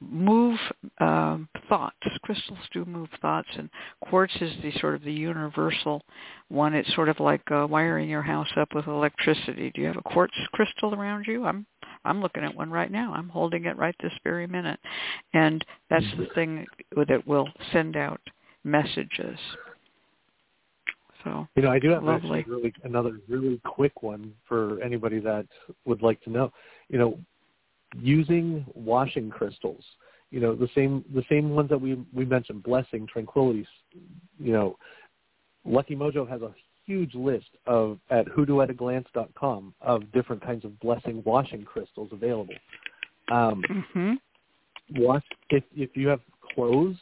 [0.00, 0.56] move
[1.00, 1.96] um, thoughts.
[2.22, 3.68] Crystals do move thoughts, and
[4.00, 6.02] quartz is the sort of the universal
[6.50, 6.72] one.
[6.72, 9.72] It's sort of like uh, wiring your house up with electricity.
[9.74, 11.46] Do you have a quartz crystal around you?
[11.46, 11.66] I'm
[12.04, 13.12] I'm looking at one right now.
[13.12, 14.78] I'm holding it right this very minute,
[15.34, 16.64] and that's the thing
[16.94, 18.20] that will send out
[18.62, 19.36] messages.
[21.24, 22.44] So you know, I do have lovely.
[22.48, 25.46] really another really quick one for anybody that
[25.84, 26.52] would like to know.
[26.88, 27.18] You know,
[27.98, 29.84] using washing crystals.
[30.30, 33.66] You know, the same the same ones that we we mentioned, blessing, tranquility.
[34.38, 34.78] You know,
[35.64, 36.54] Lucky Mojo has a
[36.86, 42.54] huge list of at hoodoo.a-glance.com of different kinds of blessing washing crystals available.
[43.30, 45.02] Um, mm-hmm.
[45.02, 46.20] Wash if if you have
[46.54, 46.96] clothes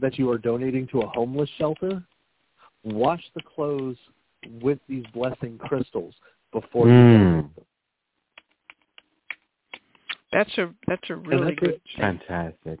[0.00, 2.02] that you are donating to a homeless shelter,
[2.84, 3.96] wash the clothes
[4.60, 6.14] with these blessing crystals
[6.52, 6.90] before mm.
[6.90, 7.34] you Hmm.
[7.40, 7.50] them.
[10.32, 12.18] That's a that's a really that's good thing.
[12.20, 12.80] fantastic.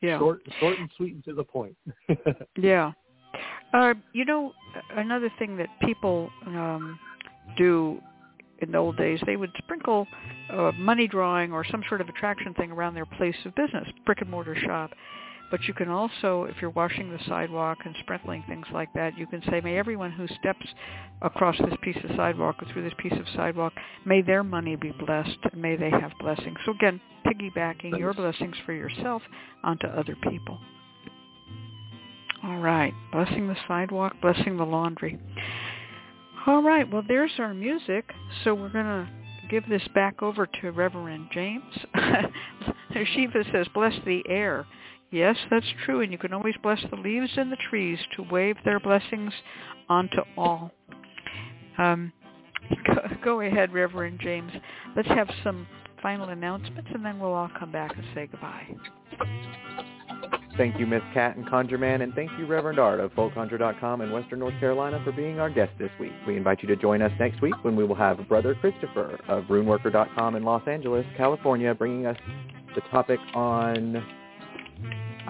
[0.00, 0.18] Yeah.
[0.18, 1.76] Short, short and sweet and to the point.
[2.56, 2.92] yeah.
[3.74, 4.52] Uh, you know,
[4.96, 6.98] another thing that people um,
[7.56, 8.00] do
[8.60, 10.06] in the old days, they would sprinkle
[10.52, 14.20] uh, money drawing or some sort of attraction thing around their place of business, brick
[14.20, 14.90] and mortar shop.
[15.50, 19.26] But you can also, if you're washing the sidewalk and sprinkling things like that, you
[19.26, 20.64] can say, may everyone who steps
[21.22, 23.72] across this piece of sidewalk or through this piece of sidewalk,
[24.04, 26.56] may their money be blessed and may they have blessings.
[26.64, 29.22] So again, piggybacking your blessings for yourself
[29.64, 30.58] onto other people.
[32.44, 32.94] All right.
[33.12, 35.18] Blessing the sidewalk, blessing the laundry.
[36.46, 36.90] All right.
[36.90, 38.10] Well, there's our music.
[38.44, 39.08] So we're going to
[39.50, 41.64] give this back over to Reverend James.
[43.14, 44.66] Shiva says, bless the air.
[45.10, 48.56] Yes, that's true, and you can always bless the leaves and the trees to wave
[48.64, 49.32] their blessings
[49.88, 50.70] onto all.
[51.78, 52.12] Um,
[52.86, 54.52] go, go ahead, Reverend James.
[54.94, 55.66] Let's have some
[56.00, 58.68] final announcements, and then we'll all come back and say goodbye.
[60.56, 64.12] Thank you, Miss Cat and Conjure Man, and thank you, Reverend Art of FolkConjure.com in
[64.12, 66.12] Western North Carolina for being our guest this week.
[66.26, 69.44] We invite you to join us next week when we will have Brother Christopher of
[69.44, 72.16] RuneWorker.com in Los Angeles, California, bringing us
[72.74, 74.04] the topic on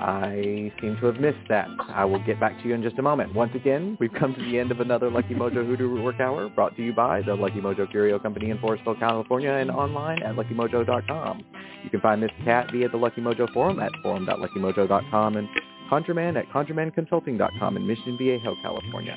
[0.01, 1.69] I seem to have missed that.
[1.91, 3.35] I will get back to you in just a moment.
[3.35, 6.75] Once again, we've come to the end of another Lucky Mojo Hoodoo Work Hour brought
[6.77, 11.45] to you by the Lucky Mojo Curio Company in Forestville, California and online at luckymojo.com.
[11.85, 15.49] You can find Miss Cat via the Lucky Mojo forum at forum.luckymojo.com and
[15.91, 19.17] ConjureMan at conjuremanconsulting.com in Mission Viejo, California.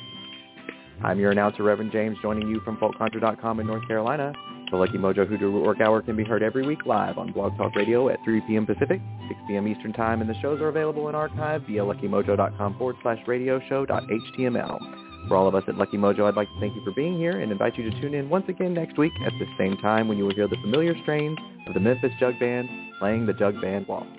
[1.02, 4.34] I'm your announcer, Reverend James, joining you from folkconjure.com in North Carolina.
[4.70, 7.76] The Lucky Mojo Hoodoo Work Hour can be heard every week live on Blog Talk
[7.76, 8.66] Radio at 3 p.m.
[8.66, 9.68] Pacific, 6 p.m.
[9.68, 15.04] Eastern Time, and the shows are available in archive via luckymojo.com forward slash radio show.html.
[15.28, 17.40] For all of us at Lucky Mojo, I'd like to thank you for being here
[17.40, 20.18] and invite you to tune in once again next week at the same time when
[20.18, 22.68] you will hear the familiar strains of the Memphis Jug Band
[22.98, 24.10] playing the Jug Band Waltz.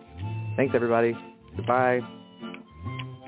[0.55, 1.15] Thanks, everybody.
[1.55, 1.99] Goodbye.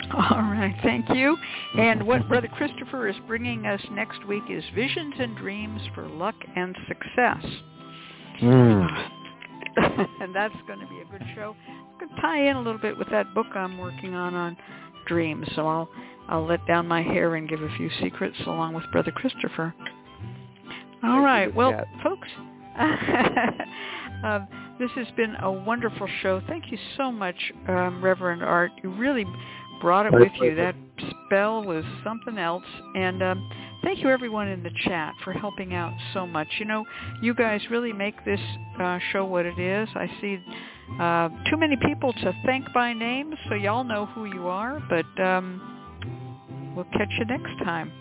[0.14, 1.36] All right, thank you.
[1.78, 6.36] And what Brother Christopher is bringing us next week is Visions and Dreams for Luck
[6.56, 7.46] and Success.
[8.42, 9.10] Mm.
[10.22, 11.56] and that's going to be a good show.
[12.00, 14.58] Going to tie in a little bit with that book I'm working on on
[15.08, 15.48] dreams.
[15.56, 15.90] So I'll
[16.30, 19.74] I'll let down my hair and give a few secrets along with Brother Christopher.
[21.04, 21.88] All right, well, Kat.
[22.04, 22.28] folks.
[24.24, 24.48] um,
[24.80, 26.42] this has been a wonderful show.
[26.48, 27.36] Thank you so much,
[27.68, 28.72] um, Reverend Art.
[28.84, 29.26] You really
[29.82, 30.56] brought it with you.
[30.56, 30.76] That
[31.26, 32.64] spell was something else.
[32.96, 33.50] And um,
[33.84, 36.48] thank you everyone in the chat for helping out so much.
[36.60, 36.86] You know,
[37.22, 38.40] you guys really make this
[38.80, 39.88] uh, show what it is.
[39.96, 40.40] I see
[41.00, 44.82] uh, too many people to thank by name, so y'all know who you are.
[44.90, 47.92] But um, we'll catch you next time.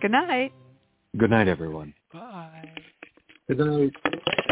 [0.00, 0.52] Good night.
[1.16, 1.94] Good night, everyone.
[2.12, 2.70] Bye.
[3.48, 4.44] Good night.